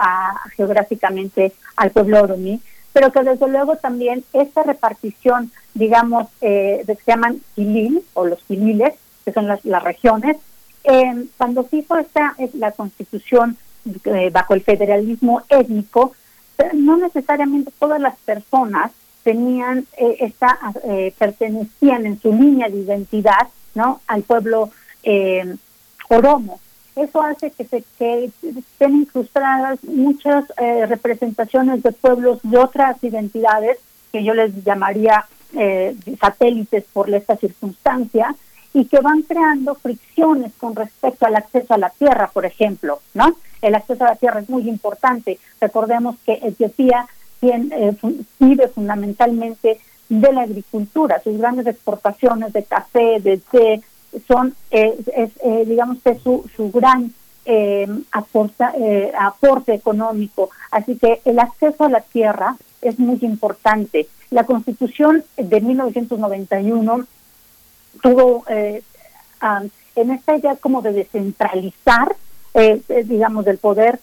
[0.57, 2.61] geográficamente al pueblo oromí,
[2.97, 8.95] pero que desde luego también esta repartición, digamos, eh, se llaman quilil o los quililes,
[9.23, 10.39] que son las, regiones,
[10.83, 13.59] eh, cuando se hizo esta, la constitución
[14.07, 16.13] eh, bajo el federalismo étnico,
[16.73, 18.93] no necesariamente todas las personas
[19.27, 20.57] tenían esta
[21.19, 24.71] pertenecían en su línea de identidad no al pueblo
[26.09, 26.61] oromo
[26.97, 33.79] eso hace que se que estén incrustadas muchas eh, representaciones de pueblos de otras identidades
[34.13, 38.35] que yo les llamaría eh, satélites por esta circunstancia
[38.73, 43.37] y que van creando fricciones con respecto al acceso a la tierra, por ejemplo, ¿no?
[43.61, 45.39] El acceso a la tierra es muy importante.
[45.61, 47.07] Recordemos que Etiopía
[47.47, 47.97] tiene, eh,
[48.39, 49.79] vive fundamentalmente
[50.09, 53.83] de la agricultura, sus grandes exportaciones de café, de té,
[54.27, 57.13] son, eh, es, eh, digamos que su, su gran
[57.45, 60.51] eh, aporta, eh, aporte económico.
[60.71, 64.09] Así que el acceso a la tierra es muy importante.
[64.31, 67.07] La Constitución de 1991
[68.03, 72.17] tuvo en esta idea como de descentralizar,
[73.05, 74.01] digamos, del poder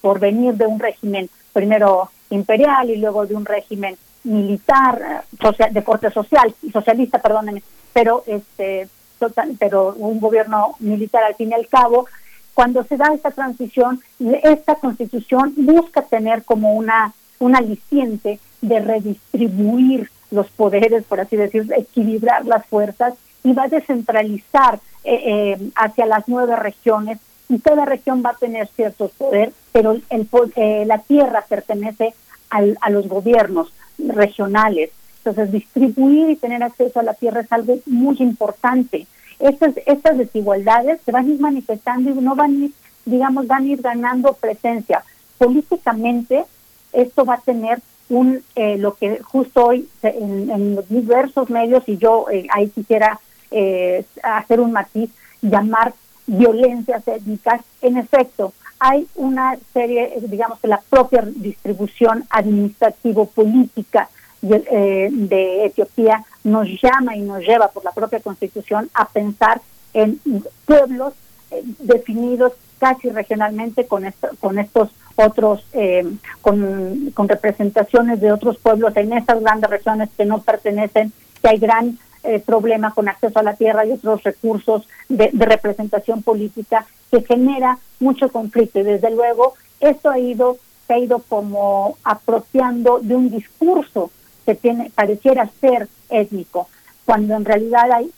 [0.00, 5.84] por, venir de un régimen primero imperial y luego de un régimen militar, social, de
[5.84, 8.88] corte social, socialista, perdónenme, pero este
[9.18, 12.06] total, pero un gobierno militar al fin y al cabo
[12.54, 14.00] cuando se da esta transición
[14.42, 21.74] esta constitución busca tener como una un aliciente de redistribuir los poderes por así decirlo
[21.76, 23.14] equilibrar las fuerzas
[23.44, 27.18] y va a descentralizar eh, eh, hacia las nueve regiones
[27.48, 32.14] y cada región va a tener ciertos poderes pero el, eh, la tierra pertenece
[32.52, 34.90] al, a los gobiernos regionales
[35.24, 39.06] entonces, distribuir y tener acceso a la tierra es algo muy importante.
[39.38, 42.72] Estas, estas desigualdades se van a ir manifestando y no van a ir,
[43.04, 45.04] digamos, van a ir ganando presencia.
[45.38, 46.44] Políticamente,
[46.92, 51.98] esto va a tener un, eh, lo que justo hoy en, los diversos medios, y
[51.98, 53.20] yo eh, ahí quisiera
[53.52, 55.10] eh, hacer un matiz,
[55.40, 55.94] llamar
[56.26, 57.60] violencias étnicas.
[57.80, 58.52] En efecto,
[58.84, 64.08] hay una serie, digamos, de la propia distribución administrativo-política
[64.42, 69.60] eh, de Etiopía nos llama y nos lleva por la propia constitución a pensar
[69.94, 70.18] en
[70.66, 71.14] pueblos
[71.52, 74.02] eh, definidos casi regionalmente con,
[74.40, 76.04] con estos otros, eh,
[76.40, 81.58] con, con, representaciones de otros pueblos en estas grandes regiones que no pertenecen, que hay
[81.58, 81.98] gran
[82.46, 87.78] problema con acceso a la tierra y otros recursos de, de, representación política que genera
[88.02, 93.30] mucho conflicto y desde luego esto ha ido, se ha ido como apropiando de un
[93.30, 94.10] discurso
[94.44, 96.68] que tiene, pareciera ser étnico,
[97.04, 98.10] cuando en realidad hay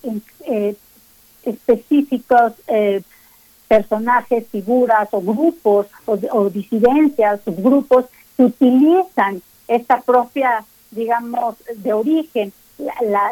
[0.47, 0.75] eh,
[1.45, 3.03] específicos eh,
[3.69, 8.07] personajes, figuras o grupos o, disidencias, subgrupos
[8.37, 12.53] que utilizan esta propia, digamos, de origen,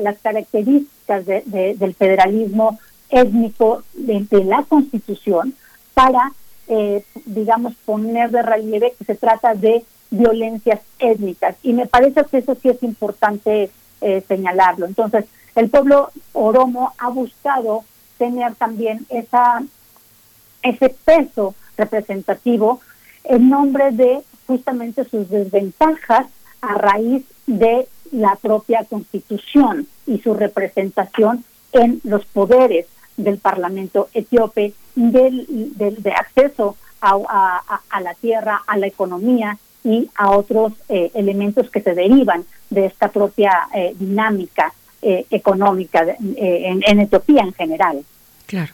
[0.02, 2.78] las características del federalismo
[3.10, 5.54] étnico de, la Constitución
[5.94, 6.32] para,
[6.68, 11.56] eh, digamos, poner de relieve que se trata de violencias étnicas.
[11.62, 13.70] Y me parece que eso sí es importante
[14.01, 14.86] eh, señalarlo.
[14.86, 15.24] Entonces,
[15.55, 17.84] el pueblo oromo ha buscado
[18.18, 19.62] tener también esa
[20.62, 22.80] ese peso representativo
[23.24, 26.26] en nombre de justamente sus desventajas
[26.60, 32.86] a raíz de la propia constitución y su representación en los poderes
[33.16, 35.47] del Parlamento etíope, del,
[35.77, 41.81] de acceso a, a, la tierra, a la economía y a otros eh, elementos que
[41.81, 48.05] se derivan de esta propia eh, dinámica eh, económica en, en, Etiopía en general.
[48.47, 48.73] Claro.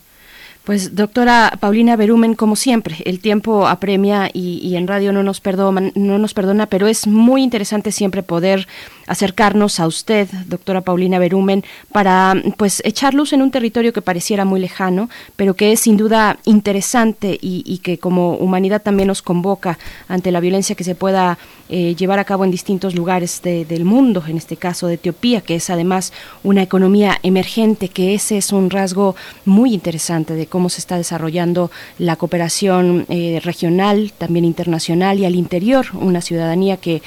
[0.68, 5.92] Pues doctora Paulina Berumen, como siempre, el tiempo apremia y, en radio no nos, perdona,
[5.94, 8.68] no nos perdona, pero es muy interesante siempre poder
[9.06, 14.44] acercarnos a usted, doctora Paulina Berumen, para pues echar luz en un territorio que pareciera
[14.44, 19.78] muy lejano, pero que es sin duda interesante y, que como humanidad también nos convoca
[20.06, 21.38] ante la violencia que se pueda
[21.70, 25.54] eh, llevar a cabo en distintos lugares del mundo, en este caso de Etiopía, que
[25.54, 26.12] es además
[26.42, 29.16] una economía emergente, que ese es un rasgo
[29.46, 35.34] muy interesante de cómo se está desarrollando la cooperación eh, regional, también internacional y al
[35.34, 37.02] interior, una ciudadanía que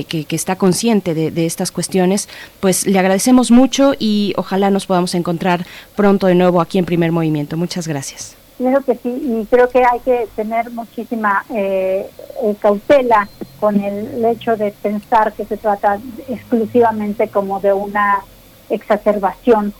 [0.00, 2.28] que, está consciente de, estas cuestiones,
[2.60, 5.66] pues le agradecemos mucho y ojalá nos podamos encontrar
[5.96, 7.56] pronto de nuevo aquí en Primer Movimiento.
[7.56, 8.36] Muchas gracias.
[8.56, 12.06] Creo que sí, y creo que hay que tener muchísima eh,
[12.42, 15.98] eh, cautela con el hecho de pensar que se trata
[16.28, 18.20] exclusivamente como de una
[18.70, 19.74] exacerbación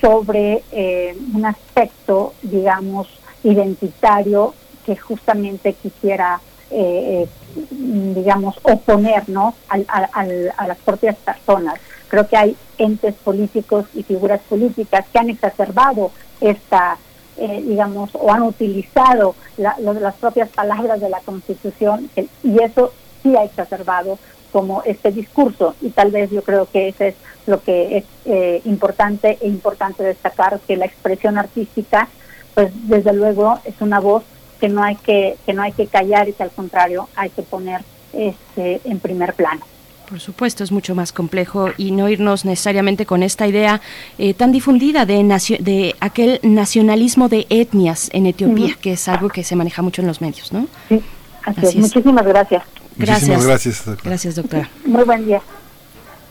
[0.00, 3.08] sobre eh, un aspecto, digamos,
[3.42, 4.54] identitario
[4.86, 6.40] que justamente quisiera,
[6.70, 7.66] eh, eh,
[8.14, 9.54] digamos, oponer ¿no?
[9.68, 11.74] a las propias personas.
[12.08, 16.10] Creo que hay entes políticos y figuras políticas que han exacerbado
[16.40, 16.98] esta,
[17.36, 22.10] digamos, o han utilizado las propias palabras de la Constitución
[22.42, 22.92] y eso
[23.22, 24.18] sí ha exacerbado
[24.54, 27.14] como este discurso y tal vez yo creo que ese es
[27.46, 32.08] lo que es eh, importante e importante destacar que la expresión artística
[32.54, 34.22] pues desde luego es una voz
[34.60, 37.42] que no hay que que no hay que callar y que al contrario hay que
[37.42, 37.80] poner
[38.12, 39.62] este en primer plano
[40.08, 43.80] por supuesto, es mucho más complejo y no irnos necesariamente con esta idea
[44.18, 45.16] eh, tan difundida de,
[45.58, 50.06] de aquel nacionalismo de etnias en Etiopía, que es algo que se maneja mucho en
[50.06, 50.68] los medios, ¿no?
[50.88, 51.02] Sí,
[51.42, 51.76] así, es.
[51.76, 52.62] Muchísimas gracias.
[52.96, 53.44] Gracias.
[53.44, 54.68] gracias, Gracias, doctora.
[54.84, 55.40] Muy buen día.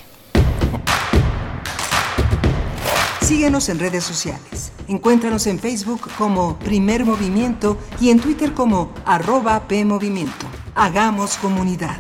[3.23, 4.73] Síguenos en redes sociales.
[4.87, 10.47] Encuéntranos en Facebook como Primer Movimiento y en Twitter como arroba PMovimiento.
[10.75, 11.97] Hagamos comunidad.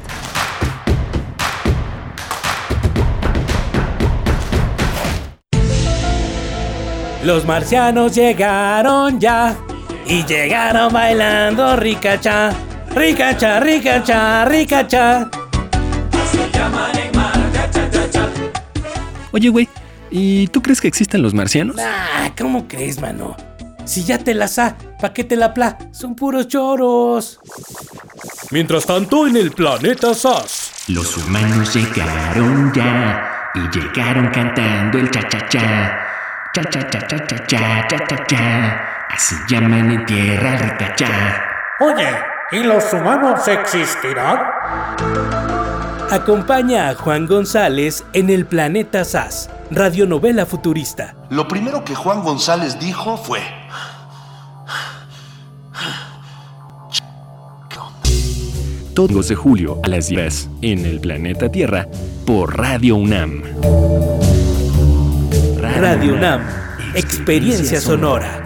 [7.24, 9.56] Los marcianos llegaron ya
[10.08, 12.50] y llegaron bailando ricacha,
[12.94, 15.30] ricacha, ricacha, ricacha.
[19.32, 19.68] Oye, güey,
[20.10, 21.76] ¿y tú crees que existen los marcianos?
[21.78, 23.36] Ah, ¿cómo crees, mano?
[23.84, 25.78] Si ya te la sa, ¿pa' qué te la pla?
[25.92, 27.38] Son puros choros.
[28.50, 30.72] Mientras tanto, en el planeta SAS.
[30.88, 35.98] Los humanos llegaron ya y llegaron cantando el cha-cha-cha.
[36.54, 38.95] Cha-cha-cha-cha-cha-cha-cha-cha.
[39.16, 41.42] Así llaman en tierra ricachá.
[41.80, 42.06] Oye,
[42.52, 44.40] ¿y los humanos existirán?
[46.10, 51.14] Acompaña a Juan González en el planeta SAS, radionovela futurista.
[51.30, 53.40] Lo primero que Juan González dijo fue...
[58.94, 61.88] Todos de julio a las 10 en el planeta Tierra
[62.26, 63.42] por Radio UNAM.
[65.58, 66.42] Radio UNAM,
[66.94, 68.45] experiencia sonora.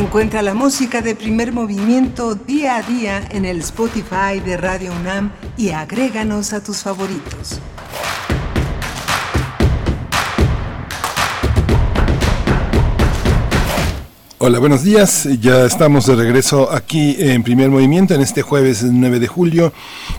[0.00, 5.30] Encuentra la música de primer movimiento día a día en el Spotify de Radio UNAM
[5.58, 7.60] y agréganos a tus favoritos.
[14.38, 15.28] Hola, buenos días.
[15.38, 19.70] Ya estamos de regreso aquí en Primer Movimiento en este jueves 9 de julio.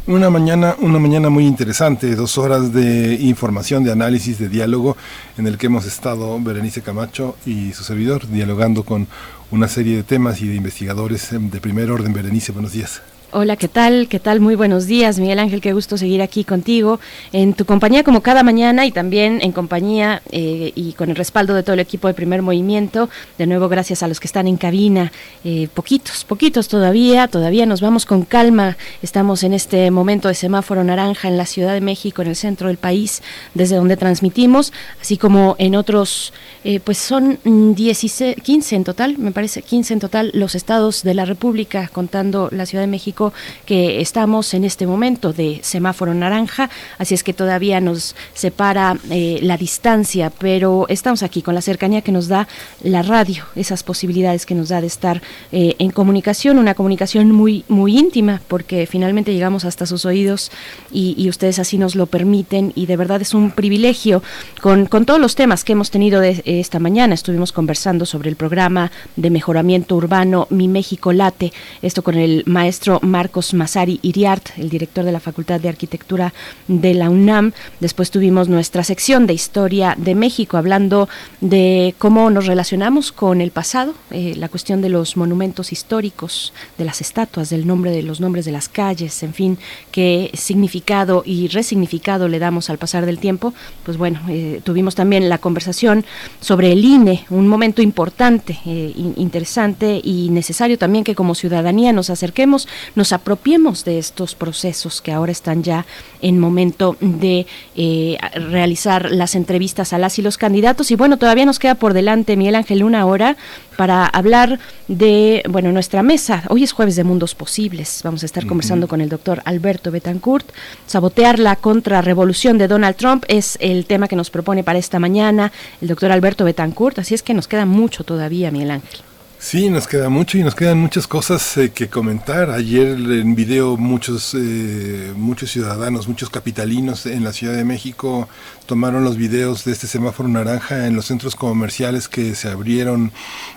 [0.06, 4.96] Una mañana, una mañana muy interesante, dos horas de información, de análisis, de diálogo,
[5.40, 9.08] en el que hemos estado Berenice Camacho y su servidor dialogando con
[9.52, 12.14] una serie de temas y de investigadores de primer orden.
[12.14, 13.02] Berenice, buenos días.
[13.34, 14.10] Hola, ¿qué tal?
[14.10, 14.42] ¿Qué tal?
[14.42, 15.62] Muy buenos días, Miguel Ángel.
[15.62, 17.00] Qué gusto seguir aquí contigo,
[17.32, 21.54] en tu compañía como cada mañana y también en compañía eh, y con el respaldo
[21.54, 23.10] de todo el equipo de primer movimiento.
[23.38, 25.14] De nuevo, gracias a los que están en cabina.
[25.46, 28.76] Eh, poquitos, poquitos todavía, todavía nos vamos con calma.
[29.02, 32.68] Estamos en este momento de semáforo naranja en la Ciudad de México, en el centro
[32.68, 36.34] del país, desde donde transmitimos, así como en otros,
[36.66, 41.14] eh, pues son 16, 15 en total, me parece, 15 en total los estados de
[41.14, 43.21] la República, contando la Ciudad de México
[43.66, 49.40] que estamos en este momento de semáforo naranja, así es que todavía nos separa eh,
[49.42, 52.48] la distancia, pero estamos aquí con la cercanía que nos da
[52.84, 55.22] la radio, esas posibilidades que nos da de estar
[55.52, 60.52] eh, en comunicación, una comunicación muy, muy íntima, porque finalmente llegamos hasta sus oídos
[60.92, 64.22] y, ustedes así nos lo permiten y de verdad es un privilegio
[64.60, 67.14] con, con todos los temas que hemos tenido esta mañana.
[67.14, 73.00] Estuvimos conversando sobre el programa de mejoramiento urbano Mi México Late, esto con el maestro
[73.12, 76.34] Marcos Masari Iriart, el director de la Facultad de Arquitectura
[76.68, 77.52] de la UNAM.
[77.80, 81.10] Después tuvimos nuestra sección de Historia de México, hablando
[81.42, 86.86] de cómo nos relacionamos con el pasado, eh, la cuestión de los monumentos históricos, de
[86.86, 89.58] las estatuas, del nombre de los nombres de las calles, en fin,
[89.92, 93.54] qué significado y resignificado le damos al pasar del tiempo.
[93.84, 96.06] Pues bueno, eh, tuvimos también la conversación
[96.40, 102.10] sobre el INE, un momento importante, eh, interesante y necesario también que como ciudadanía nos
[102.10, 102.68] acerquemos,
[103.12, 105.86] apropiemos de estos procesos que ahora están ya
[106.22, 110.92] en momento de eh, realizar las entrevistas a las y los candidatos.
[110.92, 113.38] Y bueno, todavía nos queda por delante, Miguel Ángel, una hora
[113.78, 116.44] para hablar de, bueno, nuestra mesa.
[116.50, 118.02] Hoy es jueves de Mundos Posibles.
[118.04, 120.48] Vamos a estar conversando con el doctor Alberto Betancourt.
[120.86, 125.52] Sabotear la contrarrevolución de Donald Trump es el tema que nos propone para esta mañana
[125.82, 127.00] el doctor Alberto Betancourt.
[127.00, 129.11] Así es que nos queda mucho todavía, Miguel Ángel.
[129.44, 132.52] Sí, nos queda mucho y nos quedan muchas cosas eh, que comentar.
[132.52, 138.30] Ayer en video muchos eh, muchos ciudadanos, muchos capitalinos en la Ciudad de México
[138.68, 143.12] tomaron los videos de este semáforo naranja en los centros comerciales que se abrieron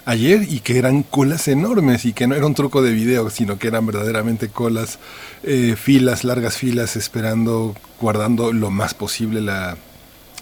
[0.06, 3.59] ayer y que eran colas enormes y que no era un truco de video, sino
[3.59, 4.98] que eran verdaderamente colas,
[5.43, 9.77] eh, filas, largas filas, esperando, guardando lo más posible la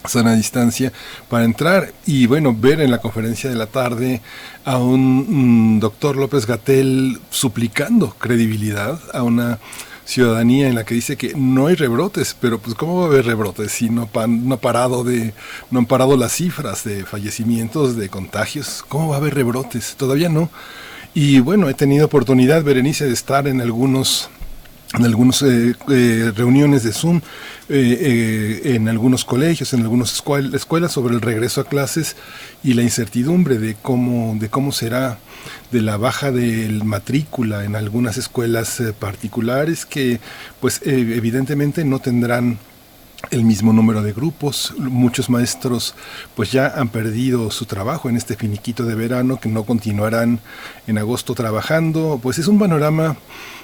[0.04, 0.92] sana distancia
[1.28, 4.20] para entrar y bueno ver en la conferencia de la tarde
[4.64, 9.58] a un, doctor López Gatel suplicando credibilidad a una
[10.04, 13.24] ciudadanía en la que dice que no hay rebrotes, pero pues cómo va a haber
[13.24, 15.32] rebrotes si no, no, parado de,
[15.70, 20.28] no han parado las cifras de fallecimientos, de contagios, cómo va a haber rebrotes, todavía
[20.28, 20.50] no.
[21.14, 24.30] Y bueno, he tenido oportunidad, Berenice, de estar en algunos
[24.98, 27.20] en algunas eh, eh, reuniones de Zoom,
[27.69, 32.16] eh, en algunos colegios, en algunas escuelas sobre el regreso a clases
[32.62, 35.19] y la incertidumbre de cómo, de cómo será
[35.70, 40.20] de la baja del matrícula en algunas escuelas particulares que
[40.60, 42.59] pues evidentemente no tendrán
[43.31, 45.94] el mismo número de grupos, muchos maestros
[46.35, 50.40] pues ya han perdido su trabajo en este finiquito de verano que no continuarán
[50.86, 53.16] en agosto trabajando, pues es un panorama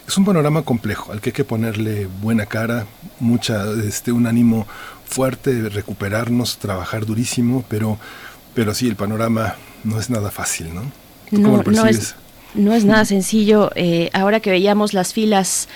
[0.09, 2.87] es un panorama complejo al que hay que ponerle buena cara,
[3.21, 4.67] mucha, este, un ánimo
[5.05, 7.99] fuerte, recuperarnos, trabajar durísimo, pero,
[8.55, 10.91] pero sí, el panorama no es nada fácil, ¿no?
[11.31, 12.15] ¿Cómo no, es,
[12.55, 13.71] no es nada sencillo.
[13.75, 15.69] Eh, ahora que veíamos las filas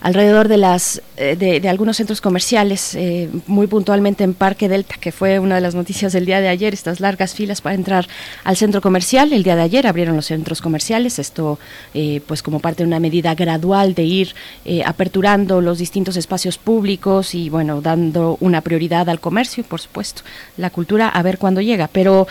[0.00, 5.12] alrededor de las eh, de, algunos centros comerciales, eh, muy puntualmente en Parque Delta, que
[5.12, 8.08] fue una de las noticias del día de ayer, estas largas filas para entrar
[8.44, 9.32] al centro comercial.
[9.32, 11.58] El día de ayer abrieron los centros comerciales, esto
[11.94, 14.34] eh, pues como parte de una medida gradual de ir
[14.84, 20.22] aperturando los distintos espacios públicos y bueno, dando una prioridad al comercio, por supuesto,
[20.56, 21.88] la cultura, a ver cuándo llega.
[21.88, 22.26] Pero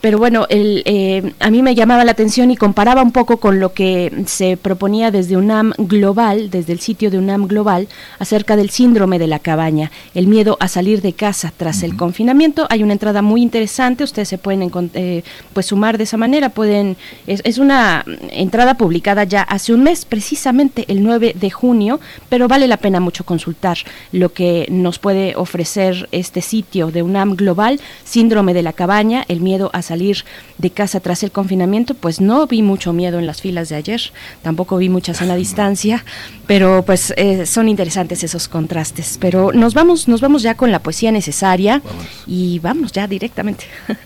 [0.00, 3.60] pero bueno, el, eh, a mí me llamaba la atención y comparaba un poco con
[3.60, 8.70] lo que se proponía desde UNAM Global, desde el sitio de UNAM Global, acerca del
[8.70, 12.66] síndrome de la cabaña, el miedo a salir de casa tras el confinamiento.
[12.70, 15.22] Hay una entrada muy interesante, ustedes se pueden eh,
[15.52, 16.96] pues sumar de esa manera, pueden
[17.26, 22.00] es, es una entrada publicada ya hace un mes, precisamente el 9 de junio,
[22.30, 23.76] pero vale la pena mucho consultar
[24.12, 29.40] lo que nos puede ofrecer este sitio de UNAM Global, síndrome de la cabaña, el
[29.40, 30.24] miedo a salir
[30.58, 34.00] de casa tras el confinamiento, pues no vi mucho miedo en las filas de ayer,
[34.42, 36.04] tampoco vi mucha sana distancia,
[36.46, 39.18] pero pues eh, son interesantes esos contrastes.
[39.20, 41.82] Pero nos vamos, nos vamos ya con la poesía necesaria
[42.26, 43.64] y vamos ya directamente.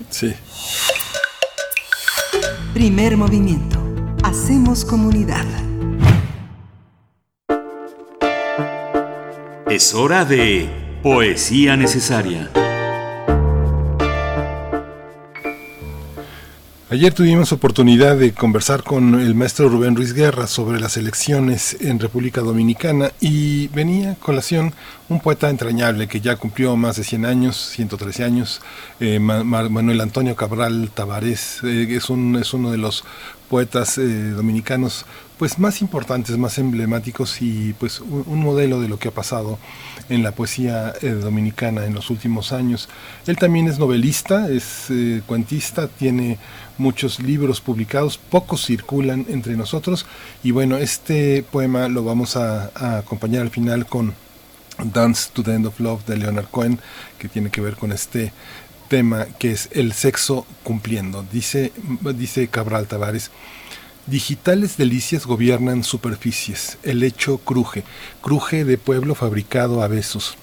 [0.09, 0.33] Sí.
[2.73, 3.77] Primer movimiento.
[4.23, 5.45] Hacemos comunidad.
[9.69, 10.69] Es hora de
[11.03, 12.49] poesía necesaria.
[16.91, 21.99] Ayer tuvimos oportunidad de conversar con el maestro Rubén Ruiz Guerra sobre las elecciones en
[21.99, 24.71] República Dominicana y venía a colación
[25.09, 28.61] un poeta entrañable que ya cumplió más de 100 años, 113 años,
[28.99, 33.03] eh, Manuel Antonio Cabral Tavares, eh, es, un, es uno de los
[33.49, 35.05] poetas eh, dominicanos
[35.37, 39.59] pues más importantes, más emblemáticos y pues un, modelo de lo que ha pasado
[40.07, 42.87] en la poesía dominicana en los últimos años.
[43.27, 44.87] Él también es novelista, es
[45.25, 46.37] cuentista, tiene
[46.77, 50.05] muchos libros publicados, pocos circulan entre nosotros
[50.43, 54.13] y bueno, este poema lo vamos a, acompañar al final con
[54.83, 56.79] Dance to the End of Love de Leonard Cohen,
[57.17, 58.33] que tiene que ver con este
[58.89, 61.25] tema que es el sexo cumpliendo.
[61.31, 61.71] Dice,
[62.15, 63.31] dice Cabral Tavares,
[64.05, 67.83] digitales delicias gobiernan superficies, el hecho cruje,
[68.21, 70.37] cruje de pueblo fabricado a besos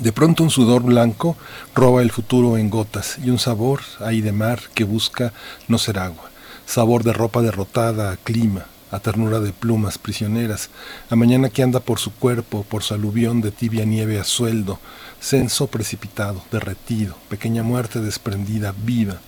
[0.00, 1.36] de pronto un sudor blanco
[1.74, 5.32] roba el futuro en gotas y un sabor ahí de mar que busca
[5.68, 6.30] no ser agua.
[6.66, 10.70] Sabor de ropa derrotada a clima, a ternura de plumas prisioneras,
[11.10, 14.78] a mañana que anda por su cuerpo, por su aluvión de tibia nieve a sueldo,
[15.20, 19.18] censo precipitado, derretido, pequeña muerte desprendida, viva,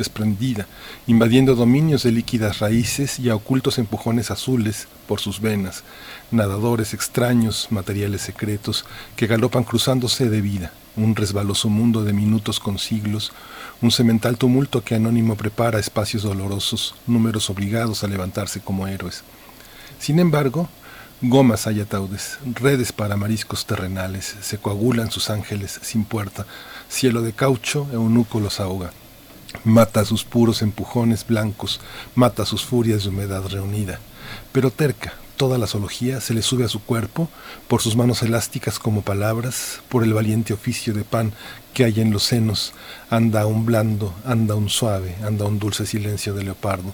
[0.00, 0.66] desprendida,
[1.06, 5.84] invadiendo dominios de líquidas raíces y a ocultos empujones azules por sus venas,
[6.30, 12.78] nadadores extraños, materiales secretos, que galopan cruzándose de vida, un resbaloso mundo de minutos con
[12.78, 13.32] siglos,
[13.82, 19.22] un semental tumulto que anónimo prepara espacios dolorosos, números obligados a levantarse como héroes.
[19.98, 20.70] Sin embargo,
[21.20, 26.46] gomas hay ataúdes, redes para mariscos terrenales, se coagulan sus ángeles sin puerta,
[26.88, 28.92] cielo de caucho, eunuco los ahoga.
[29.64, 31.80] Mata sus puros empujones blancos,
[32.14, 34.00] mata sus furias de humedad reunida.
[34.52, 37.28] Pero terca, toda la zoología se le sube a su cuerpo,
[37.68, 41.32] por sus manos elásticas como palabras, por el valiente oficio de pan
[41.74, 42.72] que hay en los senos,
[43.10, 46.92] anda un blando, anda un suave, anda un dulce silencio de leopardo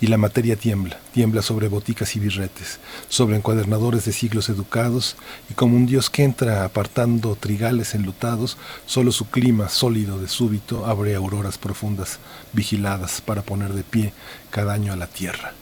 [0.00, 5.16] y la materia tiembla, tiembla sobre boticas y birretes, sobre encuadernadores de siglos educados,
[5.50, 8.56] y como un dios que entra apartando trigales enlutados,
[8.86, 12.18] solo su clima sólido de súbito abre auroras profundas,
[12.52, 14.12] vigiladas para poner de pie
[14.50, 15.52] cada año a la tierra.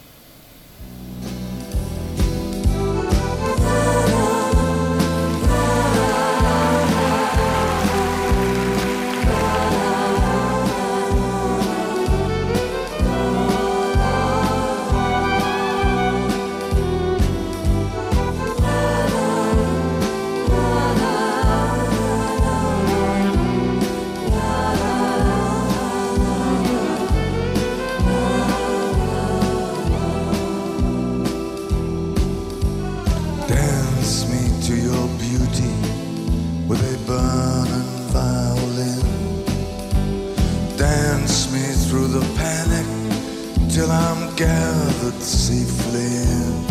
[44.35, 46.67] Gathered safely in.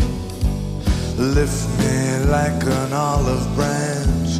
[1.35, 4.39] Lift me like an olive branch,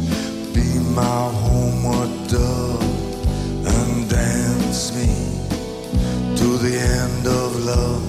[0.53, 5.11] be my homeward dove, and dance me
[6.37, 8.05] to the end of love.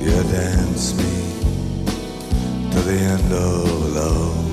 [0.00, 1.14] Yeah, dance me
[2.70, 4.52] to the end of love.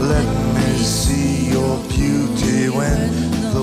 [0.00, 3.10] Let me see your beauty when
[3.52, 3.62] the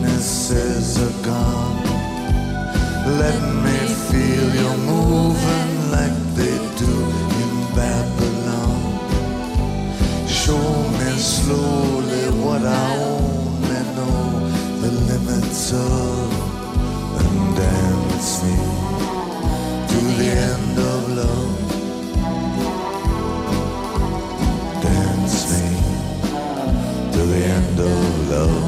[0.00, 1.82] witnesses are gone.
[3.18, 3.78] Let me
[4.10, 6.94] feel you moving like they do
[7.42, 8.80] in Babylon.
[10.28, 10.66] Show
[10.98, 14.20] me slowly what I only know
[14.82, 16.32] the limits of,
[17.20, 18.56] and dance me
[19.90, 21.56] to the end of love.
[24.82, 25.64] Dance me
[27.12, 28.67] to the end of Dance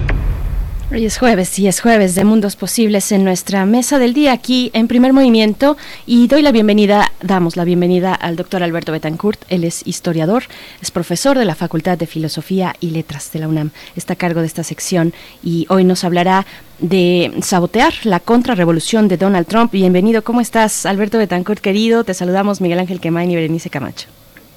[0.93, 4.71] Hoy es jueves y es jueves de Mundos Posibles en nuestra mesa del día aquí
[4.73, 9.41] en Primer Movimiento y doy la bienvenida, damos la bienvenida al doctor Alberto Betancourt.
[9.47, 10.43] Él es historiador,
[10.81, 13.71] es profesor de la Facultad de Filosofía y Letras de la UNAM.
[13.95, 16.45] Está a cargo de esta sección y hoy nos hablará
[16.79, 19.71] de sabotear la contrarrevolución de Donald Trump.
[19.71, 22.03] Bienvenido, ¿cómo estás, Alberto Betancourt, querido?
[22.03, 24.09] Te saludamos Miguel Ángel Quemain y Berenice Camacho.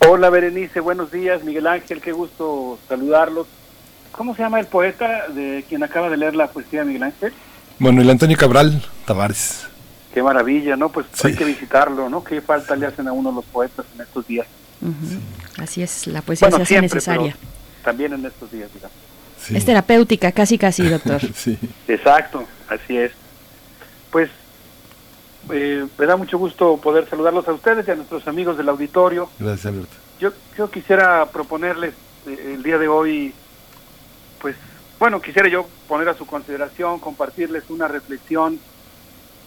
[0.09, 3.47] Hola Berenice, buenos días, Miguel Ángel, qué gusto saludarlos.
[4.17, 7.33] ¿Cómo se llama el poeta de quien acaba de leer la poesía de Miguel Ángel?
[7.79, 9.67] Bueno, el Antonio Cabral Tavares.
[10.13, 10.89] Qué maravilla, ¿no?
[10.91, 12.23] Pues hay que visitarlo, ¿no?
[12.23, 14.47] Qué falta le hacen a uno los poetas en estos días.
[15.59, 17.37] Así es, la poesía Bueno, se hace siempre, necesaria.
[17.83, 18.97] También en estos días, digamos.
[19.51, 21.21] Es terapéutica, casi casi, doctor.
[21.35, 21.59] sí.
[21.89, 23.11] Exacto, así es.
[24.13, 24.31] Pues
[25.51, 29.29] eh, me da mucho gusto poder saludarlos a ustedes y a nuestros amigos del auditorio.
[29.41, 29.95] Gracias, Alberto.
[30.21, 31.95] Yo, yo quisiera proponerles
[32.27, 33.35] eh, el día de hoy,
[34.99, 38.59] bueno, quisiera yo poner a su consideración, compartirles una reflexión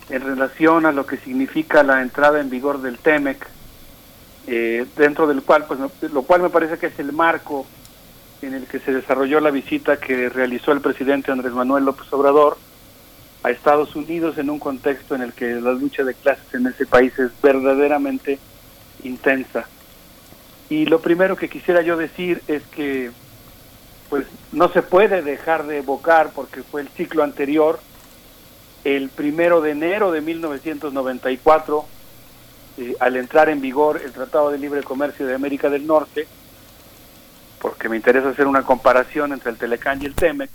[0.10, 3.46] en relación a lo que significa la entrada en vigor del TEMEC,
[4.48, 5.80] eh, dentro del cual, pues,
[6.12, 7.66] lo cual me parece que es el marco
[8.42, 12.58] en el que se desarrolló la visita que realizó el presidente Andrés Manuel López Obrador
[13.44, 16.86] a Estados Unidos en un contexto en el que la lucha de clases en ese
[16.86, 18.40] país es verdaderamente
[19.04, 19.68] intensa.
[20.70, 23.12] Y lo primero que quisiera yo decir es que
[24.10, 27.80] pues no se puede dejar de evocar porque fue el ciclo anterior,
[28.84, 31.86] el primero de enero de 1994,
[32.78, 36.28] eh, al entrar en vigor el Tratado de Libre Comercio de América del Norte,
[37.60, 40.52] porque me interesa hacer una comparación entre el Telecán y el Temec,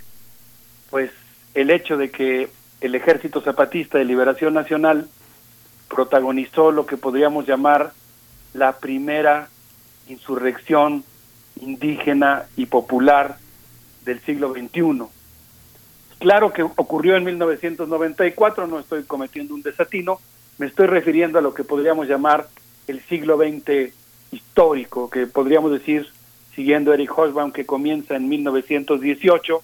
[0.88, 1.10] pues
[1.54, 2.48] el hecho de que
[2.80, 5.08] el Ejército Zapatista de Liberación Nacional
[5.88, 7.92] protagonizó lo que podríamos llamar
[8.54, 9.48] la primera
[10.08, 11.04] insurrección
[11.60, 13.36] indígena y popular
[14.04, 15.02] del siglo XXI.
[16.18, 20.20] Claro que ocurrió en 1994, no estoy cometiendo un desatino,
[20.58, 22.48] me estoy refiriendo a lo que podríamos llamar
[22.86, 23.92] el siglo XX
[24.30, 26.06] histórico, que podríamos decir,
[26.54, 29.62] siguiendo Eric Hobsbawm, que comienza en 1918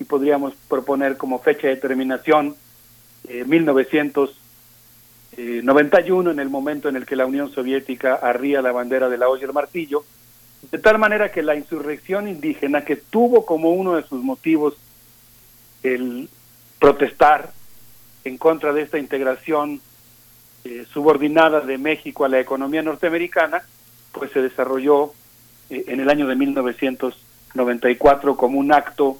[0.00, 2.56] y podríamos proponer como fecha de terminación
[3.28, 9.18] eh, 1991, en el momento en el que la Unión Soviética arría la bandera de
[9.18, 10.04] la olla y el martillo,
[10.62, 14.74] de tal manera que la insurrección indígena, que tuvo como uno de sus motivos
[15.82, 16.28] el
[16.78, 17.52] protestar
[18.24, 19.80] en contra de esta integración
[20.64, 23.62] eh, subordinada de México a la economía norteamericana,
[24.12, 25.12] pues se desarrolló
[25.70, 29.18] eh, en el año de 1994 como un acto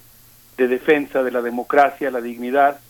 [0.58, 2.80] de defensa de la democracia, la dignidad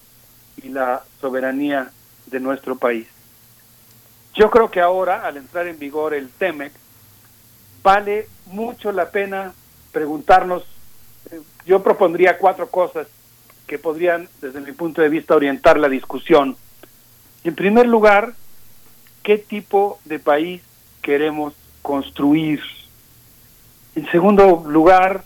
[0.63, 1.91] y la soberanía
[2.27, 3.07] de nuestro país.
[4.35, 6.73] Yo creo que ahora, al entrar en vigor el TEMEC,
[7.83, 9.53] vale mucho la pena
[9.93, 10.65] preguntarnos,
[11.31, 13.07] eh, yo propondría cuatro cosas
[13.67, 16.57] que podrían, desde mi punto de vista, orientar la discusión.
[17.45, 18.35] En primer lugar,
[19.23, 20.63] ¿qué tipo de país
[21.03, 22.61] queremos construir?
[23.95, 25.25] En segundo lugar,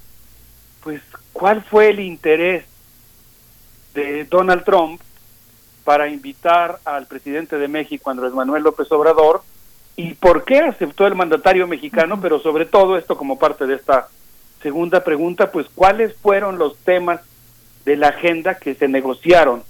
[0.82, 1.00] pues,
[1.32, 2.64] ¿cuál fue el interés
[3.94, 5.00] de Donald Trump
[5.84, 9.42] para invitar al presidente de México, Andrés Manuel López Obrador,
[9.96, 14.08] y por qué aceptó el mandatario mexicano, pero sobre todo esto como parte de esta
[14.62, 17.20] segunda pregunta, pues cuáles fueron los temas
[17.84, 19.62] de la agenda que se negociaron.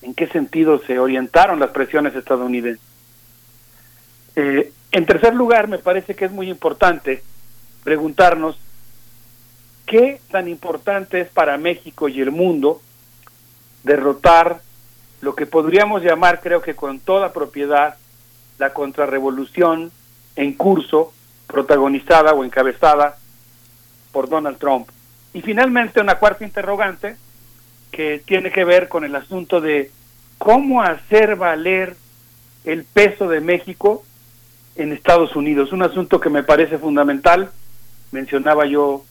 [0.00, 2.80] en qué sentido se orientaron las presiones estadounidenses.
[4.36, 7.24] Eh, en tercer lugar, me parece que es muy importante
[7.82, 8.58] preguntarnos
[9.86, 12.80] qué tan importante es para México y el mundo
[13.82, 14.60] derrotar
[15.20, 17.96] lo que podríamos llamar, creo que con toda propiedad,
[18.58, 19.90] la contrarrevolución
[20.36, 21.12] en curso,
[21.46, 23.16] protagonizada o encabezada
[24.12, 24.88] por Donald Trump.
[25.32, 27.16] Y finalmente una cuarta interrogante
[27.90, 29.90] que tiene que ver con el asunto de
[30.38, 31.96] cómo hacer valer
[32.64, 34.04] el peso de México
[34.76, 35.72] en Estados Unidos.
[35.72, 37.50] Un asunto que me parece fundamental.
[38.12, 39.04] Mencionaba yo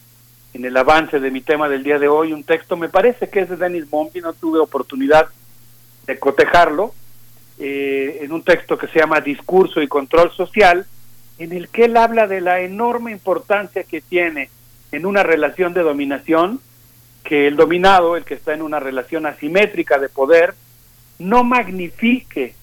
[0.54, 3.42] en el avance de mi tema del día de hoy un texto, me parece que
[3.42, 5.28] es de Dennis Mombi, no tuve oportunidad
[6.08, 6.94] de cotejarlo,
[7.60, 10.86] eh, en un texto que se llama Discurso y Control Social,
[11.40, 14.50] en el que él habla de la enorme importancia que tiene
[14.92, 16.60] en una relación de dominación
[17.24, 20.54] que el dominado, el que está en una relación asimétrica de poder,
[21.20, 22.56] no magnifique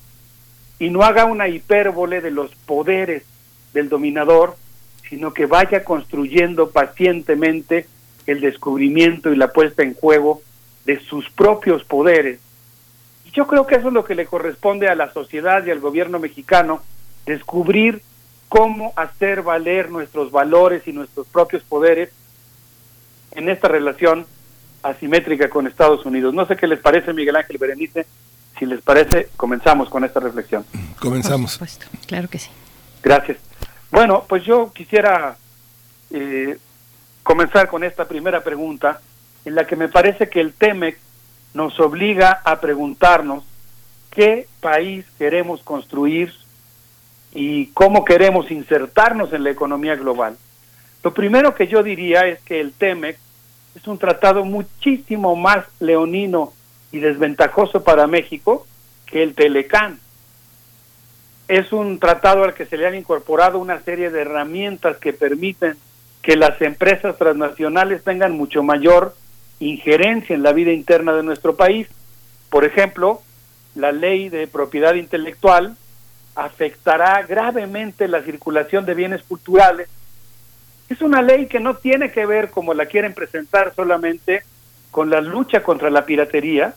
[0.78, 3.24] y no haga una hipérbole de los poderes
[3.72, 4.56] del dominador,
[5.08, 7.86] sino que vaya construyendo pacientemente
[8.26, 10.40] el descubrimiento y la puesta en juego
[10.86, 12.40] de sus propios poderes.
[13.34, 16.18] Yo creo que eso es lo que le corresponde a la sociedad y al gobierno
[16.20, 16.82] mexicano,
[17.26, 18.02] descubrir
[18.48, 22.10] cómo hacer valer nuestros valores y nuestros propios poderes
[23.32, 24.26] en esta relación
[24.84, 26.32] asimétrica con Estados Unidos.
[26.32, 28.06] No sé qué les parece, Miguel Ángel Berenice.
[28.58, 30.64] Si les parece, comenzamos con esta reflexión.
[31.00, 31.58] Comenzamos.
[32.06, 32.50] claro que sí.
[33.02, 33.38] Gracias.
[33.90, 35.36] Bueno, pues yo quisiera
[36.10, 36.56] eh,
[37.24, 39.00] comenzar con esta primera pregunta,
[39.44, 40.98] en la que me parece que el TEMEC
[41.54, 43.44] nos obliga a preguntarnos
[44.10, 46.32] qué país queremos construir
[47.32, 50.36] y cómo queremos insertarnos en la economía global.
[51.02, 53.18] Lo primero que yo diría es que el TEMEC
[53.76, 56.52] es un tratado muchísimo más leonino
[56.92, 58.66] y desventajoso para México
[59.06, 59.98] que el Telecán.
[61.48, 65.76] Es un tratado al que se le han incorporado una serie de herramientas que permiten
[66.22, 69.14] que las empresas transnacionales tengan mucho mayor
[69.60, 71.88] injerencia en la vida interna de nuestro país.
[72.50, 73.22] Por ejemplo,
[73.74, 75.76] la ley de propiedad intelectual
[76.34, 79.88] afectará gravemente la circulación de bienes culturales
[80.88, 84.42] es una ley que no tiene que ver, como la quieren presentar, solamente
[84.90, 86.74] con la lucha contra la piratería,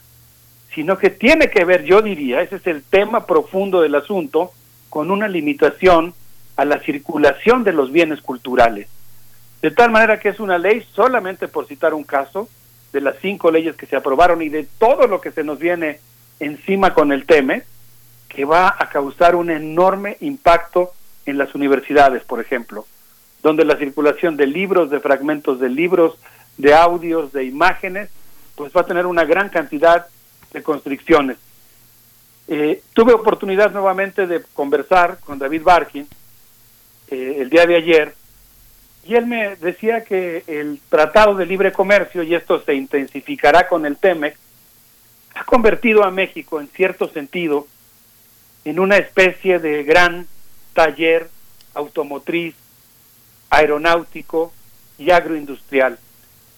[0.74, 4.52] sino que tiene que ver, yo diría, ese es el tema profundo del asunto,
[4.90, 6.14] con una limitación
[6.56, 8.88] a la circulación de los bienes culturales.
[9.62, 12.48] De tal manera que es una ley, solamente por citar un caso,
[12.94, 16.00] de las cinco leyes que se aprobaron y de todo lo que se nos viene
[16.40, 17.64] encima con el TEME,
[18.30, 20.92] que va a causar un enorme impacto
[21.26, 22.86] en las universidades, por ejemplo
[23.42, 26.18] donde la circulación de libros, de fragmentos de libros,
[26.58, 28.10] de audios, de imágenes,
[28.56, 30.08] pues va a tener una gran cantidad
[30.52, 31.38] de constricciones.
[32.48, 36.08] Eh, tuve oportunidad nuevamente de conversar con David Barkin
[37.10, 38.16] eh, el día de ayer
[39.08, 43.86] y él me decía que el Tratado de Libre Comercio, y esto se intensificará con
[43.86, 44.36] el TEMEC,
[45.36, 47.68] ha convertido a México en cierto sentido
[48.66, 50.28] en una especie de gran
[50.74, 51.30] taller
[51.74, 52.56] automotriz
[53.50, 54.52] aeronáutico
[54.98, 56.00] y agroindustrial.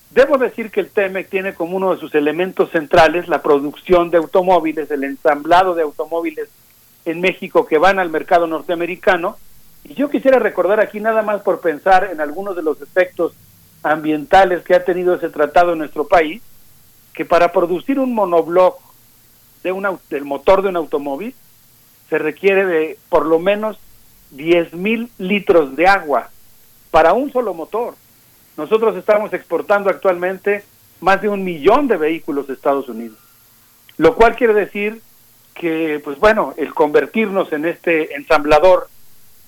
[0.09, 4.17] Debo decir que el TEMEC tiene como uno de sus elementos centrales la producción de
[4.17, 6.49] automóviles, el ensamblado de automóviles
[7.05, 9.37] en México que van al mercado norteamericano.
[9.83, 13.33] Y yo quisiera recordar aquí nada más por pensar en algunos de los efectos
[13.83, 16.41] ambientales que ha tenido ese tratado en nuestro país,
[17.13, 18.79] que para producir un monobloc
[19.63, 21.33] de un, del motor de un automóvil
[22.09, 23.77] se requiere de por lo menos
[24.31, 26.29] 10 mil litros de agua
[26.91, 27.95] para un solo motor.
[28.57, 30.63] Nosotros estamos exportando actualmente
[31.01, 33.17] más de un millón de vehículos a Estados Unidos,
[33.97, 35.01] lo cual quiere decir
[35.53, 38.89] que, pues bueno, el convertirnos en este ensamblador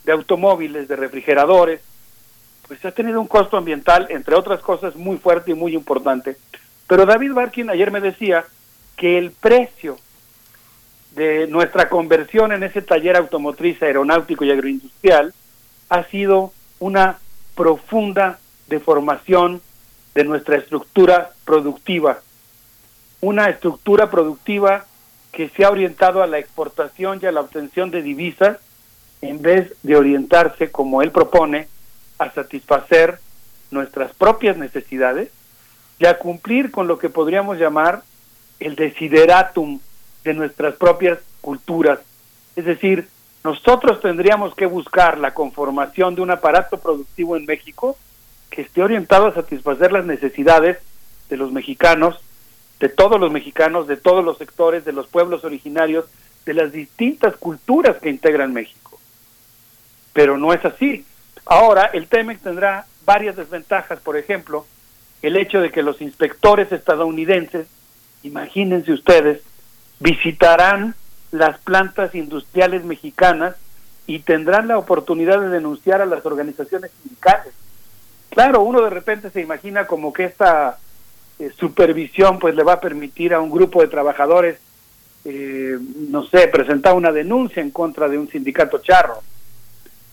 [0.03, 1.81] de automóviles, de refrigeradores,
[2.67, 6.37] pues ha tenido un costo ambiental, entre otras cosas, muy fuerte y muy importante.
[6.87, 8.45] Pero David Barkin ayer me decía
[8.95, 9.97] que el precio
[11.15, 15.33] de nuestra conversión en ese taller automotriz aeronáutico y agroindustrial
[15.89, 17.19] ha sido una
[17.55, 19.61] profunda deformación
[20.15, 22.21] de nuestra estructura productiva.
[23.19, 24.85] Una estructura productiva
[25.31, 28.57] que se ha orientado a la exportación y a la obtención de divisas
[29.21, 31.67] en vez de orientarse, como él propone,
[32.17, 33.19] a satisfacer
[33.69, 35.29] nuestras propias necesidades
[35.99, 38.03] y a cumplir con lo que podríamos llamar
[38.59, 39.79] el desideratum
[40.23, 41.99] de nuestras propias culturas,
[42.55, 43.07] es decir,
[43.43, 47.97] nosotros tendríamos que buscar la conformación de un aparato productivo en México
[48.51, 50.77] que esté orientado a satisfacer las necesidades
[51.29, 52.19] de los mexicanos
[52.81, 56.05] de todos los mexicanos, de todos los sectores, de los pueblos originarios,
[56.45, 58.80] de las distintas culturas que integran México.
[60.13, 61.05] Pero no es así.
[61.45, 64.65] Ahora, el TEMEC tendrá varias desventajas, por ejemplo,
[65.21, 67.67] el hecho de que los inspectores estadounidenses,
[68.23, 69.41] imagínense ustedes,
[69.99, 70.95] visitarán
[71.31, 73.55] las plantas industriales mexicanas
[74.07, 77.53] y tendrán la oportunidad de denunciar a las organizaciones sindicales.
[78.29, 80.77] Claro, uno de repente se imagina como que esta
[81.39, 84.59] eh, supervisión pues le va a permitir a un grupo de trabajadores,
[85.25, 85.77] eh,
[86.09, 89.21] no sé, presentar una denuncia en contra de un sindicato charro.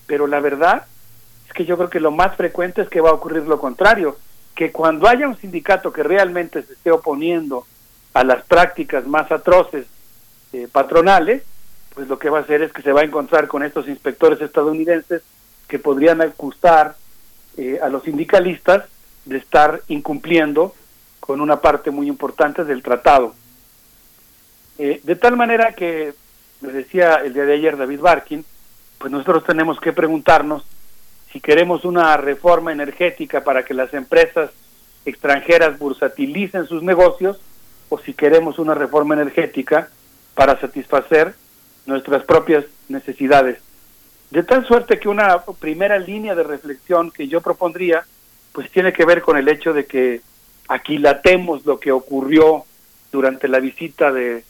[0.08, 0.86] Pero la verdad
[1.46, 4.16] es que yo creo que lo más frecuente es que va a ocurrir lo contrario,
[4.56, 7.64] que cuando haya un sindicato que realmente se esté oponiendo
[8.14, 9.86] a las prácticas más atroces
[10.52, 11.44] eh, patronales,
[11.94, 14.40] pues lo que va a hacer es que se va a encontrar con estos inspectores
[14.40, 15.22] estadounidenses
[15.68, 16.96] que podrían acusar
[17.56, 18.86] eh, a los sindicalistas
[19.26, 20.74] de estar incumpliendo
[21.20, 23.34] con una parte muy importante del tratado.
[24.78, 26.14] Eh, de tal manera que,
[26.60, 28.44] me decía el día de ayer David Barkin,
[28.98, 30.64] pues nosotros tenemos que preguntarnos
[31.32, 34.50] si queremos una reforma energética para que las empresas
[35.04, 37.38] extranjeras bursatilicen sus negocios
[37.88, 39.88] o si queremos una reforma energética
[40.34, 41.34] para satisfacer
[41.86, 43.58] nuestras propias necesidades.
[44.30, 48.04] De tal suerte que una primera línea de reflexión que yo propondría,
[48.52, 50.20] pues tiene que ver con el hecho de que
[50.68, 52.64] aquilatemos lo que ocurrió
[53.10, 54.44] durante la visita del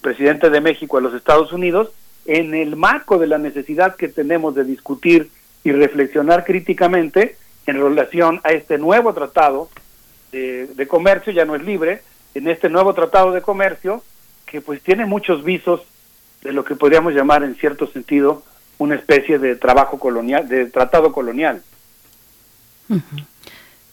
[0.00, 1.92] presidente de México a los Estados Unidos
[2.26, 5.30] en el marco de la necesidad que tenemos de discutir
[5.64, 9.68] y reflexionar críticamente en relación a este nuevo tratado
[10.32, 12.02] de, comercio, ya no es libre,
[12.34, 14.02] en este nuevo tratado de comercio
[14.46, 15.82] que pues tiene muchos visos
[16.42, 18.42] de lo que podríamos llamar en cierto sentido
[18.78, 21.62] una especie de trabajo colonial, de tratado colonial.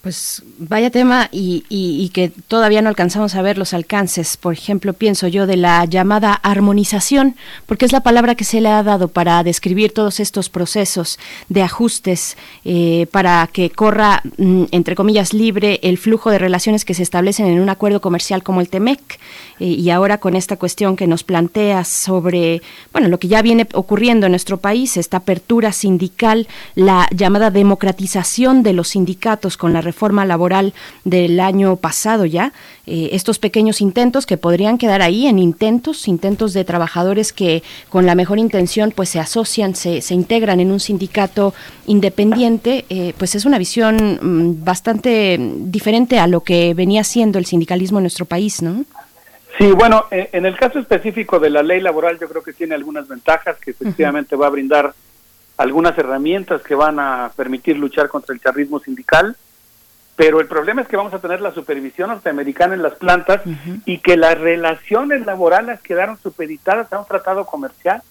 [0.07, 4.37] Pues vaya tema y, que todavía no alcanzamos a ver los alcances.
[4.37, 8.69] Por ejemplo, pienso yo de la llamada armonización, porque es la palabra que se le
[8.69, 11.19] ha dado para describir todos estos procesos
[11.49, 16.93] de ajustes eh, para que corra, mm, entre comillas, libre el flujo de relaciones que
[16.93, 19.19] se establecen en un acuerdo comercial como el TEMEC.
[19.59, 22.61] Eh, y ahora con esta cuestión que nos planteas sobre,
[22.93, 28.63] bueno, lo que ya viene ocurriendo en nuestro país, esta apertura sindical, la llamada democratización
[28.63, 32.53] de los sindicatos con la reforma laboral del año pasado ya,
[32.85, 38.05] eh, estos pequeños intentos que podrían quedar ahí en intentos, intentos de trabajadores que con
[38.05, 41.53] la mejor intención pues se asocian, se, se integran en un sindicato
[41.85, 47.45] independiente, eh, pues es una visión mm, bastante diferente a lo que venía siendo el
[47.45, 48.85] sindicalismo en nuestro país, ¿no?
[49.57, 52.75] Sí, bueno, eh, en el caso específico de la ley laboral yo creo que tiene
[52.75, 54.93] algunas ventajas que efectivamente va a brindar
[55.57, 59.35] algunas herramientas que van a permitir luchar contra el charrismo sindical
[60.17, 63.41] pero el problema es que vamos a tener la supervisión norteamericana en las plantas
[63.85, 68.01] y que las relaciones laborales quedaron supeditadas a un tratado comercial.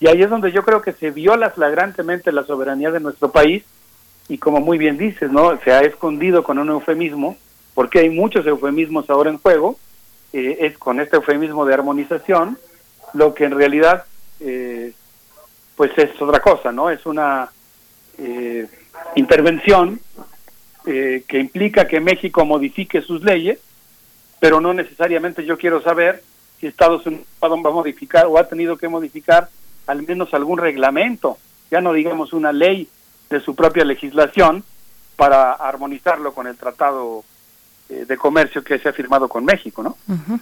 [0.00, 3.62] Y ahí es donde yo creo que se viola flagrantemente la soberanía de nuestro país
[4.26, 5.60] y como muy bien dices, ¿no?
[5.62, 7.36] Se ha escondido con un eufemismo,
[7.74, 9.76] porque hay muchos eufemismos ahora en juego,
[10.32, 12.56] eh, es con este eufemismo de armonización,
[13.12, 14.04] lo que en realidad
[14.40, 14.92] eh,
[15.76, 16.88] pues es otra cosa, ¿no?
[16.88, 17.50] Es una
[18.16, 18.66] eh,
[19.14, 20.00] intervención
[20.86, 23.58] eh, que implica que México modifique sus leyes,
[24.38, 26.22] pero no necesariamente yo quiero saber
[26.58, 29.48] si Estados Unidos va a modificar o ha tenido que modificar
[29.86, 31.38] al menos algún reglamento,
[31.70, 32.88] ya no digamos una ley
[33.28, 34.64] de su propia legislación
[35.16, 37.24] para armonizarlo con el tratado
[37.88, 39.96] eh, de comercio que se ha firmado con México, ¿no?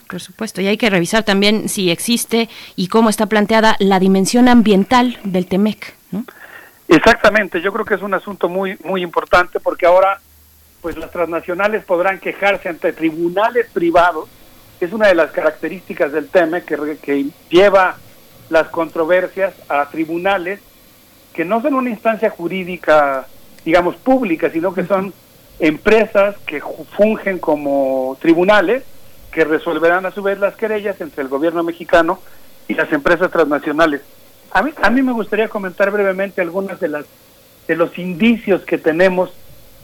[0.09, 4.49] por supuesto, y hay que revisar también si existe y cómo está planteada la dimensión
[4.49, 6.25] ambiental del TEMEC, ¿no?
[6.89, 10.21] Exactamente, yo creo que es un asunto muy muy importante porque ahora
[10.81, 14.29] pues las transnacionales podrán quejarse ante tribunales privados,
[14.81, 17.97] es una de las características del tema que, que lleva
[18.49, 20.61] las controversias a tribunales
[21.33, 23.27] que no son una instancia jurídica,
[23.65, 25.13] digamos, pública, sino que son
[25.61, 26.61] empresas que
[26.97, 28.85] fungen como tribunales
[29.31, 32.21] que resolverán a su vez las querellas entre el gobierno mexicano
[32.67, 34.01] y las empresas transnacionales.
[34.51, 37.07] A mí, a mí me gustaría comentar brevemente algunas de las
[37.67, 39.31] de los indicios que tenemos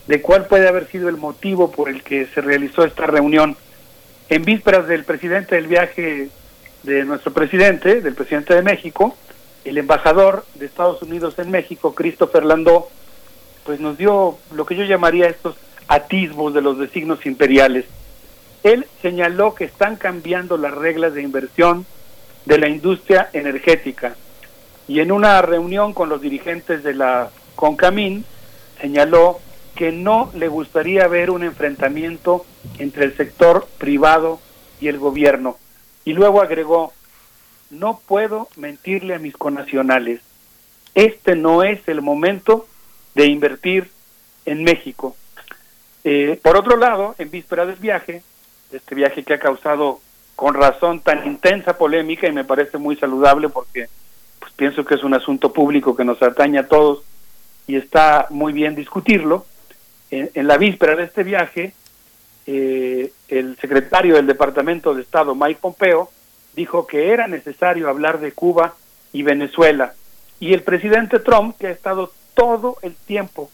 [0.07, 3.57] de cuál puede haber sido el motivo por el que se realizó esta reunión.
[4.29, 6.29] En vísperas del presidente del viaje
[6.83, 9.15] de nuestro presidente, del presidente de México,
[9.63, 12.89] el embajador de Estados Unidos en México, Christopher Landó,
[13.65, 15.55] pues nos dio lo que yo llamaría estos
[15.87, 17.85] atisbos de los designos imperiales.
[18.63, 21.85] Él señaló que están cambiando las reglas de inversión
[22.45, 24.15] de la industria energética
[24.87, 28.23] y en una reunión con los dirigentes de la CONCAMIN
[28.79, 29.39] señaló
[29.75, 32.45] que no le gustaría ver un enfrentamiento
[32.77, 34.39] entre el sector privado
[34.79, 35.57] y el gobierno.
[36.05, 36.93] Y luego agregó,
[37.69, 40.21] no puedo mentirle a mis connacionales,
[40.93, 42.67] este no es el momento
[43.15, 43.89] de invertir
[44.45, 45.15] en México.
[46.03, 48.23] Eh, por otro lado, en víspera del viaje,
[48.71, 49.99] este viaje que ha causado
[50.35, 53.87] con razón tan intensa polémica y me parece muy saludable porque
[54.39, 57.03] pues, pienso que es un asunto público que nos atañe a todos
[57.67, 59.45] y está muy bien discutirlo.
[60.15, 61.73] En, la víspera de este viaje,
[62.47, 66.09] eh, el secretario del Departamento de Estado, Mike Pompeo,
[66.55, 68.75] dijo que era necesario hablar de Cuba
[69.11, 69.93] y Venezuela.
[70.39, 73.51] Y el presidente Trump, que ha estado todo el tiempo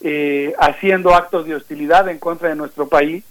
[0.00, 3.22] eh, haciendo actos de hostilidad en contra de nuestro país,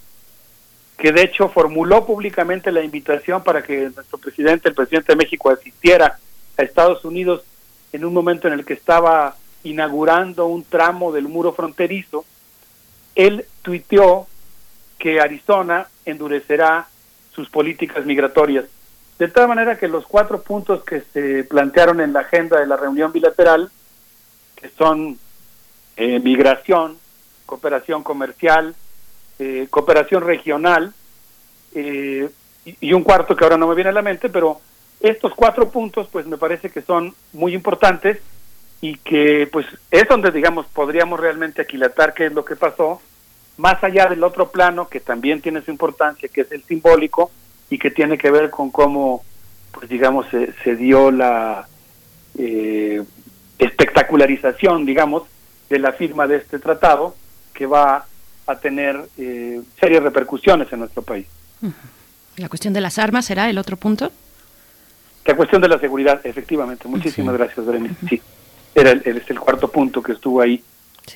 [0.98, 5.50] que de hecho formuló públicamente la invitación para que nuestro presidente, el presidente de México,
[5.50, 6.20] asistiera
[6.58, 7.44] a Estados Unidos
[7.92, 12.24] en un momento en el que estaba inaugurando un tramo del muro fronterizo,
[13.16, 14.28] él tuiteó
[15.00, 16.88] que Arizona endurecerá
[17.34, 18.66] sus políticas migratorias.
[19.18, 22.76] De tal manera que los cuatro puntos que se plantearon en la agenda de la
[22.76, 23.72] reunión bilateral,
[24.56, 25.18] que son
[25.96, 26.98] eh, migración,
[27.46, 28.76] cooperación comercial,
[29.40, 30.94] eh, cooperación regional,
[31.74, 32.30] eh,
[32.66, 34.60] y, y un cuarto que ahora no me viene a la mente, pero
[35.00, 38.20] estos cuatro puntos pues me parece que son muy importantes
[38.82, 43.02] y que pues es donde digamos podríamos realmente aquilatar qué es lo que pasó
[43.58, 47.32] más allá del otro plano que también tiene su importancia que es el simbólico
[47.70, 49.24] y que tiene que ver con cómo
[49.72, 51.68] pues digamos se, se dio la
[52.38, 53.02] eh,
[53.58, 55.24] espectacularización digamos
[55.70, 57.16] de la firma de este tratado
[57.54, 58.06] que va
[58.46, 61.28] a tener eh, serias repercusiones en nuestro país
[62.38, 64.12] La cuestión de las armas será el otro punto.
[65.26, 66.88] La cuestión de la seguridad, efectivamente.
[66.88, 67.96] Muchísimas gracias, Berenice.
[68.08, 68.22] Sí,
[68.76, 70.64] era el, el- es el cuarto punto que estuvo ahí.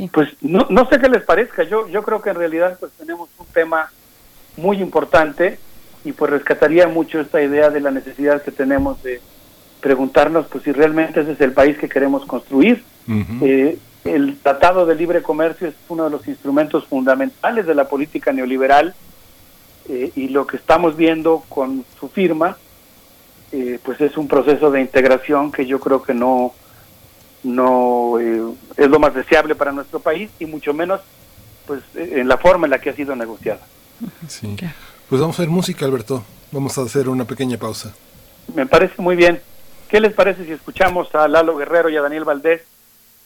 [0.07, 1.63] Pues no, no sé qué les parezca.
[1.63, 3.91] Yo, yo creo que en realidad pues tenemos un tema
[4.57, 5.59] muy importante
[6.05, 9.19] y pues rescataría mucho esta idea de la necesidad que tenemos de
[9.81, 12.83] preguntarnos pues si realmente ese es el país que queremos construir.
[13.41, 18.31] Eh, el Tratado de Libre Comercio es uno de los instrumentos fundamentales de la política
[18.31, 18.93] neoliberal
[19.89, 22.57] eh, y lo que estamos viendo con su firma
[23.51, 26.53] eh, pues es un proceso de integración que yo creo que no
[27.43, 28.43] no eh,
[28.77, 31.01] es lo más deseable para nuestro país y mucho menos
[31.65, 33.61] pues en la forma en la que ha sido negociada.
[34.27, 34.55] Sí.
[35.07, 36.23] Pues vamos a ver música, Alberto.
[36.51, 37.93] Vamos a hacer una pequeña pausa.
[38.55, 39.39] Me parece muy bien.
[39.87, 42.61] ¿Qué les parece si escuchamos a Lalo Guerrero y a Daniel Valdés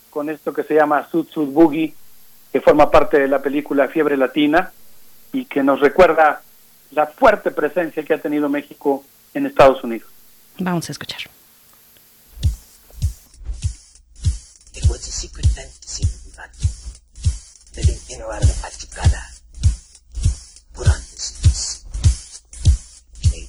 [0.09, 1.93] con esto que se llama Sud Sud Boogie,
[2.51, 4.71] que forma parte de la película Fiebre Latina
[5.31, 6.41] y que nos recuerda
[6.91, 10.09] la fuerte presencia que ha tenido México en Estados Unidos?
[10.59, 11.21] Vamos a escuchar.
[14.75, 16.49] It was a secret fantasy we had,
[17.77, 19.21] living in our Achikala.
[20.73, 21.83] Put on the suits.
[23.21, 23.47] Play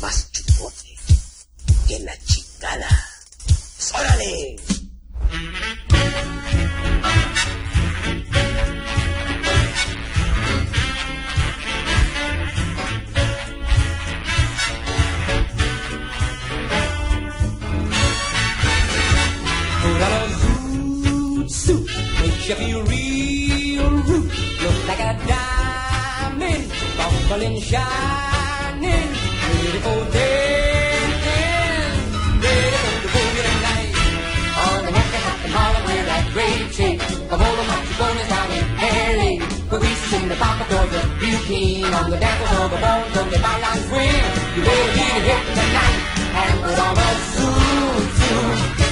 [0.00, 0.96] Más chipote
[1.88, 1.98] que
[22.46, 24.30] She be real rude.
[24.62, 29.08] Look like a diamond, sparkling, shining,
[29.50, 31.26] beautiful dancing.
[32.38, 33.90] Beautiful, the boogie tonight.
[34.62, 38.28] On the rocket, hop and holler, we're great shape, A whole lot of fun is
[38.30, 38.64] down in
[39.18, 39.30] L.A.
[39.68, 43.26] But we sing the pop of the beauty on the dance floor, the bones of
[43.28, 44.22] the byline swing.
[44.54, 45.98] You better get a it tonight
[46.46, 48.85] and put on a suit, suit.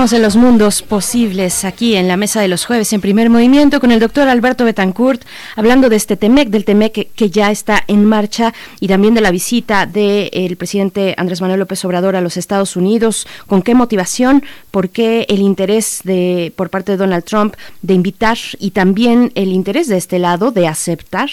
[0.00, 3.90] En los mundos posibles aquí en la mesa de los jueves en primer movimiento con
[3.92, 5.22] el doctor Alberto Betancourt
[5.56, 9.30] hablando de este TEMEC, del TEMEC que, ya está en marcha y también de la
[9.30, 13.26] visita del presidente Andrés Manuel López Obrador a los Estados Unidos.
[13.46, 14.42] ¿Con qué motivación?
[14.70, 19.48] ¿Por qué el interés de por parte de Donald Trump de invitar y también el
[19.48, 21.28] interés de este lado de aceptar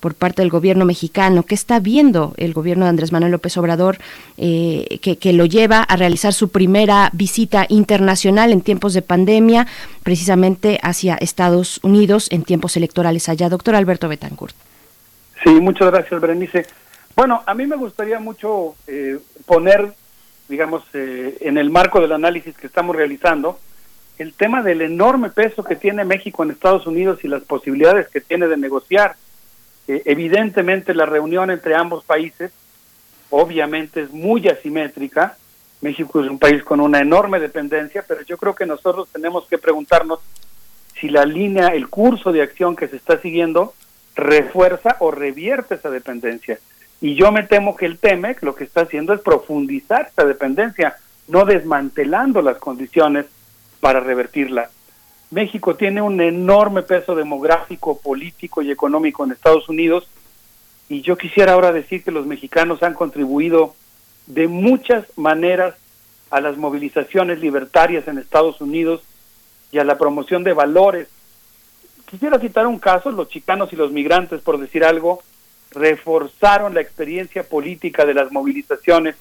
[0.00, 1.44] por parte del gobierno mexicano?
[1.44, 3.98] ¿Qué está viendo el gobierno de Andrés Manuel López Obrador
[4.38, 9.66] eh, que, que lo lleva a realizar su primera visita internacional en tiempos de pandemia,
[10.02, 13.48] precisamente hacia Estados Unidos en tiempos electorales allá?
[13.48, 14.54] Doctor Alberto Betancourt.
[15.44, 16.66] Sí, muchas gracias, Berenice.
[17.16, 19.92] Bueno, a mí me gustaría mucho eh, poner,
[20.48, 23.58] digamos, eh, en el marco del análisis que estamos realizando,
[24.18, 28.20] el tema del enorme peso que tiene México en Estados Unidos y las posibilidades que
[28.20, 29.16] tiene de negociar.
[30.04, 32.52] Evidentemente la reunión entre ambos países
[33.30, 35.36] obviamente es muy asimétrica.
[35.80, 39.56] México es un país con una enorme dependencia, pero yo creo que nosotros tenemos que
[39.56, 40.20] preguntarnos
[41.00, 43.72] si la línea, el curso de acción que se está siguiendo
[44.14, 46.58] refuerza o revierte esa dependencia.
[47.00, 50.96] Y yo me temo que el TEMEC lo que está haciendo es profundizar esa dependencia,
[51.28, 53.24] no desmantelando las condiciones
[53.80, 54.68] para revertirla.
[55.30, 60.08] México tiene un enorme peso demográfico, político y económico en Estados Unidos
[60.88, 63.74] y yo quisiera ahora decir que los mexicanos han contribuido
[64.26, 65.76] de muchas maneras
[66.30, 69.02] a las movilizaciones libertarias en Estados Unidos
[69.70, 71.08] y a la promoción de valores.
[72.06, 75.22] Quisiera citar un caso, los chicanos y los migrantes, por decir algo,
[75.70, 79.14] reforzaron la experiencia política de las movilizaciones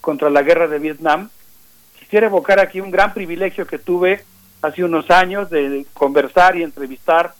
[0.00, 1.30] contra la guerra de Vietnam.
[2.00, 4.24] Quisiera evocar aquí un gran privilegio que tuve
[4.62, 7.34] hace unos años de conversar y entrevistar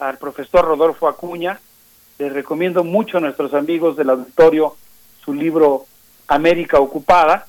[0.00, 1.60] al profesor Rodolfo Acuña.
[2.18, 4.76] Les recomiendo mucho a nuestros amigos del auditorio
[5.24, 5.86] su libro
[6.28, 7.46] América Ocupada.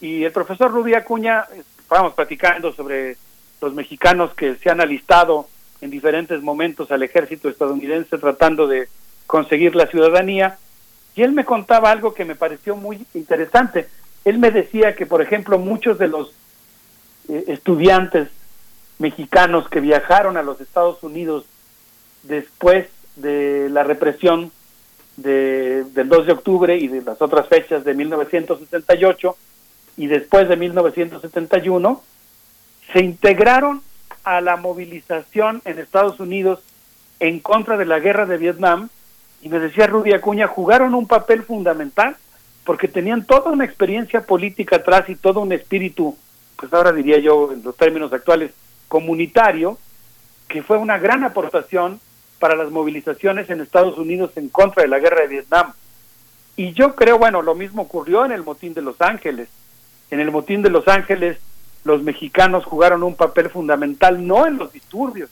[0.00, 1.44] Y el profesor Rubí Acuña,
[1.78, 3.16] estábamos platicando sobre
[3.60, 5.46] los mexicanos que se han alistado
[5.80, 8.88] en diferentes momentos al ejército estadounidense tratando de
[9.26, 10.58] conseguir la ciudadanía.
[11.14, 13.88] Y él me contaba algo que me pareció muy interesante.
[14.24, 16.32] Él me decía que, por ejemplo, muchos de los
[17.28, 18.28] eh, estudiantes
[19.02, 21.44] mexicanos que viajaron a los Estados Unidos
[22.22, 24.52] después de la represión
[25.16, 29.36] de, del 2 de octubre y de las otras fechas de 1978
[29.96, 32.02] y después de 1971,
[32.92, 33.82] se integraron
[34.24, 36.60] a la movilización en Estados Unidos
[37.20, 38.88] en contra de la guerra de Vietnam
[39.42, 42.16] y me decía Rudy Acuña, jugaron un papel fundamental
[42.64, 46.16] porque tenían toda una experiencia política atrás y todo un espíritu,
[46.56, 48.52] pues ahora diría yo en los términos actuales,
[48.92, 49.78] comunitario,
[50.48, 51.98] que fue una gran aportación
[52.38, 55.72] para las movilizaciones en Estados Unidos en contra de la guerra de Vietnam.
[56.56, 59.48] Y yo creo, bueno, lo mismo ocurrió en el motín de Los Ángeles.
[60.10, 61.38] En el motín de Los Ángeles
[61.84, 65.30] los mexicanos jugaron un papel fundamental no en los disturbios,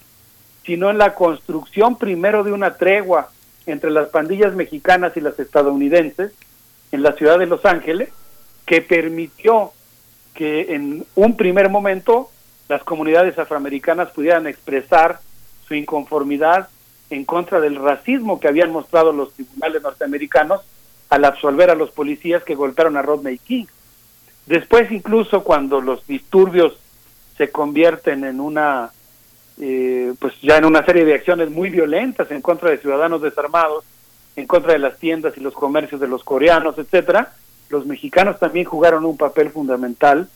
[0.64, 3.28] sino en la construcción primero de una tregua
[3.66, 6.32] entre las pandillas mexicanas y las estadounidenses
[6.92, 8.08] en la ciudad de Los Ángeles,
[8.64, 9.72] que permitió
[10.32, 12.30] que en un primer momento
[12.70, 15.18] las comunidades afroamericanas pudieran expresar
[15.66, 16.68] su inconformidad
[17.10, 20.60] en contra del racismo que habían mostrado los tribunales norteamericanos
[21.08, 23.66] al absolver a los policías que golpearon a Rodney King.
[24.47, 26.78] Después, incluso cuando los disturbios
[27.36, 28.92] se convierten en una,
[29.60, 33.84] eh, pues ya en una serie de acciones muy violentas en contra de ciudadanos desarmados,
[34.36, 37.32] en contra de las tiendas y los comercios de los coreanos, etcétera,
[37.68, 40.28] los mexicanos también jugaron un papel fundamental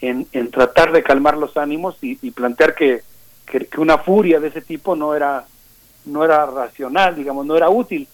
[0.00, 3.02] en, tratar de calmar los ánimos y, plantear que,
[3.46, 5.46] que, que una furia de ese tipo no era
[6.06, 8.08] no era racional, digamos, no era útil.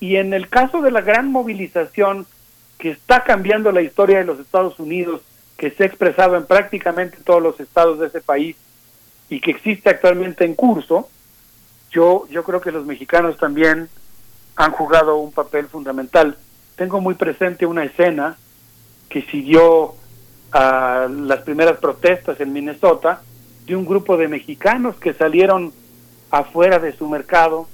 [0.00, 2.26] Y en el caso de la gran movilización
[2.78, 5.22] que está cambiando la historia de los Estados Unidos,
[5.56, 8.56] que se ha expresado en prácticamente todos los estados de ese país
[9.28, 11.08] y que existe actualmente en curso,
[11.90, 13.88] yo, yo creo que los mexicanos también
[14.56, 16.36] han jugado un papel fundamental.
[16.76, 18.36] Tengo muy presente una escena
[19.08, 19.94] que siguió
[20.52, 23.22] a las primeras protestas en Minnesota
[23.66, 25.72] de un grupo de mexicanos que salieron
[26.30, 27.68] afuera de su mercado,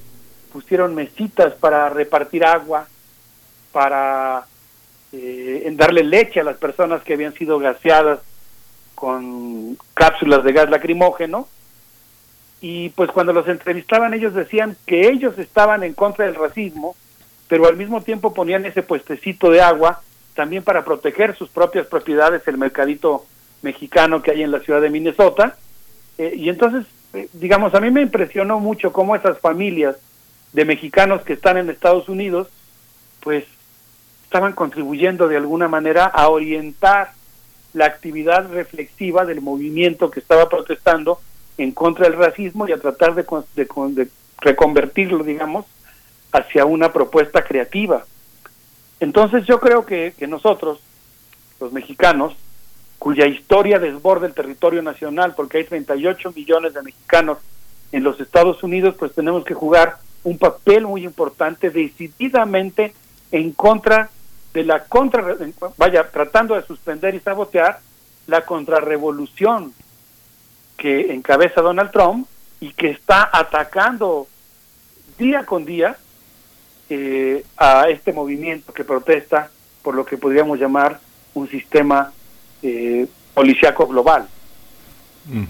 [0.52, 2.86] pusieron mesitas para repartir agua,
[3.72, 4.46] para
[5.12, 8.20] eh, darle leche a las personas que habían sido gaseadas
[8.94, 11.48] con cápsulas de gas lacrimógeno.
[12.60, 16.94] Y pues cuando los entrevistaban ellos decían que ellos estaban en contra del racismo,
[17.48, 20.02] pero al mismo tiempo ponían ese puestecito de agua
[20.34, 23.26] también para proteger sus propias propiedades, el mercadito
[23.62, 25.56] mexicano que hay en la ciudad de Minnesota.
[26.18, 29.96] Eh, y entonces, eh, digamos, a mí me impresionó mucho cómo esas familias
[30.52, 32.48] de mexicanos que están en Estados Unidos,
[33.20, 33.44] pues
[34.24, 37.12] estaban contribuyendo de alguna manera a orientar
[37.74, 41.20] la actividad reflexiva del movimiento que estaba protestando
[41.58, 45.66] en contra del racismo y a tratar de, de de reconvertirlo, digamos,
[46.32, 48.04] hacia una propuesta creativa.
[49.02, 50.78] Entonces yo creo que, nosotros,
[51.58, 52.36] los mexicanos,
[53.00, 57.38] cuya historia desborda el territorio nacional, porque hay 38 millones de mexicanos
[57.90, 62.94] en los Estados Unidos, pues tenemos que jugar un papel muy importante decididamente
[63.32, 64.08] en contra
[64.54, 65.36] de la contra,
[65.76, 67.80] vaya, tratando de suspender y sabotear
[68.28, 69.74] la contrarrevolución
[70.76, 72.28] que encabeza Donald Trump
[72.60, 74.28] y que está atacando
[75.18, 75.96] día con día
[76.90, 79.50] eh, a este movimiento que protesta
[79.82, 81.00] por lo que podríamos llamar
[81.34, 82.12] un sistema
[82.62, 84.26] eh, policíaco global.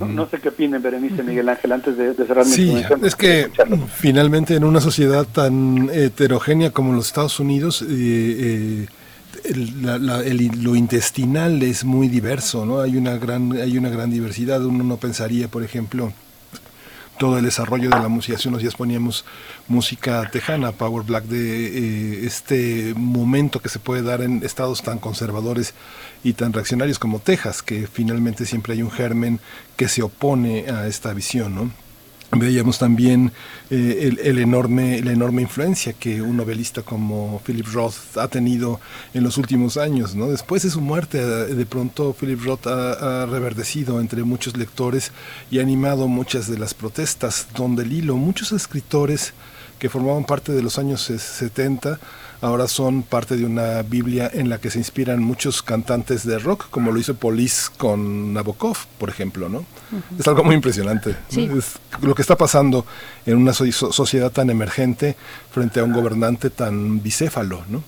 [0.00, 3.04] no, no sé qué opinen, Berenice Miguel Ángel, antes de, de cerrar mi Sí, intervención.
[3.04, 3.50] es que
[3.96, 8.86] finalmente en una sociedad tan heterogénea como los Estados Unidos, eh, eh,
[9.44, 12.80] el- la- la- el- lo intestinal es muy diverso, ¿no?
[12.80, 14.62] Hay una gran, hay una gran diversidad.
[14.64, 16.12] Uno no pensaría, por ejemplo,
[17.18, 18.36] todo el desarrollo de la música.
[18.36, 19.24] Hace unos días poníamos
[19.68, 24.98] música tejana, Power Black, de eh, este momento que se puede dar en estados tan
[24.98, 25.74] conservadores
[26.24, 29.40] y tan reaccionarios como Texas, que finalmente siempre hay un germen
[29.76, 31.70] que se opone a esta visión, ¿no?
[32.34, 33.30] Veíamos también
[33.68, 38.80] eh, el, el enorme, la enorme influencia que un novelista como Philip Roth ha tenido
[39.12, 40.14] en los últimos años.
[40.14, 40.28] ¿no?
[40.28, 45.12] Después de su muerte, eh, de pronto Philip Roth ha, ha reverdecido entre muchos lectores
[45.50, 49.34] y ha animado muchas de las protestas, donde el hilo, muchos escritores
[49.78, 52.00] que formaban parte de los años ses- 70,
[52.42, 56.66] ahora son parte de una Biblia en la que se inspiran muchos cantantes de rock,
[56.70, 59.64] como lo hizo Police con Nabokov, por ejemplo, ¿no?
[60.18, 61.10] Es algo muy impresionante.
[61.10, 61.16] ¿no?
[61.30, 61.48] Sí.
[61.56, 62.84] Es lo que está pasando
[63.24, 65.16] en una so- so- sociedad tan emergente
[65.50, 67.82] frente a un gobernante tan bicéfalo, ¿no?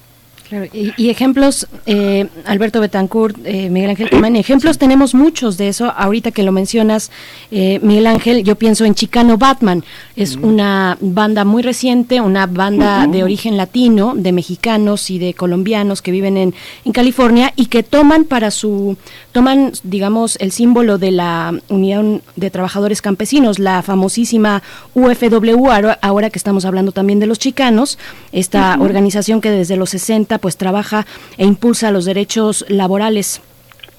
[0.48, 5.68] Claro, y, y ejemplos, eh, Alberto Betancourt, eh, Miguel Ángel Tomán, ejemplos tenemos muchos de
[5.68, 5.90] eso.
[5.96, 7.10] Ahorita que lo mencionas,
[7.50, 9.84] eh, Miguel Ángel, yo pienso en Chicano Batman.
[10.16, 16.02] Es una banda muy reciente, una banda de origen latino, de mexicanos y de colombianos
[16.02, 18.98] que viven en, en California y que toman para su,
[19.32, 24.62] toman, digamos, el símbolo de la Unión de Trabajadores Campesinos, la famosísima
[24.94, 27.98] UFW, ahora, ahora que estamos hablando también de los chicanos,
[28.30, 31.06] esta organización que desde los 60 pues trabaja
[31.36, 33.40] e impulsa los derechos laborales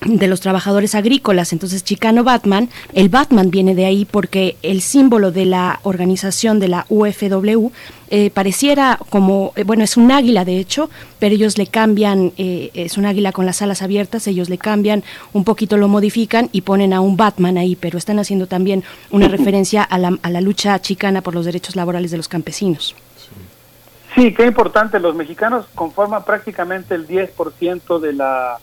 [0.06, 1.52] de los trabajadores agrícolas.
[1.52, 6.68] Entonces, Chicano Batman, el Batman viene de ahí porque el símbolo de la organización de
[6.68, 7.72] la UFW
[8.10, 12.70] eh, pareciera como, eh, bueno, es un águila de hecho, pero ellos le cambian, eh,
[12.76, 16.62] es un águila con las alas abiertas, ellos le cambian, un poquito lo modifican y
[16.62, 20.42] ponen a un Batman ahí, pero están haciendo también una referencia a la, a la
[20.42, 22.96] lucha chicana por los derechos laborales de los campesinos.
[24.16, 25.00] Sí, qué importante.
[25.00, 28.58] Los mexicanos conforman prácticamente el 10% de la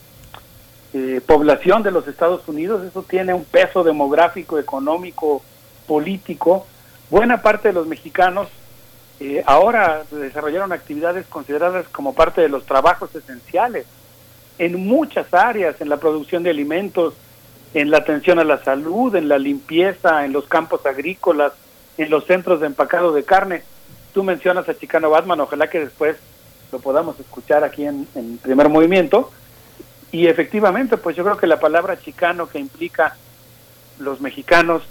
[0.94, 2.82] eh, población de los Estados Unidos.
[2.84, 5.42] Eso tiene un peso demográfico, económico,
[5.86, 6.66] político.
[7.10, 8.48] Buena parte de los mexicanos
[9.20, 13.86] eh, ahora desarrollaron actividades consideradas como parte de los trabajos esenciales
[14.58, 17.14] en muchas áreas, en la producción de alimentos,
[17.74, 21.52] en la atención a la salud, en la limpieza, en los campos agrícolas,
[21.98, 23.62] en los centros de empacado de carne.
[24.12, 26.16] Tú mencionas a Chicano Batman, ojalá que después
[26.70, 29.30] lo podamos escuchar aquí en, en primer movimiento.
[30.10, 33.16] Y efectivamente, pues yo creo que la palabra chicano que implica
[33.98, 34.82] los mexicanos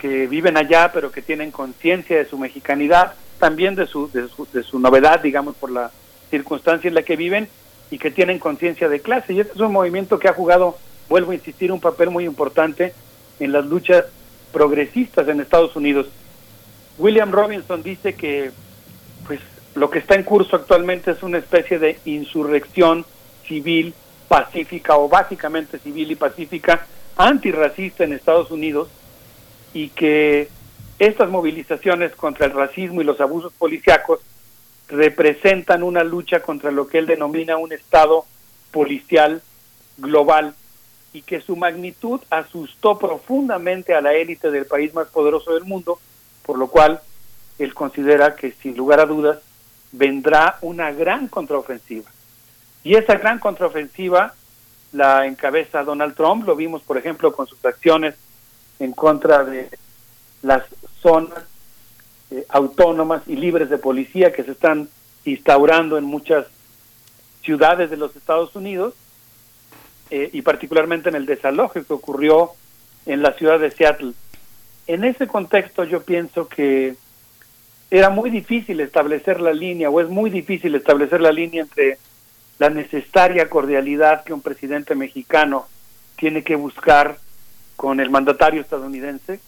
[0.00, 4.46] que viven allá, pero que tienen conciencia de su mexicanidad, también de su, de su,
[4.52, 5.90] de su novedad, digamos, por la
[6.30, 7.48] circunstancia en la que viven
[7.90, 9.32] y que tienen conciencia de clase.
[9.32, 10.76] Y este es un movimiento que ha jugado,
[11.08, 12.92] vuelvo a insistir, un papel muy importante
[13.38, 14.04] en las luchas
[14.52, 16.08] progresistas en Estados Unidos.
[16.98, 18.50] William Robinson dice que
[19.26, 19.40] pues
[19.74, 23.04] lo que está en curso actualmente es una especie de insurrección
[23.46, 23.94] civil
[24.28, 28.88] pacífica o básicamente civil y pacífica antirracista en Estados Unidos
[29.74, 30.48] y que
[30.98, 34.20] estas movilizaciones contra el racismo y los abusos policíacos
[34.88, 38.24] representan una lucha contra lo que él denomina un estado
[38.70, 39.42] policial
[39.98, 40.54] global
[41.12, 45.98] y que su magnitud asustó profundamente a la élite del país más poderoso del mundo,
[46.46, 47.00] por lo cual
[47.58, 49.40] él considera que sin lugar a dudas
[49.92, 52.10] vendrá una gran contraofensiva.
[52.84, 54.34] Y esa gran contraofensiva
[54.92, 58.14] la encabeza Donald Trump, lo vimos por ejemplo con sus acciones
[58.78, 59.68] en contra de
[60.42, 60.62] las
[61.02, 61.44] zonas
[62.30, 64.88] eh, autónomas y libres de policía que se están
[65.24, 66.46] instaurando en muchas
[67.42, 68.94] ciudades de los Estados Unidos
[70.10, 72.52] eh, y particularmente en el desalojo que ocurrió
[73.06, 74.12] en la ciudad de Seattle.
[74.86, 76.96] En ese contexto yo pienso que
[77.90, 81.98] era muy difícil establecer la línea o es muy difícil establecer la línea entre
[82.58, 85.66] la necesaria cordialidad que un presidente mexicano
[86.16, 87.18] tiene que buscar
[87.76, 89.40] con el mandatario estadounidense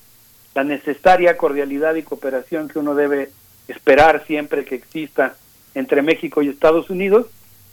[0.55, 3.31] la necesaria cordialidad y cooperación que uno debe
[3.69, 5.37] esperar siempre que exista
[5.75, 7.27] entre México y Estados Unidos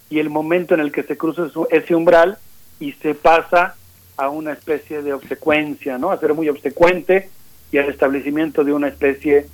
[0.09, 2.37] y el momento en el que se cruza ese umbral
[2.79, 3.75] y se pasa
[4.17, 6.11] a una especie de obsecuencia, ¿no?
[6.11, 7.29] A ser muy obsecuente
[7.71, 9.47] y al establecimiento de una especie,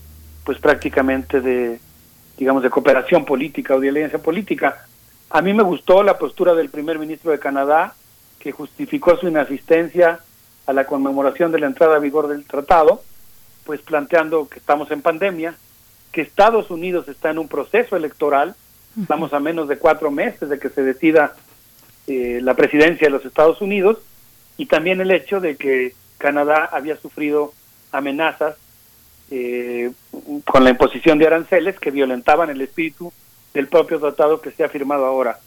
[0.44, 1.80] pues prácticamente de,
[2.38, 4.86] digamos, de cooperación política o de alianza política.
[5.30, 7.96] A mí me gustó la postura del primer ministro de Canadá,
[8.40, 10.20] que justificó su inasistencia
[10.66, 13.04] a la conmemoración de la entrada a vigor del tratado,
[13.66, 15.56] pues planteando que estamos en pandemia,
[16.12, 18.56] que Estados Unidos está en un proceso electoral,
[19.00, 21.36] estamos a menos de cuatro meses de que se decida
[22.08, 24.00] eh, la presidencia de los Estados Unidos,
[24.58, 27.54] y también el hecho de que Canadá había sufrido
[27.92, 28.56] amenazas
[29.30, 29.92] eh,
[30.46, 33.14] con la imposición de aranceles que violentaban el espíritu
[33.54, 35.40] del propio tratado que se ha firmado ahora.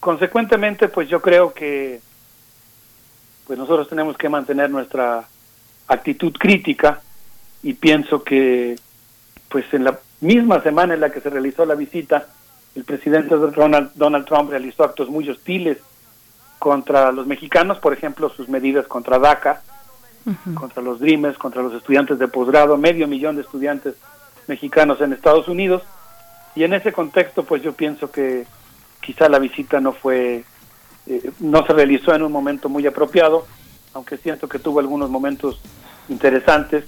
[0.00, 2.00] Consecuentemente, pues yo creo que
[3.46, 5.24] pues nosotros tenemos que mantener nuestra
[5.88, 7.00] actitud crítica
[7.62, 8.76] y pienso que
[9.48, 12.28] pues en la misma semana en la que se realizó la visita,
[12.74, 15.78] el presidente Donald, Donald Trump realizó actos muy hostiles
[16.58, 19.62] contra los mexicanos, por ejemplo, sus medidas contra DACA,
[20.54, 23.94] contra los Dreamers, contra los estudiantes de posgrado, medio millón de estudiantes
[24.46, 25.82] mexicanos en Estados Unidos.
[26.54, 28.46] Y en ese contexto, pues yo pienso que
[29.00, 30.44] quizá la visita no fue,
[31.06, 33.46] eh, no se realizó en un momento muy apropiado,
[33.94, 35.60] aunque siento que tuvo algunos momentos
[36.08, 36.84] interesantes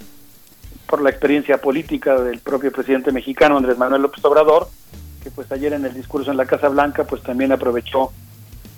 [0.86, 4.68] por la experiencia política del propio presidente mexicano Andrés Manuel López Obrador,
[5.22, 8.12] que pues ayer en el discurso en la Casa Blanca pues también aprovechó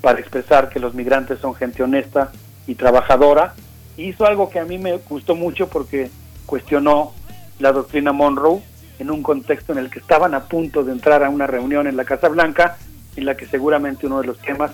[0.01, 2.31] para expresar que los migrantes son gente honesta
[2.67, 3.55] y trabajadora.
[3.97, 6.11] Hizo algo que a mí me gustó mucho porque
[6.45, 7.13] cuestionó
[7.59, 8.61] la doctrina Monroe
[8.99, 11.97] en un contexto en el que estaban a punto de entrar a una reunión en
[11.97, 12.79] la Casa Blanca,
[13.17, 14.73] en la que seguramente uno de los temas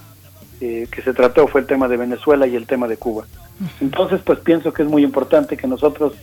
[0.60, 3.26] eh, que se trató fue el tema de Venezuela y el tema de Cuba.
[3.80, 6.14] Entonces, pues pienso que es muy importante que nosotros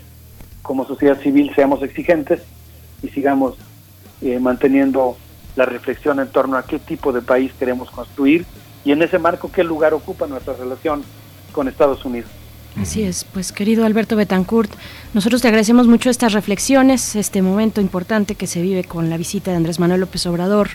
[0.62, 2.42] como sociedad civil seamos exigentes
[3.02, 3.56] y sigamos
[4.22, 5.18] eh, manteniendo
[5.56, 8.46] la reflexión en torno a qué tipo de país queremos construir
[8.86, 11.04] y en ese marco qué lugar ocupa nuestra relación
[11.52, 12.30] con Estados Unidos.
[12.78, 14.72] Así es, pues querido Alberto Betancourt,
[15.14, 19.52] nosotros te agradecemos mucho estas reflexiones, este momento importante que se vive con la visita
[19.52, 20.70] de Andrés Manuel López Obrador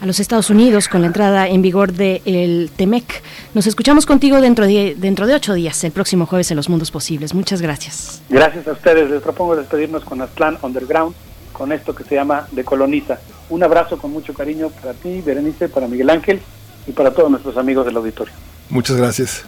[0.00, 3.22] a los Estados Unidos con la entrada en vigor del TEMEC.
[3.54, 6.90] Nos escuchamos contigo dentro de, dentro de ocho días, el próximo jueves en Los Mundos
[6.90, 7.34] Posibles.
[7.34, 8.22] Muchas gracias.
[8.28, 9.10] Gracias a ustedes.
[9.10, 11.14] Les propongo despedirnos con Aztlán Underground,
[11.52, 13.18] con esto que se llama Decoloniza.
[13.50, 16.40] Un abrazo con mucho cariño para ti, Berenice, para Miguel Ángel
[16.86, 18.32] y para todos nuestros amigos del auditorio.
[18.70, 19.44] Muchas gracias.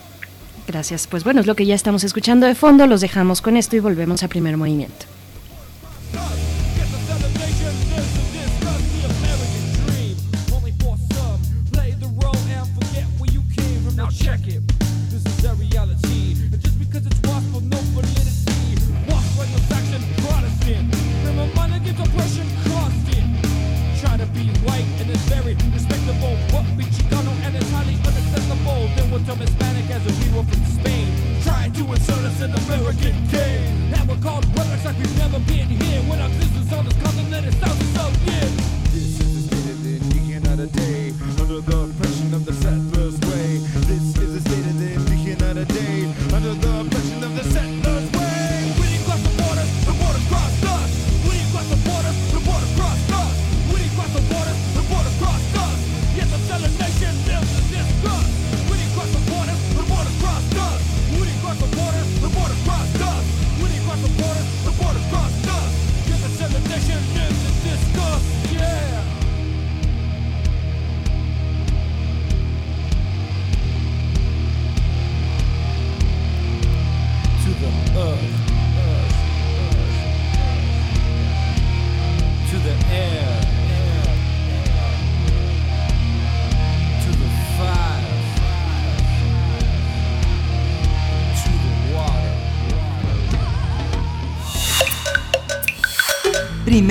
[0.66, 1.06] Gracias.
[1.06, 2.86] Pues bueno, es lo que ya estamos escuchando de fondo.
[2.86, 5.06] Los dejamos con esto y volvemos a primer movimiento.
[32.06, 33.90] Insert us in American game.
[33.90, 36.02] Now we're called brothers like we've never been here.
[36.02, 38.56] When our existence on this continent is thousands of years.
[38.92, 41.12] This is the state of the of the day.
[41.40, 42.93] Under the oppression of the settlers'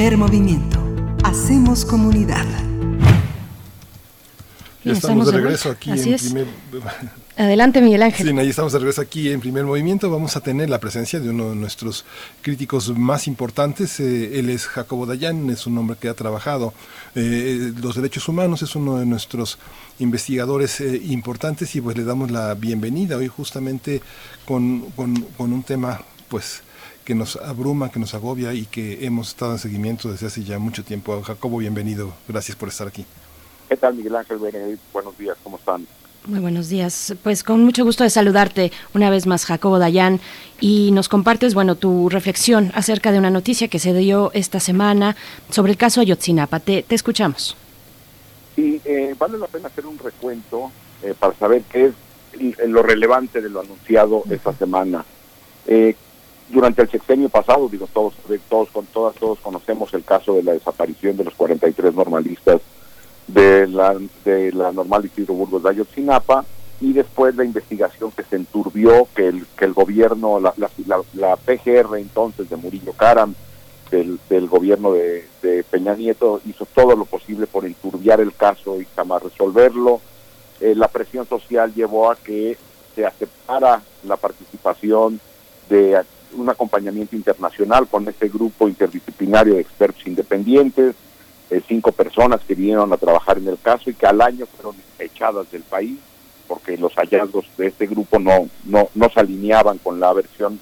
[0.03, 0.83] Primer movimiento.
[1.23, 2.45] Hacemos comunidad.
[4.83, 6.23] Ya estamos de regreso aquí Así en es.
[6.23, 6.47] primer...
[7.37, 8.27] Adelante, Miguel Ángel.
[8.27, 10.11] Sí, ahí estamos de regreso aquí en primer movimiento.
[10.11, 12.03] Vamos a tener la presencia de uno de nuestros
[12.41, 14.01] críticos más importantes.
[14.01, 16.73] Eh, él es Jacobo Dayan, es un hombre que ha trabajado
[17.15, 19.57] eh, los derechos humanos, es uno de nuestros
[19.99, 24.01] investigadores eh, importantes y pues le damos la bienvenida hoy justamente
[24.43, 26.61] con, con, con un tema pues
[27.03, 30.59] que nos abruma, que nos agobia y que hemos estado en seguimiento desde hace ya
[30.59, 31.21] mucho tiempo.
[31.21, 32.13] Jacobo, bienvenido.
[32.27, 33.05] Gracias por estar aquí.
[33.69, 34.81] ¿Qué tal, Miguel Ángel Benedict?
[34.91, 35.85] Buenos días, ¿cómo están?
[36.25, 37.15] Muy buenos días.
[37.21, 40.21] Pues con mucho gusto de saludarte una vez más, Jacobo Dayan,
[40.61, 45.17] y nos compartes, bueno, tu reflexión acerca de una noticia que se dio esta semana
[45.49, 46.61] sobre el caso Ayotzinapa.
[46.61, 47.57] Te, te escuchamos.
[48.55, 51.93] Sí, eh, vale la pena hacer un recuento eh, para saber qué es
[52.67, 55.03] lo relevante de lo anunciado esta semana.
[55.67, 55.95] Eh,
[56.49, 58.13] durante el sexenio pasado, digo, todos,
[58.49, 62.61] todos, con todas, todos conocemos el caso de la desaparición de los 43 normalistas
[63.27, 66.45] de la, de la normal Isidro Burgos de Ayotzinapa
[66.81, 70.53] y después la investigación que se enturbió, que el, que el gobierno, la,
[71.13, 73.35] la, PGR entonces de Murillo Karam,
[73.89, 75.25] del, del gobierno de,
[75.69, 80.01] Peña Nieto, hizo todo lo posible por enturbiar el caso y jamás resolverlo.
[80.59, 82.57] Eh, la presión social llevó a que
[82.95, 85.19] se aceptara la participación
[85.69, 90.95] de un acompañamiento internacional con este grupo interdisciplinario de expertos independientes,
[91.49, 94.75] eh, cinco personas que vinieron a trabajar en el caso y que al año fueron
[94.99, 95.97] echadas del país
[96.47, 100.59] porque los hallazgos de este grupo no, no, no se alineaban con la versión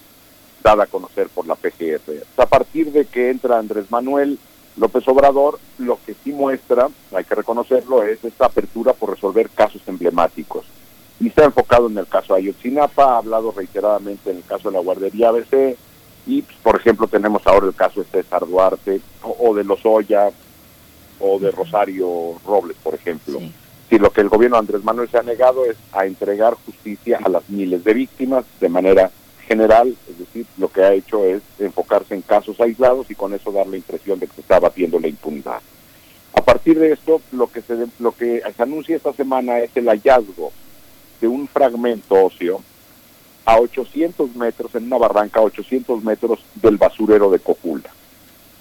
[0.64, 2.24] dada a conocer por la PGR.
[2.38, 4.38] A partir de que entra Andrés Manuel
[4.78, 9.82] López Obrador, lo que sí muestra, hay que reconocerlo, es esta apertura por resolver casos
[9.88, 10.66] emblemáticos.
[11.22, 14.78] Y se ha enfocado en el caso Ayotzinapa, ha hablado reiteradamente en el caso de
[14.78, 15.78] la guardería ABC,
[16.26, 20.32] y pues, por ejemplo tenemos ahora el caso de César Duarte, o, o de Lozoya,
[21.20, 22.08] o de Rosario
[22.44, 23.40] Robles, por ejemplo.
[23.88, 27.20] Si lo que el gobierno de Andrés Manuel se ha negado es a entregar justicia
[27.24, 29.12] a las miles de víctimas de manera
[29.48, 33.52] general, es decir, lo que ha hecho es enfocarse en casos aislados y con eso
[33.52, 35.62] dar la impresión de que se está batiendo la impunidad.
[36.34, 39.86] A partir de esto, lo que se, lo que se anuncia esta semana es el
[39.86, 40.52] hallazgo
[41.22, 42.62] de un fragmento óseo
[43.46, 47.90] a 800 metros, en una barranca a 800 metros del basurero de Cojula.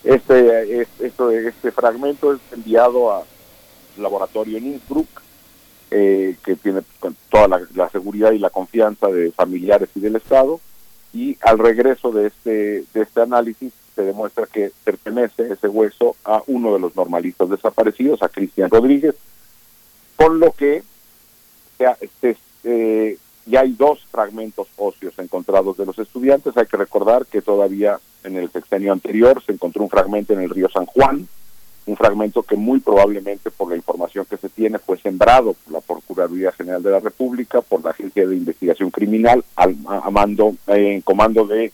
[0.05, 3.25] Este, es- esto, este fragmento es enviado a
[3.99, 5.09] laboratorio en Innsbruck,
[5.91, 6.83] eh, que tiene
[7.31, 10.61] toda la, seguridad y la confianza de familiares y del Estado,
[11.13, 16.43] y al regreso de este, de este análisis se demuestra que pertenece ese hueso a
[16.47, 19.17] uno de los normalistas desaparecidos, a Cristian Rodríguez,
[20.17, 20.85] con lo que
[21.79, 23.17] ya, este, eh,
[23.47, 26.57] ya hay dos fragmentos óseos encontrados de los estudiantes.
[26.57, 30.51] Hay que recordar que todavía en el sexenio anterior se encontró un fragmento en el
[30.51, 31.27] río San Juan,
[31.87, 35.81] un fragmento que muy probablemente por la información que se tiene fue sembrado por la
[35.81, 40.95] Procuraduría General de la República, por la Agencia de Investigación Criminal, al, a mando, eh,
[40.95, 41.73] en comando de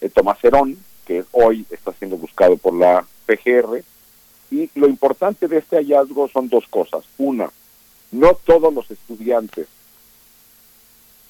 [0.00, 3.82] eh, Tomás Herón, que hoy está siendo buscado por la PGR.
[4.50, 7.04] Y lo importante de este hallazgo son dos cosas.
[7.16, 7.50] Una,
[8.10, 9.68] no todos los estudiantes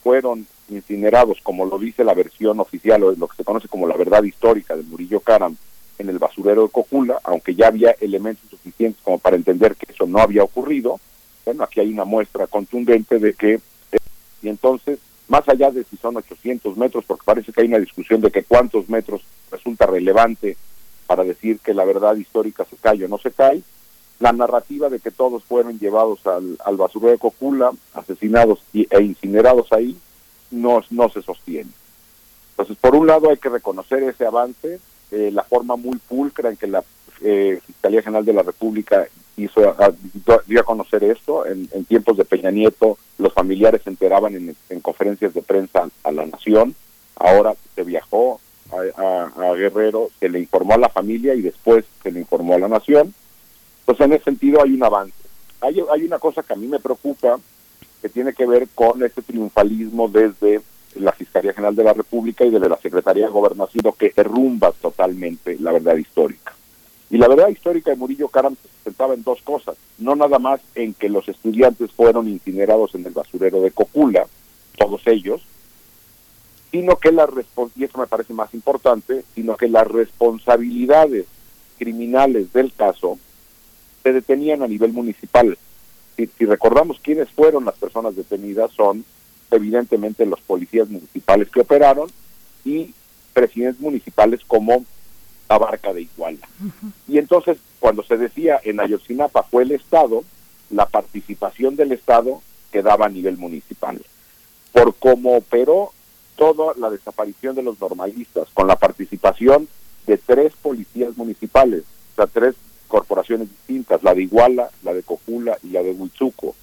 [0.06, 3.96] fueron incinerados, como lo dice la versión oficial o lo que se conoce como la
[3.96, 5.56] verdad histórica de Murillo Karam
[5.98, 10.06] en el basurero de Cojula, aunque ya había elementos suficientes como para entender que eso
[10.06, 11.00] no había ocurrido.
[11.44, 13.98] Bueno, aquí hay una muestra contundente de que, eh,
[14.42, 18.20] y entonces, más allá de si son 800 metros, porque parece que hay una discusión
[18.20, 20.56] de que cuántos metros resulta relevante
[21.08, 23.60] para decir que la verdad histórica se cae o no se cae,
[24.20, 29.02] la narrativa de que todos fueron llevados al, al basurero de Cocula, asesinados y, e
[29.02, 29.96] incinerados ahí,
[30.50, 31.70] no, no se sostiene.
[32.50, 34.80] Entonces, por un lado hay que reconocer ese avance,
[35.10, 36.82] eh, la forma muy pulcra en que la
[37.20, 39.60] eh, Fiscalía General de la República hizo
[40.46, 41.44] dio a conocer esto.
[41.46, 46.10] En, tiempos de Peña Nieto, los familiares se enteraban en, en conferencias de prensa a
[46.10, 46.74] la Nación.
[47.16, 48.40] Ahora se viajó
[48.96, 52.58] a- a Guerrero, se le informó a la familia y después se le informó a
[52.58, 53.14] la Nación.
[53.86, 55.14] Entonces, en ese sentido hay un avance.
[55.60, 57.38] Hay, una cosa que a mí me preocupa,
[58.02, 60.60] que tiene que ver con este triunfalismo desde
[60.96, 65.56] la Fiscalía General de la República y desde la Secretaría de Gobernación, que derrumba totalmente
[65.60, 66.52] la verdad histórica.
[67.10, 70.60] Y la verdad histórica de Murillo Karam se sustentaba en dos cosas, no nada más
[70.74, 74.26] en que los estudiantes fueron incinerados en el basurero de Cocula,
[74.76, 75.46] todos ellos,
[76.72, 77.28] sino que la
[77.76, 81.26] y eso me parece más importante, sino que las responsabilidades
[81.78, 83.18] criminales del caso
[84.06, 85.58] se detenían a nivel municipal.
[86.16, 89.04] Si, si recordamos quiénes fueron las personas detenidas, son
[89.50, 92.08] evidentemente los policías municipales que operaron
[92.64, 92.94] y
[93.32, 94.84] presidentes municipales como
[95.48, 96.48] Abarca de Iguala.
[97.08, 100.22] Y entonces, cuando se decía en Ayotzinapa fue el Estado,
[100.70, 104.00] la participación del Estado quedaba a nivel municipal.
[104.70, 105.90] Por cómo operó
[106.36, 109.66] toda la desaparición de los normalistas, con la participación
[110.06, 112.54] de tres policías municipales, o sea, tres
[112.86, 116.54] corporaciones distintas, la de Iguala, la de Cojula y la de Huizuco,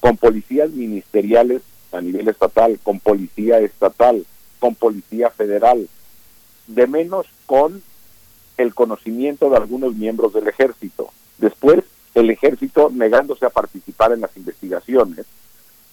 [0.00, 4.24] con policías ministeriales a nivel estatal, con policía estatal,
[4.58, 5.88] con policía federal,
[6.66, 7.82] de menos con
[8.56, 11.10] el conocimiento de algunos miembros del ejército.
[11.38, 11.84] Después,
[12.14, 15.26] el ejército negándose a participar en las investigaciones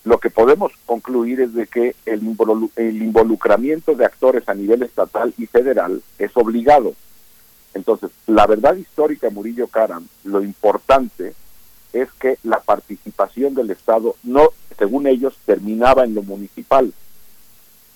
[0.03, 4.83] lo que podemos concluir es de que el, involu- el involucramiento de actores a nivel
[4.83, 6.93] estatal y federal es obligado.
[7.75, 11.35] Entonces, la verdad histórica, Murillo Karam, lo importante
[11.91, 16.93] es que la participación del Estado no, según ellos, terminaba en lo municipal.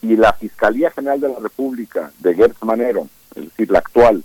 [0.02, 4.24] Y la Fiscalía General de la República de Gertz Manero, es decir, la actual,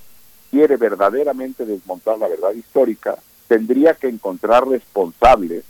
[0.50, 3.16] quiere verdaderamente desmontar la verdad histórica,
[3.46, 5.64] tendría que encontrar responsables,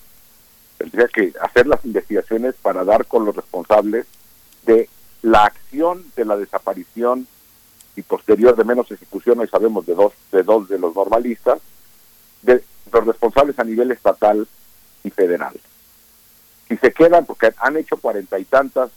[0.78, 4.06] tendría que hacer las investigaciones para dar con los responsables
[4.64, 4.88] de
[5.20, 7.26] la acción de la desaparición
[7.96, 11.60] y posterior de menos ejecución, hoy sabemos de dos de dos de los normalistas,
[12.42, 14.46] de los responsables a nivel estatal
[15.02, 15.54] y federal.
[16.68, 18.90] Si se quedan, porque han hecho cuarenta y tantas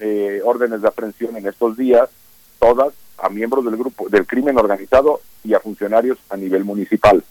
[0.00, 2.08] eh, órdenes de aprehensión en estos días,
[2.58, 7.22] todas a miembros del grupo del crimen organizado y a funcionarios a nivel municipal.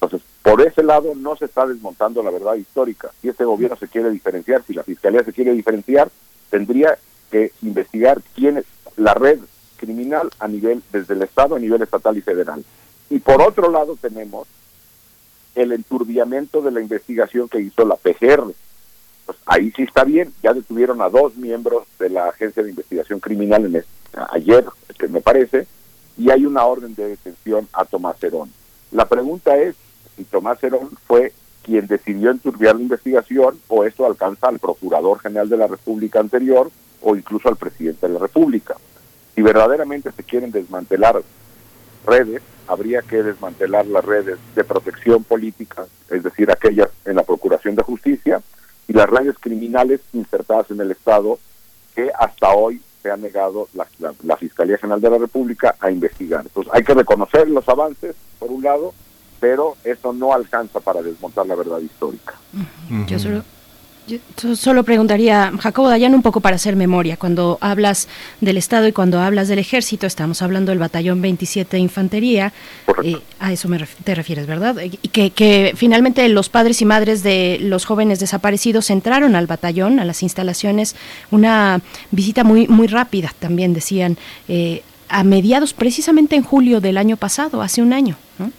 [0.00, 3.10] Entonces, por ese lado no se está desmontando la verdad histórica.
[3.20, 6.10] Si este gobierno se quiere diferenciar, si la fiscalía se quiere diferenciar,
[6.50, 6.98] tendría
[7.30, 8.64] que investigar quién es
[8.96, 9.38] la red
[9.76, 12.64] criminal a nivel desde el estado a nivel estatal y federal.
[13.10, 14.46] Y por otro lado tenemos
[15.54, 18.52] el enturbiamiento de la investigación que hizo la PGR.
[19.26, 23.20] Pues ahí sí está bien, ya detuvieron a dos miembros de la Agencia de Investigación
[23.20, 23.86] Criminal en es-
[24.30, 24.64] ayer,
[24.98, 25.66] que me parece,
[26.16, 28.50] y hay una orden de detención a Tomás Herón.
[28.92, 29.74] La pregunta es
[30.16, 31.32] si Tomás Herón fue
[31.62, 36.70] quien decidió enturbiar la investigación o esto alcanza al Procurador General de la República anterior
[37.02, 38.76] o incluso al Presidente de la República.
[39.36, 41.22] Si verdaderamente se quieren desmantelar
[42.06, 47.76] redes, habría que desmantelar las redes de protección política, es decir, aquellas en la Procuración
[47.76, 48.40] de Justicia,
[48.88, 51.38] y las redes criminales insertadas en el Estado
[51.94, 56.42] que hasta hoy se ha negado la, Fiscalía General de la República a investigar.
[56.42, 58.94] Entonces hay que reconocer los avances, por un lado,
[59.38, 62.34] pero eso no alcanza para desmontar la verdad histórica.
[63.06, 63.42] Yo solo,
[64.06, 67.16] yo so- solo preguntaría, Jacobo Dayan, un poco para hacer memoria.
[67.16, 68.06] Cuando hablas
[68.40, 72.52] del Estado y cuando hablas del Ejército, estamos hablando del Batallón 27 de Infantería.
[73.02, 74.78] eh, a eso me ref- te refieres, ¿verdad?
[74.78, 79.46] Eh, Y que, que finalmente los padres y madres de los jóvenes desaparecidos entraron al
[79.46, 80.94] batallón, a las instalaciones,
[81.30, 84.16] una visita muy, muy rápida, también decían,
[84.48, 88.50] eh, a mediados, precisamente en julio del año pasado, hace un año, ¿no?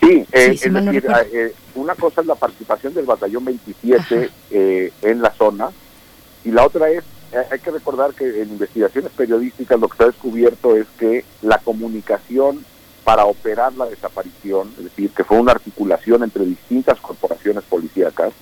[0.00, 1.30] Sí, eh, Sí, si es mal no decir, recuerdo.
[1.36, 5.70] eh, una cosa es la participación del batallón 27 eh, en la zona
[6.44, 10.02] y la otra es, eh, hay que recordar que en investigaciones periodísticas lo que se
[10.04, 12.64] ha descubierto es que la comunicación
[13.04, 18.32] para operar la desaparición, es decir, que fue una articulación entre distintas corporaciones policíacas,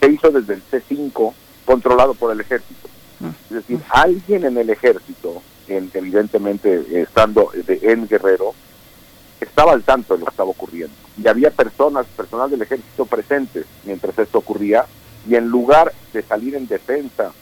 [0.00, 1.32] se hizo desde el C5
[1.64, 2.88] controlado por el ejército.
[3.50, 8.54] Es decir, alguien en el ejército, en- evidentemente estando de- en Guerrero,
[9.40, 10.94] estaba al tanto de lo que estaba ocurriendo.
[11.16, 14.86] Y había personas, personal del ejército presentes mientras esto ocurría,
[15.28, 17.32] y en lugar de salir en defensa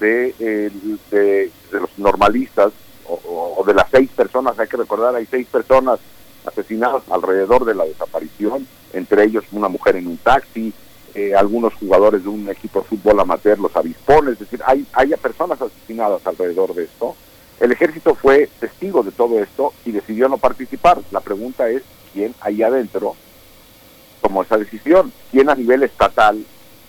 [0.00, 2.72] de, eh, los normalistas,
[3.04, 5.98] o de las seis personas, hay que recordar, hay seis personas
[6.46, 10.72] asesinadas alrededor de la desaparición, entre ellos una mujer en un taxi,
[11.14, 15.10] eh, algunos jugadores de un equipo de fútbol amateur, los avispones, es decir, hay, hay
[15.20, 17.14] personas asesinadas alrededor de esto.
[17.62, 21.00] El ejército fue testigo de todo esto y decidió no participar.
[21.12, 23.14] La pregunta es quién ahí adentro
[24.20, 26.44] tomó esa decisión, quién a nivel estatal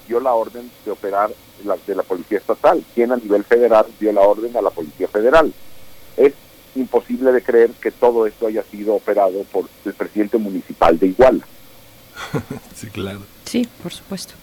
[0.07, 1.29] dio la orden de operar
[1.63, 5.07] la, de la policía estatal, quién a nivel federal dio la orden a la policía
[5.07, 5.53] federal.
[6.17, 6.33] Es
[6.73, 11.45] imposible de creer que todo esto haya sido operado por el presidente municipal de Iguala.
[12.75, 13.19] Sí, claro.
[13.45, 14.33] Sí, por supuesto.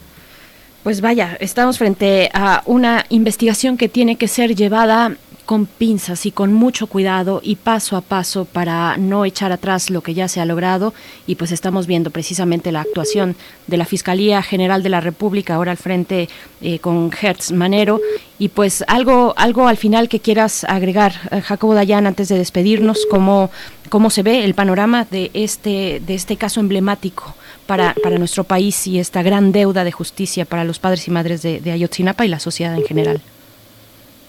[0.85, 5.17] Pues vaya, estamos frente a una investigación que tiene que ser llevada
[5.51, 10.01] con pinzas y con mucho cuidado y paso a paso para no echar atrás lo
[10.01, 10.95] que ya se ha logrado
[11.27, 13.35] y pues estamos viendo precisamente la actuación
[13.67, 16.29] de la Fiscalía General de la República ahora al frente
[16.61, 17.99] eh, con Hertz Manero
[18.39, 23.05] y pues algo algo al final que quieras agregar eh, Jacobo Dayan antes de despedirnos
[23.11, 23.51] cómo
[23.89, 27.35] cómo se ve el panorama de este de este caso emblemático
[27.67, 31.43] para, para nuestro país y esta gran deuda de justicia para los padres y madres
[31.43, 33.21] de, de Ayotzinapa y la sociedad en general.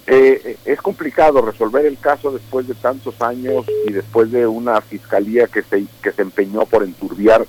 [0.08, 5.48] Eh, es complicado resolver el caso después de tantos años y después de una fiscalía
[5.48, 7.46] que se, que se empeñó por enturbiar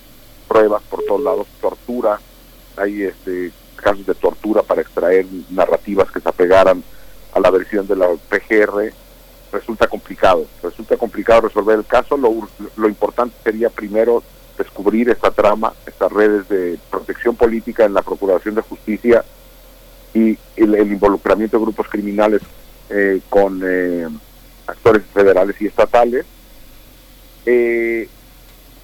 [0.49, 2.21] pruebas por todos lados, tortura,
[2.77, 6.83] hay este, casos de tortura para extraer narrativas que se apegaran
[7.33, 8.93] a la versión de la PGR,
[9.51, 14.23] resulta complicado, resulta complicado resolver el caso, lo, lo importante sería primero
[14.59, 19.25] descubrir esta trama, estas redes de protección política en la Procuración de Justicia
[20.15, 22.43] y el, el involucramiento de grupos criminales
[22.91, 24.07] eh, con eh,
[24.67, 26.25] actores federales y estatales.
[27.47, 28.09] Eh,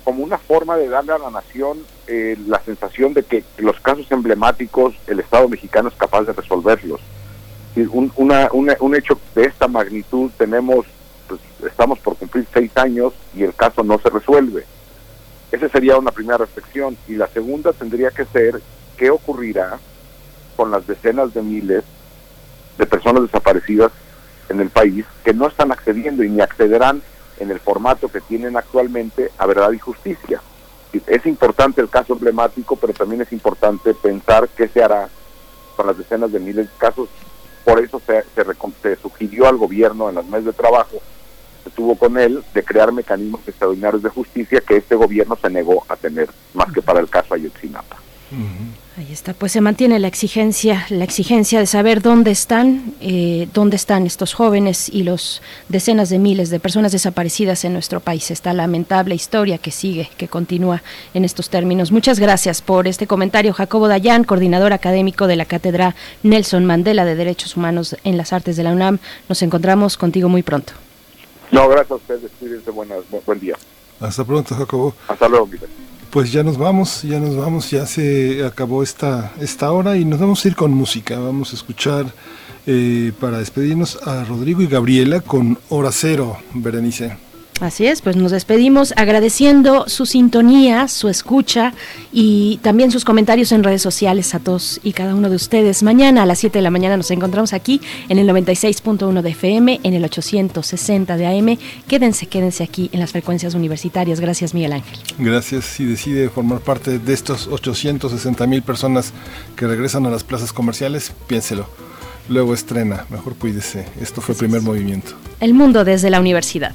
[0.04, 4.10] como una forma de darle a la nación eh, la sensación de que los casos
[4.10, 7.00] emblemáticos el Estado mexicano es capaz de resolverlos.
[7.76, 10.86] Un, una- una- un hecho de esta magnitud tenemos,
[11.28, 14.64] pues, estamos por cumplir seis años y el caso no se resuelve.
[15.52, 16.96] Esa sería una primera reflexión.
[17.06, 18.60] Y la segunda tendría que ser
[18.96, 19.78] qué ocurrirá
[20.58, 21.84] con las decenas de miles
[22.78, 23.92] de personas desaparecidas
[24.48, 27.00] en el país que no están accediendo y ni accederán
[27.38, 30.42] en el formato que tienen actualmente a verdad y justicia.
[31.06, 35.08] Es importante el caso emblemático, pero también es importante pensar qué se hará
[35.76, 37.08] con las decenas de miles de casos.
[37.64, 38.44] Por eso se, se,
[38.82, 41.00] se sugirió al gobierno en las mesas de trabajo
[41.62, 45.84] que tuvo con él de crear mecanismos extraordinarios de justicia que este gobierno se negó
[45.88, 48.07] a tener, más que para el caso Ayotzinapa.
[48.98, 53.76] Ahí está, pues se mantiene la exigencia, la exigencia de saber dónde están, eh, dónde
[53.76, 58.30] están estos jóvenes y los decenas de miles de personas desaparecidas en nuestro país.
[58.30, 60.82] Esta lamentable historia que sigue, que continúa
[61.14, 61.90] en estos términos.
[61.90, 67.14] Muchas gracias por este comentario, Jacobo Dayan, coordinador académico de la Cátedra Nelson Mandela de
[67.14, 68.98] Derechos Humanos en las Artes de la UNAM.
[69.28, 70.74] Nos encontramos contigo muy pronto.
[71.50, 72.30] No, gracias a ustedes,
[73.24, 73.56] buen día.
[74.00, 74.94] Hasta pronto, Jacobo.
[75.08, 75.70] Hasta luego, Miguel.
[76.18, 80.18] Pues ya nos vamos, ya nos vamos, ya se acabó esta, esta hora y nos
[80.18, 81.16] vamos a ir con música.
[81.16, 82.06] Vamos a escuchar
[82.66, 87.27] eh, para despedirnos a Rodrigo y Gabriela con Hora Cero, Berenice.
[87.60, 91.74] Así es, pues nos despedimos agradeciendo su sintonía, su escucha
[92.12, 95.82] y también sus comentarios en redes sociales a todos y cada uno de ustedes.
[95.82, 99.80] Mañana a las 7 de la mañana nos encontramos aquí en el 96.1 de FM,
[99.82, 101.58] en el 860 de AM.
[101.88, 104.20] Quédense, quédense aquí en las frecuencias universitarias.
[104.20, 104.98] Gracias, Miguel Ángel.
[105.18, 105.64] Gracias.
[105.64, 109.12] Si decide formar parte de estos 860 mil personas
[109.56, 111.68] que regresan a las plazas comerciales, piénselo.
[112.28, 113.86] Luego estrena, mejor cuídese.
[114.00, 115.12] Esto fue primer movimiento.
[115.40, 116.74] El mundo desde la universidad.